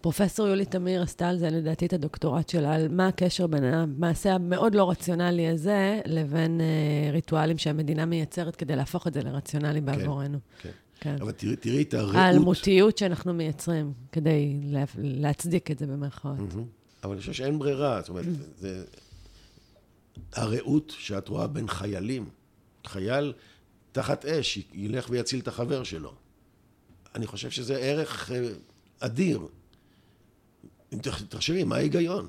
פרופסור 0.00 0.48
יולי 0.48 0.64
תמיר 0.64 1.02
עשתה 1.02 1.28
על 1.28 1.38
זה, 1.38 1.50
לדעתי, 1.50 1.86
את 1.86 1.92
הדוקטורט 1.92 2.48
שלה, 2.48 2.74
על 2.74 2.88
מה 2.88 3.08
הקשר 3.08 3.46
בין 3.46 3.64
המעשה 3.64 4.34
המאוד 4.34 4.74
לא 4.74 4.90
רציונלי 4.90 5.48
הזה, 5.48 6.00
לבין 6.06 6.60
אה, 6.60 7.10
ריטואלים 7.12 7.58
שהמדינה 7.58 8.04
מייצרת 8.04 8.56
כדי 8.56 8.76
להפוך 8.76 9.06
את 9.06 9.14
זה 9.14 9.22
לרציונלי 9.22 9.80
בעבורנו. 9.80 10.38
כן. 10.62 10.70
כן. 11.00 11.16
אבל 11.20 11.32
תראי, 11.32 11.56
תראי 11.56 11.82
את 11.82 11.94
הרעות. 11.94 12.14
האלמותיות 12.14 12.98
שאנחנו 12.98 13.34
מייצרים 13.34 13.92
כדי 14.12 14.60
לה, 14.64 14.84
להצדיק 14.98 15.70
את 15.70 15.78
זה 15.78 15.86
במרכאות. 15.86 16.38
מהמם. 16.38 16.64
אבל 17.04 17.12
אני 17.12 17.20
חושב 17.20 17.32
שאין 17.32 17.58
ברירה, 17.58 18.00
זאת 18.00 18.08
אומרת, 18.08 18.24
זה... 18.58 18.84
הרעות 20.32 20.94
שאת 20.98 21.28
רואה 21.28 21.46
בין 21.46 21.68
חיילים, 21.68 22.28
חייל 22.86 23.32
תחת 23.92 24.24
אש, 24.24 24.58
ילך 24.72 25.06
ויציל 25.10 25.40
את 25.40 25.48
החבר 25.48 25.82
שלו. 25.82 26.14
אני 27.14 27.26
חושב 27.26 27.50
שזה 27.50 27.76
ערך 27.76 28.30
אה, 28.30 28.48
אדיר. 29.00 29.40
תחשבי, 31.28 31.64
מה 31.64 31.76
ההיגיון? 31.76 32.28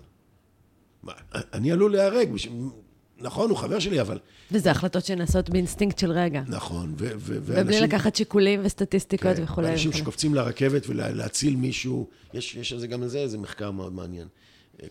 מה, 1.04 1.14
אני 1.34 1.72
עלול 1.72 1.92
להיהרג, 1.92 2.30
נכון, 3.18 3.50
הוא 3.50 3.58
חבר 3.58 3.80
שלי, 3.80 4.02
אבל... 4.02 4.20
וזה 4.52 4.72
החלטות 4.72 5.06
שנעשות 5.06 5.50
באינסטינקט 5.50 6.00
של 6.00 6.12
רגע. 6.12 6.42
נכון, 6.48 6.94
ו- 6.98 7.12
ו- 7.18 7.38
ובלי 7.44 7.82
לקחת 7.82 8.16
שיקולים 8.16 8.62
וסטטיסטיקות 8.64 9.36
כן, 9.36 9.44
וכולי. 9.44 9.72
אנשים 9.72 9.90
וכולי. 9.90 10.02
שקופצים 10.04 10.36
לרכבת 10.36 10.84
ולהציל 10.88 11.56
מישהו, 11.56 12.08
יש, 12.34 12.56
יש 12.56 12.74
על 12.74 12.80
זה 12.80 12.88
גם 12.88 13.04
על 13.04 13.08
זה 13.08 13.20
איזה 13.20 13.38
מחקר 13.38 13.72
מאוד 13.72 13.94
מעניין. 13.94 14.28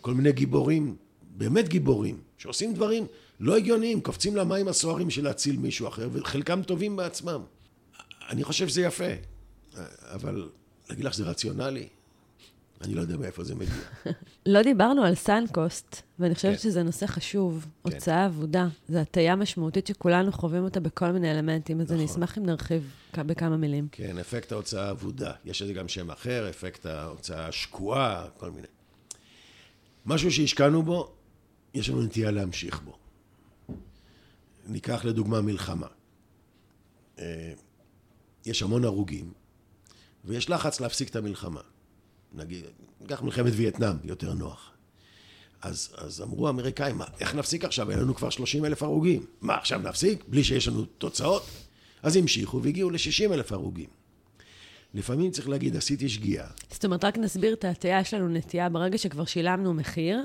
כל 0.01 0.15
מיני 0.15 0.33
גיבורים, 0.33 0.97
באמת 1.37 1.69
גיבורים, 1.69 2.21
שעושים 2.39 2.75
דברים 2.75 3.07
לא 3.41 3.57
הגיוניים, 3.57 4.01
קופצים 4.01 4.37
למים 4.37 4.69
הסוערים 4.69 5.07
בשביל 5.09 5.25
להציל 5.25 5.57
מישהו 5.57 5.89
אחר, 5.89 6.09
וחלקם 6.13 6.63
טובים 6.63 6.97
בעצמם. 6.97 7.41
אני 8.29 8.45
חושב 8.45 8.69
שזה 8.69 8.83
יפה, 8.83 9.05
אבל 10.03 10.49
להגיד 10.91 11.05
לך 11.05 11.15
שזה 11.15 11.25
רציונלי? 11.25 11.89
אני 12.81 12.95
לא 12.95 13.01
יודע 13.01 13.17
מאיפה 13.17 13.45
זה 13.45 13.55
מגיע. 13.55 13.75
לא 14.47 14.63
דיברנו 14.63 15.05
על 15.05 15.15
sunk 15.15 15.54
cost, 15.54 16.03
ואני 16.19 16.35
חושבת 16.35 16.53
כן. 16.53 16.59
שזה 16.59 16.83
נושא 16.83 17.07
חשוב. 17.07 17.67
כן. 17.85 17.91
הוצאה 17.91 18.27
אבודה. 18.27 18.69
זו 18.89 18.99
הטיה 18.99 19.37
משמעותית 19.37 19.87
שכולנו 19.87 20.33
חווים 20.33 20.65
אותה 20.65 20.81
בכל 20.81 21.13
מיני 21.13 21.31
אלמנטים, 21.31 21.81
אז 21.81 21.93
אני 21.93 22.05
נכון. 22.05 22.23
אשמח 22.23 22.39
אם 22.39 22.47
נרחיב 22.47 22.93
בכמה 23.19 23.57
מילים. 23.57 23.89
כן, 23.93 24.19
אפקט 24.19 24.53
ההוצאה 24.53 24.89
האבודה. 24.89 25.33
יש 25.45 25.63
לזה 25.63 25.73
גם 25.73 25.89
שם 25.89 26.11
אחר, 26.11 26.51
אפקט 26.51 26.87
ההוצאה 26.87 27.47
השקועה, 27.47 28.27
כל 28.37 28.51
מיני. 28.51 28.67
משהו 30.07 30.31
שהשקענו 30.31 30.83
בו, 30.83 31.13
יש 31.75 31.91
לנו 31.91 32.03
נטייה 32.03 32.31
להמשיך 32.31 32.81
בו. 32.81 33.00
ניקח 34.71 35.05
לדוגמה 35.05 35.41
מלחמה. 35.41 35.87
אה, 37.19 37.53
יש 38.47 38.63
המון 38.63 38.85
הרוגים, 38.85 39.33
ויש 40.25 40.51
לחץ 40.51 40.81
להפסיק 40.81 41.09
את 41.09 41.17
המלחמה. 41.17 41.61
נגיד, 42.33 42.65
ניקח 43.01 43.23
מלחמת 43.23 43.53
וייטנאם, 43.57 43.97
יותר 44.05 44.35
נוח. 44.35 44.71
אז, 45.63 45.95
אז 45.97 46.23
אמרו 46.23 46.47
האמריקאים, 46.47 46.99
מה, 46.99 47.05
איך 47.21 47.35
נפסיק 47.35 47.65
עכשיו? 47.65 47.91
אין 47.91 47.99
לנו 47.99 48.15
כבר 48.15 48.31
30 48.31 48.65
אלף 48.65 48.83
הרוגים. 48.83 49.27
מה, 49.41 49.55
עכשיו 49.55 49.79
נפסיק? 49.79 50.25
בלי 50.29 50.45
שיש 50.45 50.69
לנו 50.69 50.85
תוצאות? 50.85 51.47
אז 52.03 52.17
המשיכו 52.17 52.63
והגיעו 52.63 52.91
ל-60 52.91 53.33
אלף 53.33 53.53
הרוגים. 53.53 53.89
לפעמים 54.95 55.31
צריך 55.31 55.49
להגיד, 55.49 55.77
עשיתי 55.77 56.09
שגיאה. 56.09 56.47
זאת 56.71 56.85
אומרת, 56.85 57.05
רק 57.05 57.19
נסביר 57.19 57.53
את 57.53 57.65
ההטיה, 57.65 58.01
יש 58.01 58.15
לנו 58.15 58.29
נטייה 58.29 58.69
ברגע 58.69 58.99
שכבר 58.99 59.25
שילמנו 59.25 59.75
מחיר, 59.75 60.19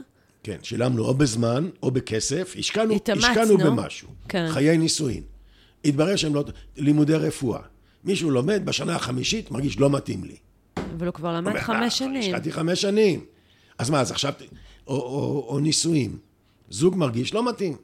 כן, 0.45 0.57
שילמנו 0.63 1.05
או 1.05 1.13
בזמן 1.13 1.69
או 1.83 1.91
בכסף, 1.91 2.55
השקענו, 2.59 2.95
התאמצנו. 2.95 3.27
השקענו 3.27 3.57
במשהו. 3.57 4.07
כן. 4.29 4.45
חיי 4.49 4.77
נישואין. 4.77 5.23
התברר 5.85 6.15
שהם 6.15 6.35
לא... 6.35 6.43
לימודי 6.77 7.15
רפואה. 7.15 7.59
מישהו 8.03 8.31
לומד 8.31 8.61
בשנה 8.65 8.95
החמישית, 8.95 9.51
מרגיש 9.51 9.79
לא 9.79 9.89
מתאים 9.89 10.23
לי. 10.23 10.35
אבל 10.77 11.07
הוא 11.07 11.13
כבר 11.13 11.33
למד 11.33 11.47
אומר, 11.47 11.59
"מה, 11.59 11.61
חמש 11.61 11.97
שנים. 11.97 12.21
השקעתי 12.21 12.51
חמש 12.51 12.81
שנים. 12.81 13.25
אז 13.77 13.89
מה, 13.89 14.01
אז 14.01 14.11
עכשיו... 14.11 14.33
או, 14.87 14.95
או, 14.95 15.45
או 15.49 15.59
נישואים. 15.59 16.17
זוג 16.69 16.95
מרגיש 16.95 17.33
לא 17.33 17.49
מתאים. 17.49 17.77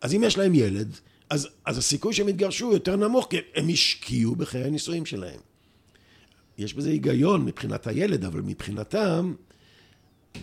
אז 0.00 0.14
אם 0.14 0.22
יש 0.24 0.38
להם 0.38 0.54
ילד, 0.54 0.96
אז, 1.30 1.48
אז 1.64 1.78
הסיכוי 1.78 2.12
שהם 2.12 2.28
יתגרשו 2.28 2.72
יותר 2.72 2.96
נמוך, 2.96 3.26
כי 3.30 3.36
הם 3.54 3.68
השקיעו 3.68 4.36
בחיי 4.36 4.64
הנישואים 4.64 5.06
שלהם. 5.06 5.40
יש 6.58 6.74
בזה 6.74 6.90
היגיון 6.90 7.44
מבחינת 7.44 7.86
הילד, 7.86 8.24
אבל 8.24 8.40
מבחינתם, 8.40 9.34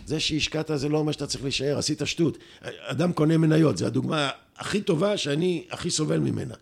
זה 0.06 0.20
שהשקעת 0.20 0.70
זה 0.74 0.88
לא 0.88 0.98
אומר 0.98 1.12
שאתה 1.12 1.26
צריך 1.26 1.42
להישאר, 1.42 1.78
עשית 1.78 2.02
שטות. 2.04 2.38
אדם 2.80 3.12
קונה 3.12 3.36
מניות, 3.36 3.78
זו 3.78 3.86
הדוגמה 3.86 4.30
הכי 4.56 4.80
טובה 4.80 5.16
שאני 5.16 5.64
הכי 5.70 5.90
סובל 5.90 6.18
ממנה. 6.18 6.54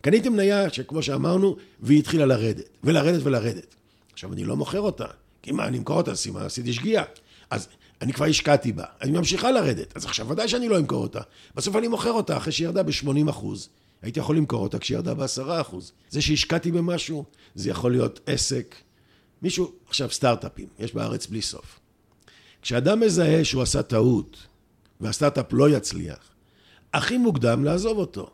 קניתי 0.00 0.28
מניה 0.28 0.70
שכמו 0.70 1.02
שאמרנו, 1.02 1.56
והיא 1.80 1.98
התחילה 1.98 2.26
לרדת, 2.26 2.68
ולרדת 2.84 3.20
ולרדת. 3.24 3.74
עכשיו, 4.12 4.32
אני 4.32 4.44
לא 4.44 4.56
מוכר 4.56 4.80
אותה, 4.80 5.06
כי 5.42 5.52
מה, 5.52 5.66
אני 5.66 5.78
אמכור 5.78 5.96
אותה, 5.96 6.14
סימן, 6.14 6.42
עשיתי 6.42 6.72
שגיאה. 6.72 7.04
אז 7.50 7.68
אני 8.02 8.12
כבר 8.12 8.26
השקעתי 8.26 8.72
בה, 8.72 8.84
אני 9.02 9.12
ממשיכה 9.12 9.50
לרדת, 9.50 9.96
אז 9.96 10.04
עכשיו 10.04 10.28
ודאי 10.28 10.48
שאני 10.48 10.68
לא 10.68 10.78
אמכור 10.78 11.02
אותה. 11.02 11.20
בסוף 11.54 11.76
אני 11.76 11.88
מוכר 11.88 12.12
אותה 12.12 12.36
אחרי 12.36 12.52
שהיא 12.52 12.66
ירדה 12.66 12.82
ב-80 12.82 13.30
אחוז. 13.30 13.68
הייתי 14.02 14.20
יכול 14.20 14.36
למכור 14.36 14.62
אותה 14.62 14.78
כשהיא 14.78 14.96
ירדה 14.96 15.14
ב-10 15.14 15.60
אחוז. 15.60 15.92
זה 16.10 16.22
שהשקעתי 16.22 16.70
במשהו, 16.70 17.24
זה 17.54 17.70
יכול 17.70 17.92
להיות 17.92 18.20
עסק. 18.26 18.74
מישהו, 19.42 19.72
עכשיו 19.88 20.10
סטארט-אפים, 20.10 20.66
יש 20.78 20.94
בארץ 20.94 21.26
בלי 21.26 21.42
סוף. 21.42 21.79
כשאדם 22.62 23.00
מזהה 23.00 23.44
שהוא 23.44 23.62
עשה 23.62 23.82
טעות, 23.82 24.46
והסטארט-אפ 25.00 25.52
לא 25.52 25.70
יצליח, 25.70 26.18
הכי 26.94 27.18
מוקדם 27.18 27.64
לעזוב 27.64 27.98
אותו. 27.98 28.30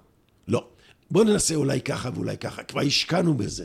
לא. 0.48 0.68
בואו 1.10 1.24
ננסה 1.24 1.54
אולי 1.54 1.80
ככה 1.80 2.10
ואולי 2.14 2.38
ככה, 2.38 2.62
כבר 2.62 2.80
השקענו 2.80 3.34
בזה. 3.34 3.64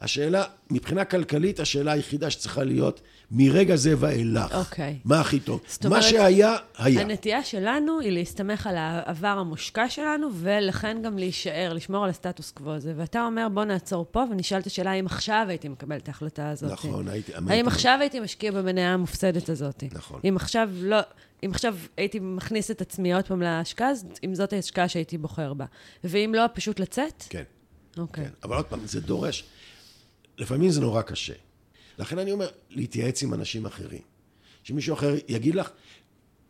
השאלה, 0.00 0.44
מבחינה 0.70 1.04
כלכלית, 1.04 1.60
השאלה 1.60 1.92
היחידה 1.92 2.30
שצריכה 2.30 2.64
להיות, 2.64 3.00
מרגע 3.30 3.76
זה 3.76 3.94
ואילך, 3.98 4.54
אוקיי. 4.54 4.98
מה 5.04 5.20
הכי 5.20 5.40
טוב? 5.40 5.60
זאת 5.68 5.86
מה 5.86 5.96
אומרת, 5.96 6.10
שהיה, 6.10 6.56
היה. 6.78 7.00
הנטייה 7.00 7.44
שלנו 7.44 8.00
היא 8.00 8.12
להסתמך 8.12 8.66
על 8.66 8.76
העבר 8.76 9.28
המושקע 9.28 9.88
שלנו, 9.88 10.28
ולכן 10.34 10.98
גם 11.02 11.18
להישאר, 11.18 11.72
לשמור 11.72 12.04
על 12.04 12.10
הסטטוס 12.10 12.50
קוו 12.50 12.70
הזה. 12.70 12.92
ואתה 12.96 13.26
אומר, 13.26 13.48
בוא 13.48 13.64
נעצור 13.64 14.06
פה 14.10 14.24
ונשאל 14.30 14.58
את 14.58 14.66
השאלה 14.66 14.90
האם 14.90 15.06
עכשיו 15.06 15.46
הייתי 15.48 15.68
מקבל 15.68 15.96
את 15.96 16.08
ההחלטה 16.08 16.50
הזאת. 16.50 16.72
נכון, 16.72 17.08
הייתי... 17.08 17.32
האם 17.48 17.68
עכשיו 17.68 17.98
הייתי 18.00 18.20
משקיע 18.20 18.52
במניה 18.52 18.94
המופסדת 18.94 19.48
הזאת? 19.48 19.84
נכון. 19.92 20.20
אם 20.28 20.36
עכשיו 20.36 20.68
לא... 20.74 20.98
אם 21.44 21.50
עכשיו 21.50 21.76
הייתי 21.96 22.18
מכניס 22.22 22.70
את 22.70 22.80
עצמי 22.80 23.14
עוד 23.14 23.24
פעם 23.24 23.42
להשקעה, 23.42 23.90
אז 23.90 24.04
אם 24.24 24.34
זאת 24.34 24.52
ההשקעה 24.52 24.88
שהייתי 24.88 25.18
בוחר 25.18 25.54
בה. 25.54 25.64
ואם 26.04 26.32
לא, 26.36 26.42
פשוט 26.54 26.80
לצאת? 26.80 27.24
כן. 27.28 27.42
אוקיי. 27.98 28.24
כן, 28.24 28.30
אבל 28.42 28.56
עוד 28.56 28.64
פעם, 28.64 28.80
זה 28.86 29.00
דורש, 29.00 29.44
לפעמים 30.40 30.70
זה 30.70 30.80
נורא 30.80 31.02
קשה. 31.02 31.32
לכן 31.98 32.18
אני 32.18 32.32
אומר, 32.32 32.48
להתייעץ 32.70 33.22
עם 33.22 33.34
אנשים 33.34 33.66
אחרים. 33.66 34.00
שמישהו 34.62 34.94
אחר 34.94 35.14
יגיד 35.28 35.54
לך, 35.54 35.70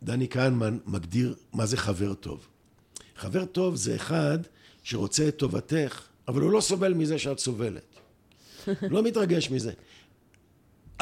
דני 0.03 0.29
כהנמן 0.29 0.77
מגדיר 0.85 1.35
מה 1.53 1.65
זה 1.65 1.77
חבר 1.77 2.13
טוב. 2.13 2.47
חבר 3.15 3.45
טוב 3.45 3.75
זה 3.75 3.95
אחד 3.95 4.39
שרוצה 4.83 5.27
את 5.27 5.37
טובתך, 5.37 6.01
אבל 6.27 6.41
הוא 6.41 6.51
לא 6.51 6.61
סובל 6.61 6.93
מזה 6.93 7.19
שאת 7.19 7.39
סובלת. 7.39 7.95
לא 8.81 9.03
מתרגש 9.03 9.51
מזה. 9.51 9.71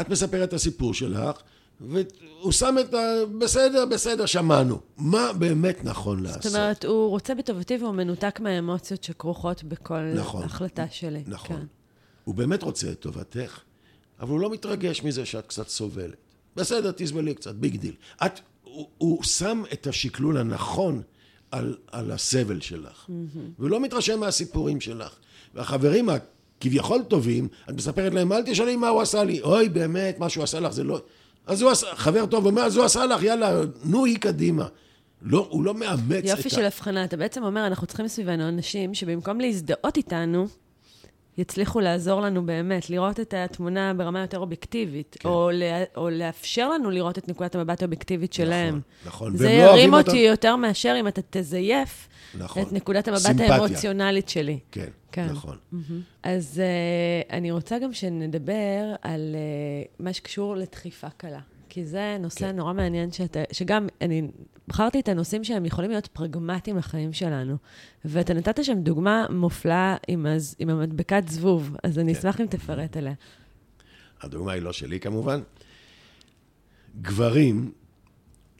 את 0.01 0.09
מספרת 0.09 0.49
את 0.49 0.53
הסיפור 0.53 0.93
שלך, 0.93 1.41
והוא 1.81 2.51
שם 2.51 2.75
את 2.79 2.93
ה... 2.93 2.99
בסדר, 3.39 3.85
בסדר, 3.85 4.25
שמענו. 4.25 4.79
מה 4.97 5.33
באמת 5.33 5.83
נכון 5.83 6.23
לעשות? 6.23 6.43
זאת 6.43 6.55
אומרת, 6.55 6.85
הוא 6.85 7.09
רוצה 7.09 7.35
בטובתי 7.35 7.77
והוא 7.77 7.91
מנותק 7.91 8.39
מהאמוציות 8.39 9.03
שכרוכות 9.03 9.63
בכל 9.63 10.13
נכון. 10.15 10.43
החלטה 10.43 10.85
שלי. 10.91 11.23
נכון. 11.27 11.57
כן. 11.57 11.65
הוא 12.29 12.35
באמת 12.35 12.63
רוצה 12.63 12.91
את 12.91 12.99
טובתך, 12.99 13.59
אבל 14.19 14.29
הוא 14.29 14.39
לא 14.39 14.49
מתרגש 14.49 15.03
מזה 15.03 15.25
שאת 15.25 15.47
קצת 15.47 15.67
סובלת. 15.67 16.15
בסדר, 16.55 16.91
תסבלי 16.91 17.33
קצת, 17.33 17.55
big 17.55 17.75
deal. 17.75 17.93
את, 18.25 18.39
הוא, 18.63 18.87
הוא 18.97 19.23
שם 19.23 19.63
את 19.73 19.87
השקלול 19.87 20.37
הנכון 20.37 21.01
על, 21.51 21.77
על 21.91 22.11
הסבל 22.11 22.61
שלך, 22.61 23.05
mm-hmm. 23.05 23.39
ולא 23.59 23.79
מתרשם 23.79 24.19
מהסיפורים 24.19 24.81
שלך. 24.81 25.15
והחברים 25.53 26.09
הכביכול 26.09 27.03
טובים, 27.07 27.47
את 27.69 27.75
מספרת 27.75 28.13
להם, 28.13 28.33
אל 28.33 28.43
תשאלי 28.45 28.75
מה 28.75 28.87
הוא 28.87 29.01
עשה 29.01 29.23
לי. 29.23 29.41
אוי, 29.41 29.69
באמת, 29.69 30.19
מה 30.19 30.29
שהוא 30.29 30.43
עשה 30.43 30.59
לך 30.59 30.71
זה 30.71 30.83
לא... 30.83 31.01
אז 31.45 31.61
הוא 31.61 31.71
עשה, 31.71 31.87
חבר 31.95 32.25
טוב 32.25 32.45
אומר, 32.45 32.61
אז 32.61 32.77
הוא 32.77 32.85
עשה 32.85 33.05
לך, 33.05 33.23
יאללה, 33.23 33.61
נו 33.83 34.05
יאללה 34.05 34.17
קדימה. 34.17 34.67
לא, 35.21 35.47
הוא 35.49 35.63
לא 35.63 35.73
מאמץ 35.73 36.23
יופי 36.23 36.47
את 36.47 36.53
של 36.53 36.65
הבחנה. 36.65 37.03
אתה 37.03 37.17
בעצם 37.17 37.43
אומר, 37.43 37.67
אנחנו 37.67 37.87
צריכים 37.87 38.07
סביבנו 38.07 38.47
אנשים 38.47 38.93
שבמקום 38.93 39.39
להזדהות 39.39 39.97
איתנו, 39.97 40.47
יצליחו 41.39 41.79
לעזור 41.79 42.21
לנו 42.21 42.45
באמת, 42.45 42.89
לראות 42.89 43.19
את 43.19 43.33
התמונה 43.33 43.93
ברמה 43.93 44.21
יותר 44.21 44.39
אובייקטיבית, 44.39 45.17
כן. 45.19 45.29
או, 45.29 45.49
לה, 45.53 45.83
או 45.97 46.09
לאפשר 46.09 46.69
לנו 46.69 46.89
לראות 46.89 47.17
את 47.17 47.27
נקודת 47.27 47.55
המבט 47.55 47.81
האובייקטיבית 47.81 48.33
שלהם. 48.33 48.81
נכון. 49.05 49.37
זה 49.37 49.47
והם 49.47 49.57
לא 49.57 49.63
ירים 49.63 49.93
אותי 49.93 50.17
יותר 50.17 50.55
מאשר 50.55 50.95
אם 50.99 51.07
אתה 51.07 51.21
תזייף 51.29 52.07
נכון. 52.37 52.61
את 52.61 52.73
נקודת 52.73 53.07
המבט 53.07 53.21
סימפתיה. 53.21 53.55
האמוציונלית 53.55 54.29
שלי. 54.29 54.59
כן, 54.71 54.89
כן. 55.11 55.25
נכון. 55.25 55.57
אז 56.23 56.61
uh, 56.61 57.33
אני 57.33 57.51
רוצה 57.51 57.79
גם 57.79 57.93
שנדבר 57.93 58.95
על 59.01 59.35
uh, 59.35 60.03
מה 60.03 60.13
שקשור 60.13 60.55
לדחיפה 60.55 61.09
קלה. 61.17 61.39
כי 61.69 61.85
זה 61.85 62.17
נושא 62.19 62.39
כן. 62.39 62.55
נורא 62.55 62.73
מעניין, 62.73 63.11
שאתה, 63.11 63.39
שגם 63.51 63.87
אני 64.01 64.27
בחרתי 64.67 64.99
את 64.99 65.07
הנושאים 65.07 65.43
שהם 65.43 65.65
יכולים 65.65 65.91
להיות 65.91 66.07
פרגמטיים 66.07 66.77
לחיים 66.77 67.13
שלנו. 67.13 67.57
ואתה 68.05 68.33
נתת 68.33 68.63
שם 68.63 68.79
דוגמה 68.79 69.25
מופלאה 69.29 69.95
עם, 70.07 70.25
הז, 70.25 70.55
עם 70.59 70.69
המדבקת 70.69 71.23
זבוב, 71.27 71.75
אז 71.83 71.99
אני 71.99 72.13
כן. 72.13 72.19
אשמח 72.19 72.41
אם 72.41 72.45
תפרט 72.45 72.97
עליה. 72.97 73.13
הדוגמה 74.21 74.51
היא 74.51 74.61
לא 74.61 74.73
שלי 74.73 74.99
כמובן. 74.99 75.41
גברים, 77.01 77.71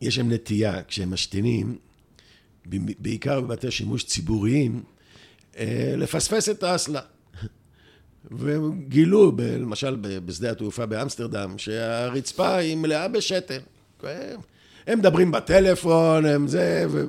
יש 0.02 0.18
להם 0.18 0.32
נטייה, 0.32 0.84
כשהם 0.84 1.14
משתינים, 1.14 1.78
בעיקר 3.00 3.42
בבתי 3.42 3.72
שימוש 3.72 4.04
ציבוריים, 4.04 4.84
אה, 5.58 5.94
לפספס 5.98 6.50
את 6.50 6.64
האסלה. 6.64 7.02
וגילו, 8.32 9.32
ב- 9.36 9.42
למשל 9.42 9.96
בשדה 10.02 10.52
התעופה 10.52 10.86
באמסטרדם, 10.86 11.58
שהרצפה 11.58 12.56
היא 12.56 12.76
מלאה 12.78 13.08
בשתן. 13.08 13.60
הם 14.88 15.00
מדברים 15.00 15.32
בטלפון, 15.32 16.26
הם 16.26 16.48
זה, 16.48 16.86
ו... 16.90 17.04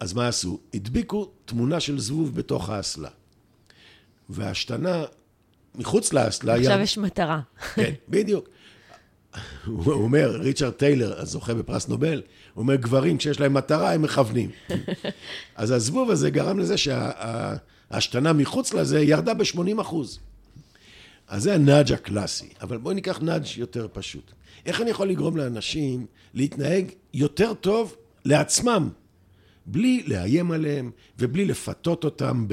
אז 0.00 0.12
מה 0.12 0.28
עשו? 0.28 0.58
הדביקו 0.74 1.30
תמונה 1.44 1.80
של 1.80 1.98
זבוב 1.98 2.34
בתוך 2.34 2.70
האסלה. 2.70 3.08
וההשתנה 4.30 5.04
מחוץ 5.74 6.12
לאסלה... 6.12 6.54
עכשיו 6.54 6.70
ירד- 6.72 6.80
יש 6.82 6.98
מטרה. 6.98 7.40
כן, 7.74 7.92
בדיוק. 8.08 8.48
הוא 9.66 9.92
אומר, 9.92 10.36
ריצ'רד 10.40 10.72
טיילר, 10.72 11.20
הזוכה 11.20 11.54
בפרס 11.54 11.88
נובל, 11.88 12.22
הוא 12.54 12.62
אומר, 12.62 12.74
גברים, 12.74 13.18
כשיש 13.18 13.40
להם 13.40 13.54
מטרה, 13.54 13.92
הם 13.92 14.02
מכוונים. 14.02 14.50
אז 15.56 15.70
הזבוב 15.70 16.10
הזה 16.10 16.30
גרם 16.30 16.58
לזה 16.58 16.74
שההשתנה 17.90 18.32
מחוץ 18.32 18.74
לזה 18.74 19.00
ירדה 19.00 19.34
ב-80 19.34 19.80
אחוז. 19.80 20.18
אז 21.28 21.42
זה 21.42 21.54
הנאג' 21.54 21.92
הקלאסי. 21.92 22.48
אבל 22.60 22.76
בואי 22.76 22.94
ניקח 22.94 23.20
נאג' 23.22 23.44
יותר 23.56 23.88
פשוט. 23.92 24.32
איך 24.66 24.80
אני 24.80 24.90
יכול 24.90 25.08
לגרום 25.08 25.36
לאנשים 25.36 26.06
להתנהג 26.34 26.90
יותר 27.14 27.54
טוב 27.54 27.96
לעצמם, 28.24 28.88
בלי 29.66 30.02
לאיים 30.06 30.50
עליהם 30.50 30.90
ובלי 31.18 31.44
לפתות 31.44 32.04
אותם 32.04 32.46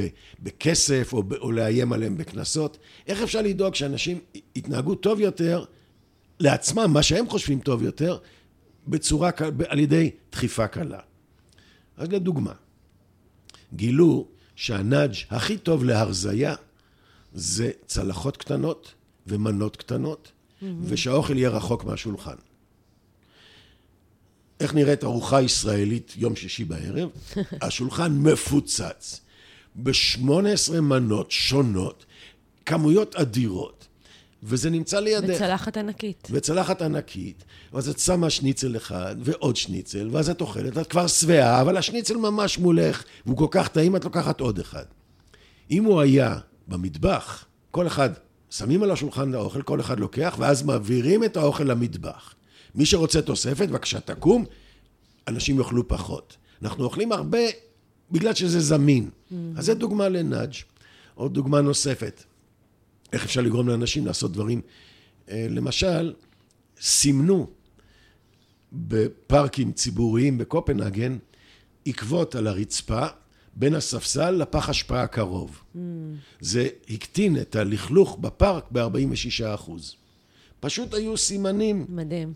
בכסף 0.43 1.13
או, 1.13 1.23
או 1.41 1.51
לאיים 1.51 1.93
עליהם 1.93 2.17
בקנסות? 2.17 2.77
איך 3.07 3.21
אפשר 3.21 3.41
לדאוג 3.41 3.75
שאנשים 3.75 4.19
יתנהגו 4.55 4.95
טוב 4.95 5.19
יותר 5.19 5.65
לעצמם, 6.39 6.93
מה 6.93 7.03
שהם 7.03 7.29
חושבים 7.29 7.59
טוב 7.59 7.83
יותר, 7.83 8.17
בצורה, 8.87 9.29
על 9.67 9.79
ידי 9.79 10.11
דחיפה 10.31 10.67
קלה? 10.67 10.99
אז 11.97 12.07
לדוגמה, 12.11 12.53
גילו 13.73 14.27
שהנאג' 14.55 15.13
הכי 15.29 15.57
טוב 15.57 15.83
להרזייה 15.83 16.55
זה 17.33 17.71
צלחות 17.85 18.37
קטנות 18.37 18.93
ומנות 19.27 19.75
קטנות, 19.75 20.31
ושהאוכל 20.83 21.37
יהיה 21.37 21.49
רחוק 21.49 21.83
מהשולחן. 21.83 22.35
איך 24.59 24.73
נראית 24.73 25.03
ארוחה 25.03 25.41
ישראלית 25.41 26.13
יום 26.17 26.35
שישי 26.35 26.65
בערב? 26.65 27.09
השולחן 27.61 28.17
מפוצץ 28.17 29.21
ב-18 29.75 30.81
מנות 30.81 31.31
שונות, 31.31 32.05
כמויות 32.65 33.15
אדירות, 33.15 33.74
וזה 34.43 34.69
נמצא 34.69 34.99
לידך. 34.99 35.35
וצלחת 35.35 35.77
ענקית. 35.77 36.27
וצלחת 36.31 36.81
ענקית, 36.81 37.43
ואז 37.73 37.89
את 37.89 37.99
שמה 37.99 38.29
שניצל 38.29 38.77
אחד 38.77 39.15
ועוד 39.19 39.55
שניצל, 39.55 40.09
ואז 40.11 40.29
את 40.29 40.41
אוכלת, 40.41 40.77
את 40.77 40.87
כבר 40.87 41.07
שבעה, 41.07 41.61
אבל 41.61 41.77
השניצל 41.77 42.17
ממש 42.17 42.59
מולך, 42.59 43.03
והוא 43.25 43.37
כל 43.37 43.47
כך 43.51 43.67
טעים, 43.67 43.95
את 43.95 44.05
לוקחת 44.05 44.39
עוד 44.39 44.59
אחד. 44.59 44.83
אם 45.71 45.83
הוא 45.83 46.01
היה 46.01 46.37
במטבח, 46.67 47.45
כל 47.71 47.87
אחד, 47.87 48.09
שמים 48.49 48.83
על 48.83 48.91
השולחן 48.91 49.29
את 49.29 49.35
האוכל, 49.35 49.61
כל 49.61 49.79
אחד 49.79 49.99
לוקח, 49.99 50.35
ואז 50.39 50.63
מעבירים 50.63 51.23
את 51.23 51.37
האוכל 51.37 51.63
למטבח. 51.63 52.33
מי 52.75 52.85
שרוצה 52.85 53.21
תוספת, 53.21 53.69
בבקשה 53.69 53.99
תקום, 53.99 54.45
אנשים 55.27 55.59
יאכלו 55.59 55.87
פחות. 55.87 56.37
אנחנו 56.61 56.83
אוכלים 56.83 57.11
הרבה 57.11 57.39
בגלל 58.11 58.33
שזה 58.33 58.59
זמין. 58.59 59.09
אז 59.57 59.65
זו 59.65 59.73
דוגמה 59.75 60.09
לנאג'. 60.09 60.53
עוד 61.15 61.33
דוגמה 61.33 61.61
נוספת. 61.61 62.23
איך 63.15 63.25
אפשר 63.25 63.41
לגרום 63.41 63.67
לאנשים 63.67 64.05
לעשות 64.05 64.31
דברים? 64.31 64.61
אה, 65.29 65.47
למשל, 65.49 66.13
סימנו 66.81 67.47
בפארקים 68.73 69.71
ציבוריים 69.71 70.37
בקופנהגן 70.37 71.17
עקבות 71.85 72.35
על 72.35 72.47
הרצפה 72.47 73.05
בין 73.55 73.75
הספסל 73.75 74.31
לפח 74.31 74.69
אשפה 74.69 75.01
הקרוב. 75.01 75.63
זה 76.39 76.67
הקטין 76.89 77.37
את 77.37 77.55
הלכלוך 77.55 78.17
בפארק 78.21 78.65
ב-46 78.71 79.61
פשוט 80.59 80.93
היו 80.93 81.17
סימנים 81.17 81.85
מדהים. 81.89 82.33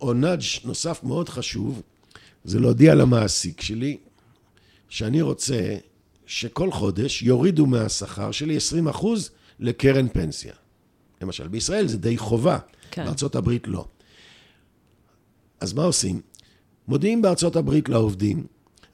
או 0.00 0.12
נאג' 0.12 0.40
נוסף 0.64 1.00
מאוד 1.04 1.28
חשוב, 1.28 1.82
זה 2.44 2.60
להודיע 2.60 2.94
למעסיק 2.94 3.60
שלי 3.60 3.96
שאני 4.88 5.22
רוצה 5.22 5.76
שכל 6.26 6.70
חודש 6.70 7.22
יורידו 7.22 7.66
מהשכר 7.66 8.30
שלי 8.30 8.56
20 8.56 8.88
אחוז 8.88 9.30
לקרן 9.60 10.08
פנסיה. 10.08 10.52
למשל, 11.22 11.48
בישראל 11.48 11.86
זה 11.86 11.98
די 11.98 12.18
חובה, 12.18 12.58
כן. 12.90 13.04
בארצות 13.04 13.36
הברית 13.36 13.68
לא. 13.68 13.84
אז 15.60 15.72
מה 15.72 15.84
עושים? 15.84 16.20
מודיעים 16.88 17.22
בארצות 17.22 17.56
הברית 17.56 17.88
לעובדים, 17.88 18.46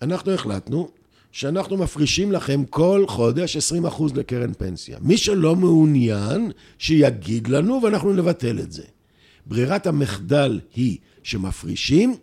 אנחנו 0.03 0.33
החלטנו 0.33 0.91
שאנחנו 1.33 1.77
מפרישים 1.77 2.33
לכם 2.33 2.65
כל 2.65 3.05
חודש 3.09 3.57
20 3.57 3.87
אחוז 3.87 4.17
לקרן 4.17 4.53
פנסיה. 4.53 4.99
מי 5.01 5.17
שלא 5.17 5.57
מעוניין, 5.57 6.53
שיגיד 6.79 7.49
לנו 7.49 7.81
ואנחנו 7.83 8.13
נבטל 8.13 8.59
את 8.59 8.73
זה. 8.73 8.83
ברירת 9.47 9.87
המחדל 9.87 10.61
היא 10.75 10.99
שמפרישים, 11.23 12.17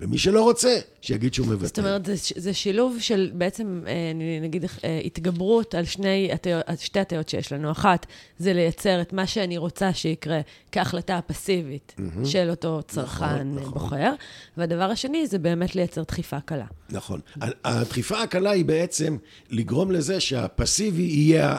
ומי 0.00 0.18
שלא 0.18 0.42
רוצה, 0.42 0.78
שיגיד 1.00 1.34
שהוא 1.34 1.46
מבטל. 1.46 1.66
זאת 1.66 1.78
אומרת, 1.78 2.06
זה, 2.06 2.14
זה 2.36 2.54
שילוב 2.54 2.96
של 3.00 3.30
בעצם, 3.34 3.82
אה, 3.86 4.12
נגיד, 4.42 4.64
אה, 4.84 5.00
התגברות 5.04 5.74
על 5.74 5.84
שני 5.84 6.30
שתי 6.78 7.00
הטיות 7.00 7.28
שיש 7.28 7.52
לנו. 7.52 7.70
אחת, 7.70 8.06
זה 8.38 8.52
לייצר 8.52 9.00
את 9.00 9.12
מה 9.12 9.26
שאני 9.26 9.58
רוצה 9.58 9.92
שיקרה 9.92 10.40
כהחלטה 10.72 11.18
הפסיבית 11.18 11.94
של 12.24 12.50
אותו 12.50 12.80
צרכן 12.88 13.54
נכון. 13.54 13.72
בוחר, 13.72 14.12
והדבר 14.56 14.90
השני 14.90 15.26
זה 15.26 15.38
באמת 15.38 15.76
לייצר 15.76 16.02
דחיפה 16.02 16.40
קלה. 16.40 16.66
נכון. 16.90 17.20
הדחיפה 17.64 18.22
הקלה 18.22 18.50
היא 18.50 18.64
בעצם 18.64 19.16
לגרום 19.50 19.90
לזה 19.90 20.20
שהפסיבי 20.20 21.02
יהיה 21.02 21.58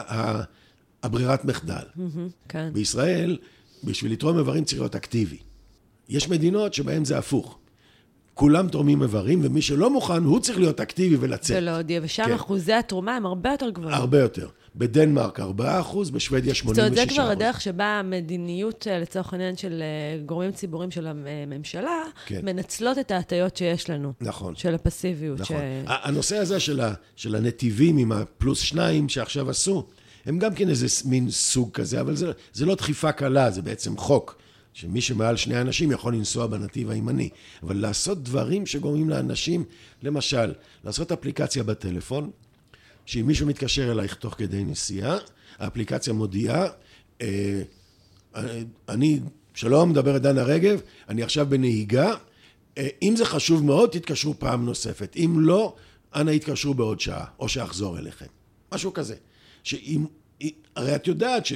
הברירת 1.02 1.44
מחדל. 1.44 1.84
כן. 2.48 2.70
בישראל, 2.72 3.38
בשביל 3.84 4.12
לתרום 4.12 4.38
איברים 4.38 4.64
צריך 4.64 4.80
להיות 4.80 4.96
אקטיבי. 4.96 5.38
יש 6.08 6.28
מדינות 6.28 6.74
שבהן 6.74 7.04
זה 7.04 7.18
הפוך. 7.18 7.59
כולם 8.34 8.68
תורמים 8.68 9.02
איברים, 9.02 9.40
ומי 9.42 9.62
שלא 9.62 9.90
מוכן, 9.90 10.22
הוא 10.22 10.40
צריך 10.40 10.58
להיות 10.58 10.80
אקטיבי 10.80 11.16
ולצאת. 11.20 11.56
ולהודיע, 11.56 12.00
ושם 12.02 12.24
כן. 12.24 12.32
אחוזי 12.32 12.72
התרומה 12.72 13.16
הם 13.16 13.26
הרבה 13.26 13.50
יותר 13.50 13.70
גבוהים. 13.70 13.94
הרבה 13.94 14.20
יותר. 14.20 14.48
בדנמרק 14.76 15.40
4 15.40 15.80
אחוז, 15.80 16.10
בשוודיה 16.10 16.54
86 16.54 16.76
זאת 16.76 16.92
אומרת, 16.92 17.08
זה 17.08 17.14
כבר 17.14 17.30
הדרך 17.30 17.60
שבה 17.60 17.84
המדיניות, 17.84 18.86
אה, 18.90 18.98
לצורך 18.98 19.32
העניין, 19.32 19.56
של 19.56 19.82
אה, 19.82 20.22
גורמים 20.26 20.52
ציבוריים 20.52 20.90
של 20.90 21.06
הממשלה, 21.06 22.02
כן. 22.26 22.40
מנצלות 22.44 22.98
את 22.98 23.10
ההטיות 23.10 23.56
שיש 23.56 23.90
לנו. 23.90 24.12
נכון. 24.20 24.54
של 24.56 24.74
הפסיביות. 24.74 25.40
נכון. 25.40 25.56
ש... 25.56 25.86
הנושא 25.86 26.36
הזה 26.36 26.60
של, 26.60 26.80
ה, 26.80 26.92
של 27.16 27.34
הנתיבים 27.34 27.96
עם 27.96 28.12
הפלוס 28.12 28.60
שניים 28.60 29.08
שעכשיו 29.08 29.50
עשו, 29.50 29.86
הם 30.26 30.38
גם 30.38 30.54
כן 30.54 30.68
איזה 30.68 30.86
מין 31.04 31.30
סוג 31.30 31.70
כזה, 31.72 32.00
אבל 32.00 32.16
זה, 32.16 32.32
זה 32.52 32.66
לא 32.66 32.74
דחיפה 32.74 33.12
קלה, 33.12 33.50
זה 33.50 33.62
בעצם 33.62 33.96
חוק, 33.96 34.36
שמי 34.72 35.00
שמעל 35.00 35.36
שני 35.36 35.60
אנשים 35.60 35.92
יכול 35.92 36.14
לנסוע 36.14 36.46
בנתיב 36.46 36.90
הימני. 36.90 37.28
אבל 37.62 37.76
לעשות 37.76 38.22
דברים 38.22 38.66
שגורמים 38.66 39.10
לאנשים, 39.10 39.64
למשל, 40.02 40.52
לעשות 40.84 41.12
אפליקציה 41.12 41.62
בטלפון, 41.62 42.30
שאם 43.06 43.26
מישהו 43.26 43.46
מתקשר 43.46 43.92
אלייך 43.92 44.14
תוך 44.14 44.34
כדי 44.34 44.64
נסיעה, 44.64 45.18
האפליקציה 45.58 46.12
מודיעה, 46.12 46.66
אה, 47.20 47.62
אני, 48.88 49.20
שלום, 49.54 49.90
מדברת 49.90 50.22
דנה 50.22 50.42
רגב, 50.42 50.80
אני 51.08 51.22
עכשיו 51.22 51.46
בנהיגה, 51.48 52.14
אה, 52.78 52.88
אם 53.02 53.14
זה 53.16 53.24
חשוב 53.24 53.64
מאוד, 53.64 53.90
תתקשרו 53.90 54.38
פעם 54.38 54.64
נוספת. 54.64 55.16
אם 55.16 55.36
לא, 55.40 55.74
אנא 56.14 56.30
יתקשרו 56.30 56.74
בעוד 56.74 57.00
שעה, 57.00 57.24
או 57.38 57.48
שאחזור 57.48 57.98
אליכם. 57.98 58.26
משהו 58.74 58.92
כזה. 58.92 59.14
שאם, 59.62 60.04
הרי 60.76 60.94
את 60.94 61.06
יודעת 61.06 61.46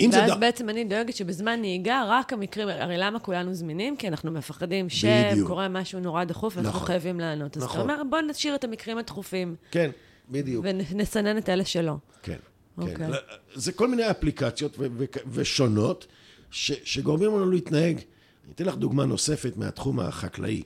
שאם 0.00 0.12
זה... 0.12 0.18
ואז 0.18 0.38
בעצם 0.40 0.68
אני 0.68 0.84
דואגת 0.84 1.16
שבזמן 1.16 1.60
נהיגה, 1.60 2.04
רק 2.08 2.32
המקרים, 2.32 2.68
הרי 2.68 2.94
למה 2.98 3.18
כולנו 3.18 3.54
זמינים? 3.54 3.96
כי 3.96 4.08
אנחנו 4.08 4.30
מפחדים. 4.30 4.86
שקורה 4.88 5.68
משהו 5.68 6.00
נורא 6.00 6.24
דחוף 6.24 6.56
ואנחנו 6.56 6.76
נכון. 6.76 6.86
חייבים 6.86 7.20
לענות. 7.20 7.56
אז 7.56 7.62
אתה 7.62 7.72
נכון. 7.72 7.90
אומר, 7.90 8.02
בוא 8.10 8.20
נשאיר 8.20 8.54
את 8.54 8.64
המקרים 8.64 8.98
הדחופים 8.98 9.54
כן, 9.70 9.90
בדיוק. 10.30 10.64
ונסנן 10.68 11.38
את 11.38 11.48
אלה 11.48 11.64
שלא. 11.64 11.96
כן. 12.22 12.36
אוקיי. 12.78 12.96
כן. 12.96 13.10
זה 13.54 13.72
כל 13.72 13.88
מיני 13.88 14.10
אפליקציות 14.10 14.78
ו- 14.78 14.86
ו- 14.96 15.04
ושונות 15.28 16.06
ש- 16.50 16.72
שגורמים 16.84 17.30
לנו 17.30 17.50
להתנהג. 17.50 17.96
אני 18.44 18.52
אתן 18.54 18.64
לך 18.64 18.76
דוגמה 18.76 19.04
נוספת 19.04 19.56
מהתחום 19.56 20.00
החקלאי. 20.00 20.62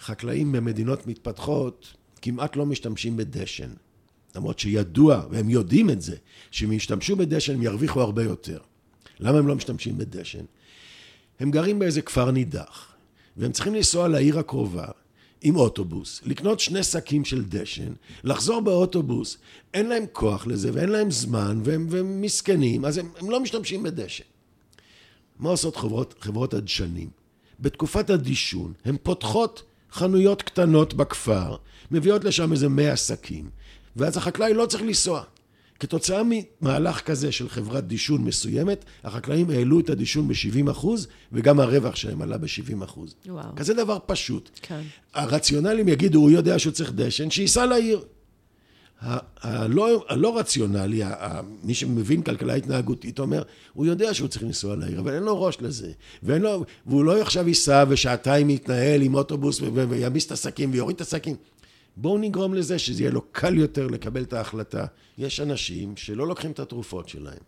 חקלאים 0.00 0.52
במדינות 0.52 1.06
מתפתחות 1.06 1.94
כמעט 2.22 2.56
לא 2.56 2.66
משתמשים 2.66 3.16
בדשן. 3.16 3.68
למרות 4.36 4.58
שידוע, 4.58 5.22
והם 5.30 5.50
יודעים 5.50 5.90
את 5.90 6.02
זה, 6.02 6.16
שאם 6.50 6.72
ישתמשו 6.72 7.16
בדשן 7.16 7.54
הם 7.54 7.62
ירוויחו 7.62 8.00
הרבה 8.00 8.24
יותר. 8.24 8.58
למה 9.20 9.38
הם 9.38 9.48
לא 9.48 9.54
משתמשים 9.54 9.98
בדשן? 9.98 10.44
הם 11.40 11.50
גרים 11.50 11.78
באיזה 11.78 12.02
כפר 12.02 12.30
נידח, 12.30 12.94
והם 13.36 13.52
צריכים 13.52 13.74
לנסוע 13.74 14.08
לעיר 14.08 14.38
הקרובה 14.38 14.86
עם 15.40 15.56
אוטובוס, 15.56 16.20
לקנות 16.24 16.60
שני 16.60 16.82
שקים 16.82 17.24
של 17.24 17.44
דשן, 17.44 17.92
לחזור 18.24 18.60
באוטובוס, 18.60 19.38
אין 19.74 19.88
להם 19.88 20.04
כוח 20.12 20.46
לזה 20.46 20.70
ואין 20.72 20.88
להם 20.88 21.10
זמן 21.10 21.60
והם, 21.64 21.86
והם 21.90 22.20
מסכנים, 22.20 22.84
אז 22.84 22.98
הם, 22.98 23.10
הם 23.20 23.30
לא 23.30 23.40
משתמשים 23.40 23.82
בדשן. 23.82 24.24
מה 25.38 25.50
עושות 25.50 25.76
חברות, 25.76 26.14
חברות 26.20 26.54
הדשנים? 26.54 27.10
בתקופת 27.60 28.10
הדישון 28.10 28.72
הן 28.84 28.96
פותחות 29.02 29.62
חנויות 29.92 30.42
קטנות 30.42 30.94
בכפר, 30.94 31.56
מביאות 31.90 32.24
לשם 32.24 32.52
איזה 32.52 32.68
מאה 32.68 32.96
שקים, 32.96 33.50
ואז 33.98 34.16
החקלאי 34.16 34.54
לא 34.54 34.66
צריך 34.66 34.82
לנסוע. 34.82 35.22
כתוצאה 35.80 36.22
ממהלך 36.24 37.00
כזה 37.00 37.32
של 37.32 37.48
חברת 37.48 37.86
דישון 37.86 38.24
מסוימת, 38.24 38.84
החקלאים 39.04 39.50
העלו 39.50 39.80
את 39.80 39.90
הדישון 39.90 40.28
ב-70 40.28 40.70
אחוז, 40.70 41.08
וגם 41.32 41.60
הרווח 41.60 41.96
שלהם 41.96 42.22
עלה 42.22 42.38
ב-70 42.38 42.84
אחוז. 42.84 43.14
וואו. 43.26 43.56
כזה 43.56 43.74
דבר 43.74 43.98
פשוט. 44.06 44.50
כן. 44.62 44.80
הרציונלים 45.14 45.88
יגידו, 45.88 46.20
הוא 46.20 46.30
יודע 46.30 46.58
שהוא 46.58 46.72
צריך 46.72 46.92
דשן, 46.94 47.30
שייסע 47.30 47.66
לעיר. 47.66 48.04
הלא, 49.40 50.04
הלא 50.08 50.38
רציונלי, 50.38 51.02
מי 51.62 51.74
שמבין 51.74 52.22
כלכלה 52.22 52.54
התנהגותית, 52.54 53.18
אומר, 53.18 53.42
הוא 53.72 53.86
יודע 53.86 54.14
שהוא 54.14 54.28
צריך 54.28 54.42
לנסוע 54.42 54.76
לעיר, 54.76 55.00
אבל 55.00 55.14
אין 55.14 55.22
לו 55.22 55.42
ראש 55.42 55.56
לזה. 55.60 55.92
ואין 56.22 56.42
לו, 56.42 56.64
והוא 56.86 57.04
לא 57.04 57.20
עכשיו 57.22 57.48
ייסע 57.48 57.84
ושעתיים 57.88 58.50
יתנהל 58.50 59.02
עם 59.02 59.14
אוטובוס 59.14 59.60
ו- 59.60 59.64
ו- 59.74 59.88
וימיס 59.88 60.26
את 60.26 60.32
השקים 60.32 60.70
ויוריד 60.72 60.96
את 60.96 61.00
השקים. 61.00 61.36
בואו 62.00 62.18
נגרום 62.18 62.54
לזה 62.54 62.78
שזה 62.78 63.02
יהיה 63.02 63.10
לו 63.10 63.22
קל 63.32 63.54
יותר 63.58 63.86
לקבל 63.86 64.22
את 64.22 64.32
ההחלטה. 64.32 64.86
יש 65.18 65.40
אנשים 65.40 65.96
שלא 65.96 66.28
לוקחים 66.28 66.50
את 66.50 66.58
התרופות 66.58 67.08
שלהם. 67.08 67.38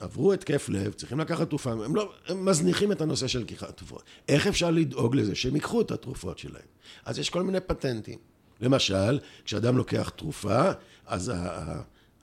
עברו 0.00 0.32
התקף 0.32 0.68
לב, 0.68 0.92
צריכים 0.92 1.20
לקחת 1.20 1.48
תרופה, 1.48 1.72
הם, 1.72 1.96
לא, 1.96 2.12
הם 2.28 2.44
מזניחים 2.44 2.92
את 2.92 3.00
הנושא 3.00 3.26
של 3.26 3.40
לקיחת 3.40 3.76
תרופות. 3.76 4.02
איך 4.28 4.46
אפשר 4.46 4.70
לדאוג 4.70 5.16
לזה 5.16 5.34
שהם 5.34 5.54
ייקחו 5.54 5.80
את 5.80 5.90
התרופות 5.90 6.38
שלהם? 6.38 6.62
אז 7.04 7.18
יש 7.18 7.30
כל 7.30 7.42
מיני 7.42 7.60
פטנטים. 7.60 8.18
למשל, 8.60 9.18
כשאדם 9.44 9.76
לוקח 9.76 10.08
תרופה, 10.16 10.70
אז 11.06 11.32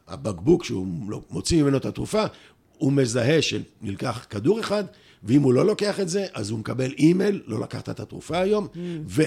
הבקבוק 0.08 0.64
שהוא 0.64 0.88
לא- 1.10 1.22
מוציא 1.30 1.64
ממנו 1.64 1.78
את 1.78 1.86
התרופה, 1.86 2.24
הוא 2.78 2.94
מזהה 2.94 3.42
שנלקח 3.42 4.26
כדור 4.30 4.60
אחד, 4.60 4.84
ואם 5.24 5.42
הוא 5.42 5.54
לא 5.54 5.66
לוקח 5.66 6.00
את 6.00 6.10
זה, 6.10 6.28
אז 6.34 6.50
הוא 6.50 6.60
מקבל 6.60 6.92
אימייל, 6.92 7.42
לא 7.46 7.60
לקחת 7.60 7.90
את 7.90 8.00
התרופה 8.00 8.40
היום, 8.40 8.68
ו... 9.08 9.22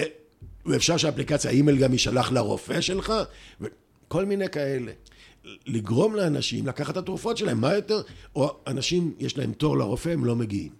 ואפשר 0.65 0.97
שהאפליקציה, 0.97 1.51
האימייל 1.51 1.77
גם 1.77 1.93
יישלח 1.93 2.31
לרופא 2.31 2.81
שלך, 2.81 3.13
וכל 3.61 4.25
מיני 4.25 4.49
כאלה. 4.49 4.91
לגרום 5.67 6.15
לאנשים 6.15 6.67
לקחת 6.67 6.91
את 6.91 6.97
התרופות 6.97 7.37
שלהם, 7.37 7.61
מה 7.61 7.73
יותר? 7.73 8.01
או 8.35 8.57
אנשים, 8.67 9.13
יש 9.19 9.37
להם 9.37 9.53
תור 9.53 9.77
לרופא, 9.77 10.09
הם 10.09 10.25
לא 10.25 10.35
מגיעים. 10.35 10.71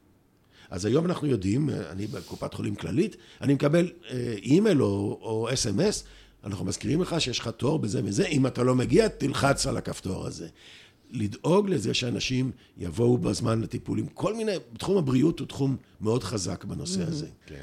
אז 0.70 0.86
היום 0.86 1.06
אנחנו 1.06 1.28
יודעים, 1.28 1.70
אני 1.70 2.08
בקופת 2.08 2.54
חולים 2.54 2.76
כללית, 2.76 3.16
אני 3.42 3.54
מקבל 3.54 3.92
אה, 4.10 4.36
אימייל 4.44 4.84
או, 4.84 5.20
או 5.22 5.54
אס.אם.אס, 5.54 6.04
אנחנו 6.44 6.66
מזכירים 6.66 7.02
לך 7.02 7.16
שיש 7.22 7.40
לך 7.40 7.48
תור 7.48 7.80
בזה 7.80 8.02
וזה, 8.04 8.26
אם 8.26 8.48
אתה 8.48 8.64
לא 8.64 8.76
מגיע, 8.76 9.08
תלחץ 9.08 9.68
על 9.68 9.78
הכפתור 9.78 10.28
הזה. 10.28 10.48
לדאוג 11.12 11.70
לזה 11.70 11.94
שאנשים 11.94 12.52
יבואו 12.78 13.18
בזמן 13.18 13.62
לטיפולים. 13.62 14.08
כל 14.14 14.36
מיני, 14.36 14.52
תחום 14.78 14.98
הבריאות 14.98 15.40
הוא 15.40 15.48
תחום 15.48 15.78
מאוד 16.02 16.24
חזק 16.24 16.64
בנושא 16.64 17.04
הזה. 17.08 17.28
כן. 17.46 17.62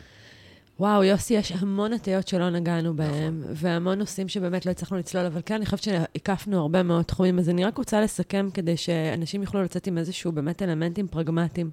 וואו, 0.81 1.05
יוסי, 1.05 1.35
יש 1.35 1.53
המון 1.53 1.93
הטיות 1.93 2.29
שלא 2.29 2.51
נגענו 2.51 2.97
בהם, 2.97 3.43
והמון 3.53 3.99
נושאים 3.99 4.29
שבאמת 4.29 4.67
לא 4.67 4.71
הצלחנו 4.71 4.99
לצלול, 4.99 5.27
אבל 5.27 5.41
כן, 5.47 5.55
אני 5.55 5.65
חושבת 5.65 5.83
שהקפנו 5.83 6.61
הרבה 6.61 6.83
מאוד 6.83 7.05
תחומים, 7.05 7.39
אז 7.39 7.49
אני 7.49 7.65
רק 7.65 7.79
רוצה 7.79 8.01
לסכם 8.01 8.49
כדי 8.55 8.77
שאנשים 8.77 9.43
יוכלו 9.43 9.63
לצאת 9.63 9.87
עם 9.87 9.99
איזשהו 9.99 10.33
באמת 10.33 10.63
אלמנטים 10.63 11.09
פרגמטיים. 11.09 11.71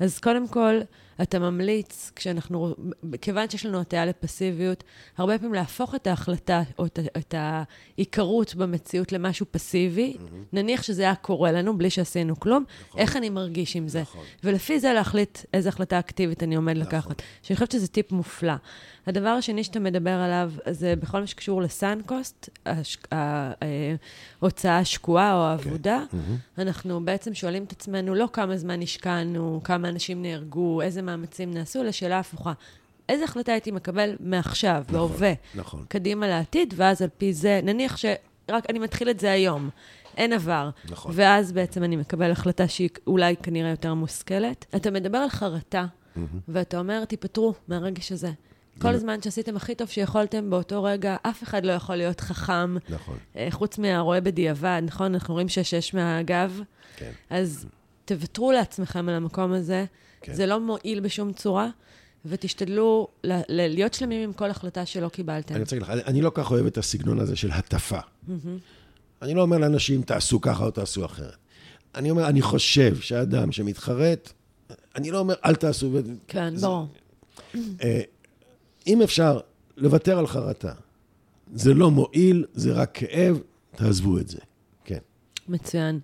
אז 0.00 0.18
קודם 0.18 0.48
כל, 0.48 0.80
אתה 1.22 1.38
ממליץ, 1.38 2.12
כשאנחנו, 2.16 2.74
כיוון 3.20 3.50
שיש 3.50 3.66
לנו 3.66 3.80
הטיה 3.80 4.06
לפסיביות, 4.06 4.84
הרבה 5.16 5.38
פעמים 5.38 5.54
להפוך 5.54 5.94
את 5.94 6.06
ההחלטה 6.06 6.62
או 6.78 6.86
את, 6.86 6.98
את 7.16 7.34
העיקרות 7.38 8.54
במציאות 8.54 9.12
למשהו 9.12 9.46
פסיבי. 9.50 10.16
Mm-hmm. 10.16 10.34
נניח 10.52 10.82
שזה 10.82 11.02
היה 11.02 11.14
קורה 11.14 11.52
לנו 11.52 11.78
בלי 11.78 11.90
שעשינו 11.90 12.40
כלום, 12.40 12.64
נכון. 12.88 13.00
איך 13.00 13.16
אני 13.16 13.30
מרגיש 13.30 13.76
עם 13.76 13.88
זה? 13.88 14.00
נכון. 14.00 14.24
ולפי 14.44 14.80
זה 14.80 14.92
להחליט 14.92 15.38
איזו 15.54 15.68
החלטה 15.68 15.98
אקטיבית 15.98 16.42
אני 16.42 16.54
עומד 16.54 16.76
נכון. 16.76 16.86
לקחת. 16.86 17.22
שאני 17.42 17.56
חושבת 17.56 17.70
שזה 17.70 17.88
טיפ 17.88 18.12
מופלא. 18.12 18.54
הדבר 19.06 19.28
השני 19.28 19.64
שאתה 19.64 19.80
מדבר 19.80 20.10
עליו, 20.10 20.52
זה 20.70 20.96
בכל 20.96 21.20
מה 21.20 21.26
שקשור 21.26 21.62
לסאנקוסט, 21.62 22.48
הש... 22.66 22.98
ההוצאה 24.40 24.78
השקועה 24.78 25.34
או 25.34 25.40
האבודה. 25.40 26.04
Okay. 26.10 26.14
Mm-hmm. 26.14 26.60
אנחנו 26.62 27.04
בעצם 27.04 27.34
שואלים 27.34 27.64
את 27.64 27.72
עצמנו 27.72 28.14
לא 28.14 28.28
כמה 28.32 28.56
זמן 28.56 28.82
השקענו, 28.82 29.60
כמה 29.64 29.88
אנשים 29.88 30.22
נהרגו, 30.22 30.82
איזה 30.82 31.02
מאמצים 31.10 31.54
נעשו, 31.54 31.80
אלא 31.80 31.92
שאלה 31.92 32.18
הפוכה. 32.18 32.52
איזה 33.08 33.24
החלטה 33.24 33.52
הייתי 33.52 33.70
מקבל 33.70 34.16
מעכשיו, 34.20 34.84
נכון, 34.88 35.08
בהווה, 35.08 35.32
נכון. 35.54 35.84
קדימה 35.88 36.28
לעתיד, 36.28 36.74
ואז 36.76 37.02
על 37.02 37.08
פי 37.18 37.32
זה, 37.32 37.60
נניח 37.62 37.96
שרק 37.96 38.70
אני 38.70 38.78
מתחיל 38.78 39.10
את 39.10 39.20
זה 39.20 39.30
היום, 39.32 39.70
אין 40.16 40.32
עבר. 40.32 40.70
נכון. 40.88 41.12
ואז 41.14 41.52
בעצם 41.52 41.84
אני 41.84 41.96
מקבל 41.96 42.30
החלטה 42.30 42.68
שהיא 42.68 42.88
אולי 43.06 43.36
כנראה 43.36 43.70
יותר 43.70 43.94
מושכלת. 43.94 44.66
אתה 44.76 44.90
מדבר 44.90 45.18
על 45.18 45.28
חרטה, 45.28 45.86
ואתה 46.48 46.78
אומר, 46.78 47.04
תיפטרו 47.04 47.54
מהרגש 47.68 48.12
הזה. 48.12 48.30
כל 48.80 48.88
הזמן 48.88 49.22
שעשיתם 49.22 49.56
הכי 49.56 49.74
טוב 49.74 49.88
שיכולתם 49.88 50.50
באותו 50.50 50.82
רגע, 50.82 51.16
אף 51.22 51.42
אחד 51.42 51.64
לא 51.64 51.72
יכול 51.72 51.96
להיות 51.96 52.20
חכם. 52.20 52.76
נכון. 52.88 53.18
אה, 53.36 53.46
חוץ 53.50 53.78
מהרואה 53.78 54.20
בדיעבד, 54.20 54.82
נכון? 54.84 55.14
אנחנו 55.14 55.34
רואים 55.34 55.48
שש 55.48 55.94
מהגב. 55.94 56.60
כן. 56.96 57.10
אז 57.30 57.66
תוותרו 58.04 58.52
לעצמכם 58.52 59.08
על 59.08 59.14
המקום 59.14 59.52
הזה. 59.52 59.84
כן. 60.20 60.34
זה 60.34 60.46
לא 60.46 60.60
מועיל 60.60 61.00
בשום 61.00 61.32
צורה, 61.32 61.68
ותשתדלו 62.24 63.08
ל- 63.24 63.40
להיות 63.48 63.94
שלמים 63.94 64.22
עם 64.22 64.32
כל 64.32 64.50
החלטה 64.50 64.86
שלא 64.86 65.08
קיבלתם. 65.08 65.54
אני 65.54 65.62
רוצה 65.62 65.76
להגיד 65.76 65.88
לך, 65.88 65.94
אני- 65.94 66.12
אני 66.12 66.22
לא 66.22 66.30
כל 66.30 66.42
כך 66.42 66.50
אוהב 66.50 66.66
את 66.66 66.78
הסגנון 66.78 67.18
הזה 67.20 67.36
של 67.36 67.50
הטפה. 67.50 67.98
אני 69.22 69.34
לא 69.34 69.42
אומר 69.42 69.58
לאנשים, 69.58 70.02
תעשו 70.02 70.40
ככה 70.40 70.64
או 70.64 70.70
תעשו 70.70 71.04
אחרת. 71.04 71.36
אני 71.94 72.10
אומר, 72.10 72.28
אני 72.28 72.42
חושב 72.42 72.96
שאדם 73.00 73.52
שמתחרט, 73.52 74.32
אני 74.96 75.10
לא 75.10 75.18
אומר, 75.18 75.34
אל 75.44 75.54
תעשו. 75.54 75.90
ו- 75.92 76.00
כן, 76.28 76.56
זה- 76.56 76.66
ברור. 76.66 76.86
אה, 77.82 78.00
אם 78.86 79.02
אפשר 79.02 79.40
לוותר 79.76 80.18
על 80.18 80.26
חרטה, 80.26 80.72
זה 81.54 81.74
לא 81.74 81.90
מועיל, 81.90 82.44
זה 82.54 82.72
רק 82.72 82.90
כאב, 82.94 83.38
תעזבו 83.76 84.18
את 84.18 84.28
זה. 84.28 84.38
כן. 84.84 84.98
מצוין. 85.48 86.00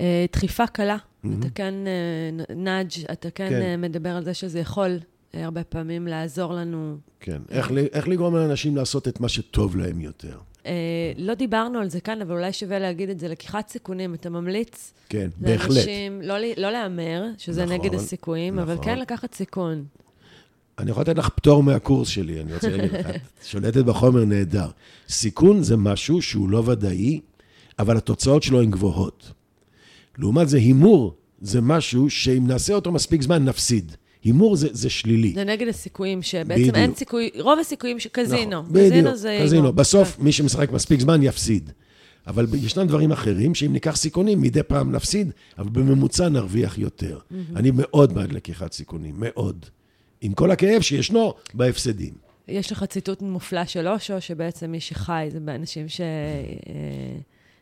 אה, 0.00 0.24
דחיפה 0.32 0.66
קלה, 0.66 0.96
אתה 1.38 1.48
כן 1.54 1.74
אה, 1.86 2.54
נאג', 2.56 2.90
אתה 3.12 3.30
כן 3.30 3.48
כן. 3.48 3.62
אה, 3.62 3.76
מדבר 3.76 4.10
על 4.10 4.24
זה 4.24 4.34
שזה 4.34 4.58
יכול 4.58 4.98
אה, 5.34 5.44
הרבה 5.44 5.64
פעמים 5.64 6.06
לעזור 6.06 6.52
לנו. 6.52 6.96
כן. 7.20 7.42
איך, 7.50 7.72
איך 7.92 8.08
לגרום 8.08 8.36
לאנשים 8.36 8.76
לעשות 8.76 9.08
את 9.08 9.20
מה 9.20 9.28
שטוב 9.28 9.76
להם 9.76 10.00
יותר. 10.00 10.38
אה, 10.66 11.12
לא 11.18 11.34
דיברנו 11.34 11.78
על 11.78 11.88
זה 11.88 12.00
כאן, 12.00 12.22
אבל 12.22 12.32
אולי 12.32 12.52
שווה 12.52 12.78
להגיד 12.78 13.10
את 13.10 13.18
זה. 13.18 13.28
לקיחת 13.28 13.68
סיכונים, 13.68 14.14
אתה 14.14 14.30
ממליץ 14.30 14.92
כן, 15.08 15.28
בהחלט. 15.36 15.76
לאנשים 15.76 16.22
לא, 16.22 16.34
לא 16.56 16.70
להמר, 16.70 17.24
שזה 17.38 17.64
נכון, 17.64 17.74
נגד 17.74 17.94
הסיכויים, 17.94 18.58
אבל 18.58 18.72
נכון. 18.72 18.84
כן 18.84 18.98
לקחת 18.98 19.34
סיכון. 19.34 19.84
אני 20.78 20.90
יכול 20.90 21.02
לתת 21.02 21.18
לך 21.18 21.28
פטור 21.28 21.62
מהקורס 21.62 22.08
שלי, 22.08 22.40
אני 22.40 22.54
רוצה 22.54 22.68
להגיד 22.68 22.92
לך, 22.92 23.06
את 23.38 23.44
שולטת 23.44 23.84
בחומר 23.84 24.24
נהדר. 24.24 24.68
סיכון 25.08 25.62
זה 25.62 25.76
משהו 25.76 26.22
שהוא 26.22 26.48
לא 26.48 26.62
ודאי, 26.66 27.20
אבל 27.78 27.96
התוצאות 27.96 28.42
שלו 28.42 28.62
הן 28.62 28.70
גבוהות. 28.70 29.32
לעומת 30.18 30.48
זה, 30.48 30.56
הימור 30.56 31.14
זה 31.40 31.60
משהו 31.60 32.10
שאם 32.10 32.46
נעשה 32.46 32.74
אותו 32.74 32.92
מספיק 32.92 33.22
זמן, 33.22 33.44
נפסיד. 33.44 33.92
הימור 34.24 34.56
זה, 34.56 34.68
זה 34.72 34.90
שלילי. 34.90 35.32
זה 35.34 35.44
נגד 35.44 35.68
הסיכויים, 35.68 36.22
שבעצם 36.22 36.60
בדיוק. 36.60 36.76
אין 36.76 36.94
סיכוי, 36.94 37.30
רוב 37.40 37.58
הסיכויים 37.58 38.00
שקזינו. 38.00 38.62
נכון, 38.62 38.72
קזינו 38.72 38.90
בדיוק, 38.90 39.14
זה... 39.14 39.38
קזינו. 39.42 39.60
הימור. 39.60 39.72
בסוף, 39.72 40.18
מי 40.18 40.32
שמשחק 40.32 40.72
מספיק 40.72 41.00
זמן 41.00 41.22
יפסיד. 41.22 41.70
אבל 42.26 42.46
ישנם 42.54 42.86
דברים 42.86 43.12
אחרים, 43.12 43.54
שאם 43.54 43.72
ניקח 43.72 43.96
סיכונים, 43.96 44.40
מדי 44.40 44.62
פעם 44.62 44.92
נפסיד, 44.92 45.30
אבל 45.58 45.68
בממוצע 45.68 46.28
נרוויח 46.28 46.78
יותר. 46.78 47.18
אני 47.56 47.70
מאוד 47.74 48.14
בעד 48.14 48.32
לקיחת 48.32 48.72
סיכונים, 48.72 49.14
מאוד. 49.18 49.66
עם 50.20 50.32
כל 50.32 50.50
הכאב 50.50 50.82
שישנו 50.82 51.34
בהפסדים. 51.54 52.14
יש 52.48 52.72
לך 52.72 52.84
ציטוט 52.84 53.22
מופלא 53.22 53.64
של 53.64 53.88
אושו, 53.88 54.20
שבעצם 54.20 54.70
מי 54.70 54.80
שחי 54.80 55.28
זה 55.32 55.40
באנשים 55.40 55.86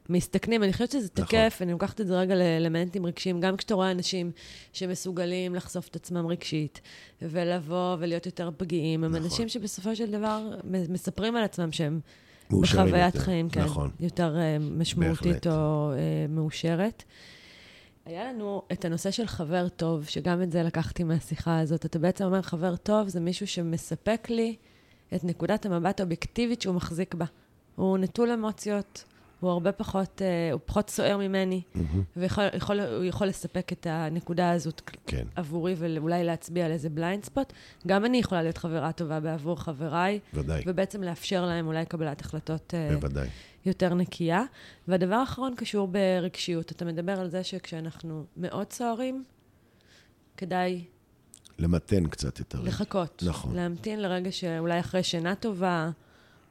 שמסתכנים. 0.09 0.62
אני 0.62 0.73
חושבת 0.73 0.91
שזה 0.91 1.09
נכון. 1.15 1.24
תקף, 1.24 1.59
אני 1.62 1.73
לוקחת 1.73 2.01
את 2.01 2.07
זה 2.07 2.19
רגע 2.19 2.35
לאלמנטים 2.35 3.07
רגשיים, 3.07 3.41
גם 3.41 3.57
כשאתה 3.57 3.74
רואה 3.74 3.91
אנשים 3.91 4.31
שמסוגלים 4.73 5.55
לחשוף 5.55 5.89
את 5.89 5.97
עצמם 5.97 6.27
רגשית, 6.27 6.81
ולבוא 7.23 7.97
ולהיות 7.99 8.27
יותר 8.27 8.51
פגיעים, 8.57 9.05
הם 9.05 9.11
נכון. 9.11 9.24
אנשים 9.24 9.49
שבסופו 9.49 9.97
של 9.97 10.11
דבר 10.11 10.51
מספרים 10.89 11.37
על 11.37 11.45
עצמם 11.45 11.73
שהם 11.73 12.01
בחוויית 12.51 13.15
יותר. 13.15 13.24
חיים, 13.24 13.51
כן. 13.51 13.61
נכון. 13.61 13.91
יותר 14.01 14.37
אה, 14.37 14.57
משמעותית 14.61 15.27
בהחלט. 15.27 15.47
או 15.47 15.93
אה, 15.93 16.27
מאושרת. 16.29 17.03
היה 18.05 18.33
לנו 18.33 18.62
את 18.73 18.85
הנושא 18.85 19.11
של 19.11 19.27
חבר 19.27 19.69
טוב, 19.69 20.05
שגם 20.05 20.43
את 20.43 20.53
זה 20.53 20.62
לקחתי 20.62 21.05
מהשיחה 21.05 21.59
הזאת. 21.59 21.87
אתה 21.87 21.99
בעצם 21.99 22.24
אומר, 22.24 22.43
חבר 22.43 22.77
טוב 22.77 23.09
זה 23.09 23.20
מישהו 23.20 23.47
שמספק 23.47 24.27
לי 24.31 24.57
את 25.15 25.24
נקודת 25.24 25.66
המבט 25.66 26.01
האובייקטיבית 26.01 26.62
שהוא 26.62 26.74
מחזיק 26.74 27.15
בה. 27.15 27.24
הוא 27.77 27.99
נטול 27.99 28.31
אמוציות, 28.31 29.05
הוא 29.43 29.51
הרבה 29.51 29.73
פחות, 29.73 30.23
אה, 30.23 30.52
הוא 30.52 30.60
פחות 30.64 30.90
סוער 30.90 31.16
ממני, 31.16 31.62
מהמם. 31.74 32.02
והוא 32.16 32.27
יכול, 32.55 32.81
הוא 32.81 33.05
יכול 33.05 33.27
לספק 33.27 33.73
את 33.73 33.86
הנקודה 33.90 34.51
הזאת 34.51 34.90
כן, 35.06 35.27
עבורי 35.35 35.74
ואולי 35.78 36.24
להצביע 36.24 36.66
על 36.66 36.73
איזה 36.73 36.90
בליינד 36.90 37.24
ספוט. 37.24 37.52
גם 37.86 38.05
אני 38.05 38.19
יכולה 38.19 38.43
להיות 38.43 38.59
חברה 38.59 38.93
טובה 38.93 39.20
בעבור 39.20 39.60
חבריי, 39.60 40.19
ודאי, 40.35 40.62
ובעצם 40.66 41.02
לאפשר 41.02 41.47
להם 41.47 41.66
אולי 41.66 41.86
קבלת 41.86 42.20
החלטות 42.20 42.74
אה, 42.74 42.94
בוודאי. 42.94 43.28
יותר 43.66 43.94
נקייה. 43.94 44.43
והדבר 44.89 45.14
האחרון 45.14 45.55
קשור 45.56 45.89
ברגשיות. 45.89 46.73
אתה 46.73 46.85
מדבר 46.85 47.20
על 47.20 47.28
זה 47.28 47.44
שכשאנחנו 47.44 48.24
מאוד 48.36 48.73
סוערים, 48.73 49.24
כדאי 50.36 50.85
למתן 51.59 52.06
קצת 52.06 52.40
את 52.40 52.55
הרגע. 52.55 52.69
לחכות. 52.69 53.23
נכון. 53.27 53.55
להמתין 53.55 54.02
לרגע 54.02 54.32
שאולי 54.32 54.81
אחרי 54.81 55.02
שינה 55.02 55.35
טובה, 55.35 55.90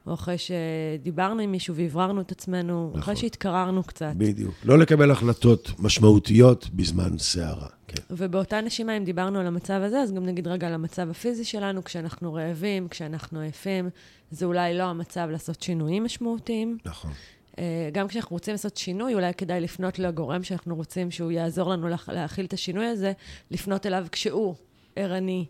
או 0.06 0.14
אחרי 0.14 0.36
שדיברנו 0.38 1.40
עם 1.42 1.52
מישהו 1.52 1.74
והבררנו 1.74 2.20
את 2.20 2.32
עצמנו, 2.32 2.86
נכון. 2.88 3.00
אחרי 3.00 3.16
שהתקררנו 3.16 3.82
קצת. 3.82 4.12
בדיוק. 4.16 4.54
לא 4.64 4.78
לקבל 4.78 5.10
החלטות 5.10 5.70
משמעותיות 5.78 6.68
בזמן 6.74 7.18
סערה. 7.18 7.68
כן, 7.88 8.02
ובאותה 8.10 8.60
נשימה, 8.60 8.96
אם 8.96 9.04
דיברנו 9.04 9.38
על 9.40 9.46
המצב 9.46 9.80
הזה, 9.84 10.00
אז 10.00 10.12
גם 10.12 10.26
נגיד 10.26 10.48
רגע 10.48 10.66
על 10.66 10.74
המצב 10.74 11.10
הפיזי 11.10 11.44
שלנו, 11.44 11.84
כשאנחנו 11.84 12.34
רעבים, 12.34 12.88
כשאנחנו 12.88 13.40
עייפים, 13.40 13.90
זה 14.30 14.46
אולי 14.46 14.78
לא 14.78 14.82
המצב 14.82 15.28
לעשות 15.30 15.62
שינויים 15.62 16.04
משמעותיים. 16.04 16.78
נכון. 16.84 17.10
אה, 17.58 17.88
גם 17.92 18.08
כשאנחנו 18.08 18.34
רוצים 18.36 18.54
לעשות 18.54 18.76
שינוי, 18.76 19.14
אולי 19.14 19.34
כדאי 19.34 19.60
לפנות 19.60 19.98
לגורם 19.98 20.42
שאנחנו 20.42 20.76
רוצים 20.76 21.10
שהוא 21.10 21.30
יעזור 21.32 21.70
לנו 21.70 21.88
להכ- 21.88 22.12
להכיל 22.12 22.44
את 22.44 22.52
השינוי 22.52 22.86
הזה, 22.86 23.12
לפנות 23.50 23.86
אליו 23.86 24.06
כשהוא 24.12 24.54
ערני 24.96 25.46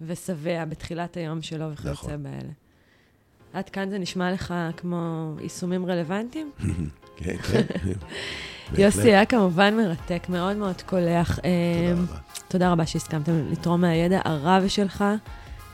ושבע 0.00 0.64
בתחילת 0.64 1.16
היום 1.16 1.42
שלו 1.42 1.72
וכיוצא 1.72 1.90
נכון. 1.90 2.22
באלה. 2.22 2.52
עד 3.56 3.68
כאן 3.68 3.90
זה 3.90 3.98
נשמע 3.98 4.32
לך 4.32 4.54
כמו 4.76 5.32
יישומים 5.40 5.86
רלוונטיים? 5.86 6.50
כן, 7.16 7.36
כן. 7.36 7.62
יוסי, 8.78 9.08
היה 9.08 9.24
כמובן 9.24 9.76
מרתק, 9.76 10.26
מאוד 10.28 10.56
מאוד 10.56 10.82
קולח. 10.82 11.36
תודה 11.36 11.48
אה, 11.48 11.92
רבה. 11.92 12.16
תודה 12.48 12.72
רבה 12.72 12.86
שהסכמתם 12.86 13.32
לתרום 13.50 13.80
מהידע 13.80 14.20
הרב 14.24 14.68
שלך. 14.68 15.04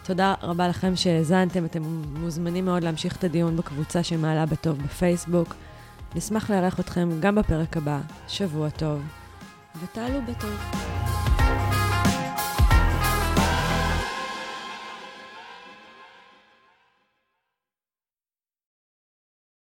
תודה 0.04 0.34
רבה 0.42 0.68
לכם 0.68 0.96
שהאזנתם, 0.96 1.64
אתם 1.64 1.82
מוזמנים 2.20 2.64
מאוד 2.64 2.84
להמשיך 2.84 3.16
את 3.16 3.24
הדיון 3.24 3.56
בקבוצה 3.56 4.02
של 4.02 4.16
מעלה 4.16 4.46
בטוב 4.46 4.78
בפייסבוק. 4.78 5.54
נשמח 6.14 6.50
לארח 6.50 6.80
אתכם 6.80 7.08
גם 7.20 7.34
בפרק 7.34 7.76
הבא. 7.76 8.00
שבוע 8.28 8.70
טוב, 8.70 9.02
ותעלו 9.82 10.20
בטוב. 10.28 11.81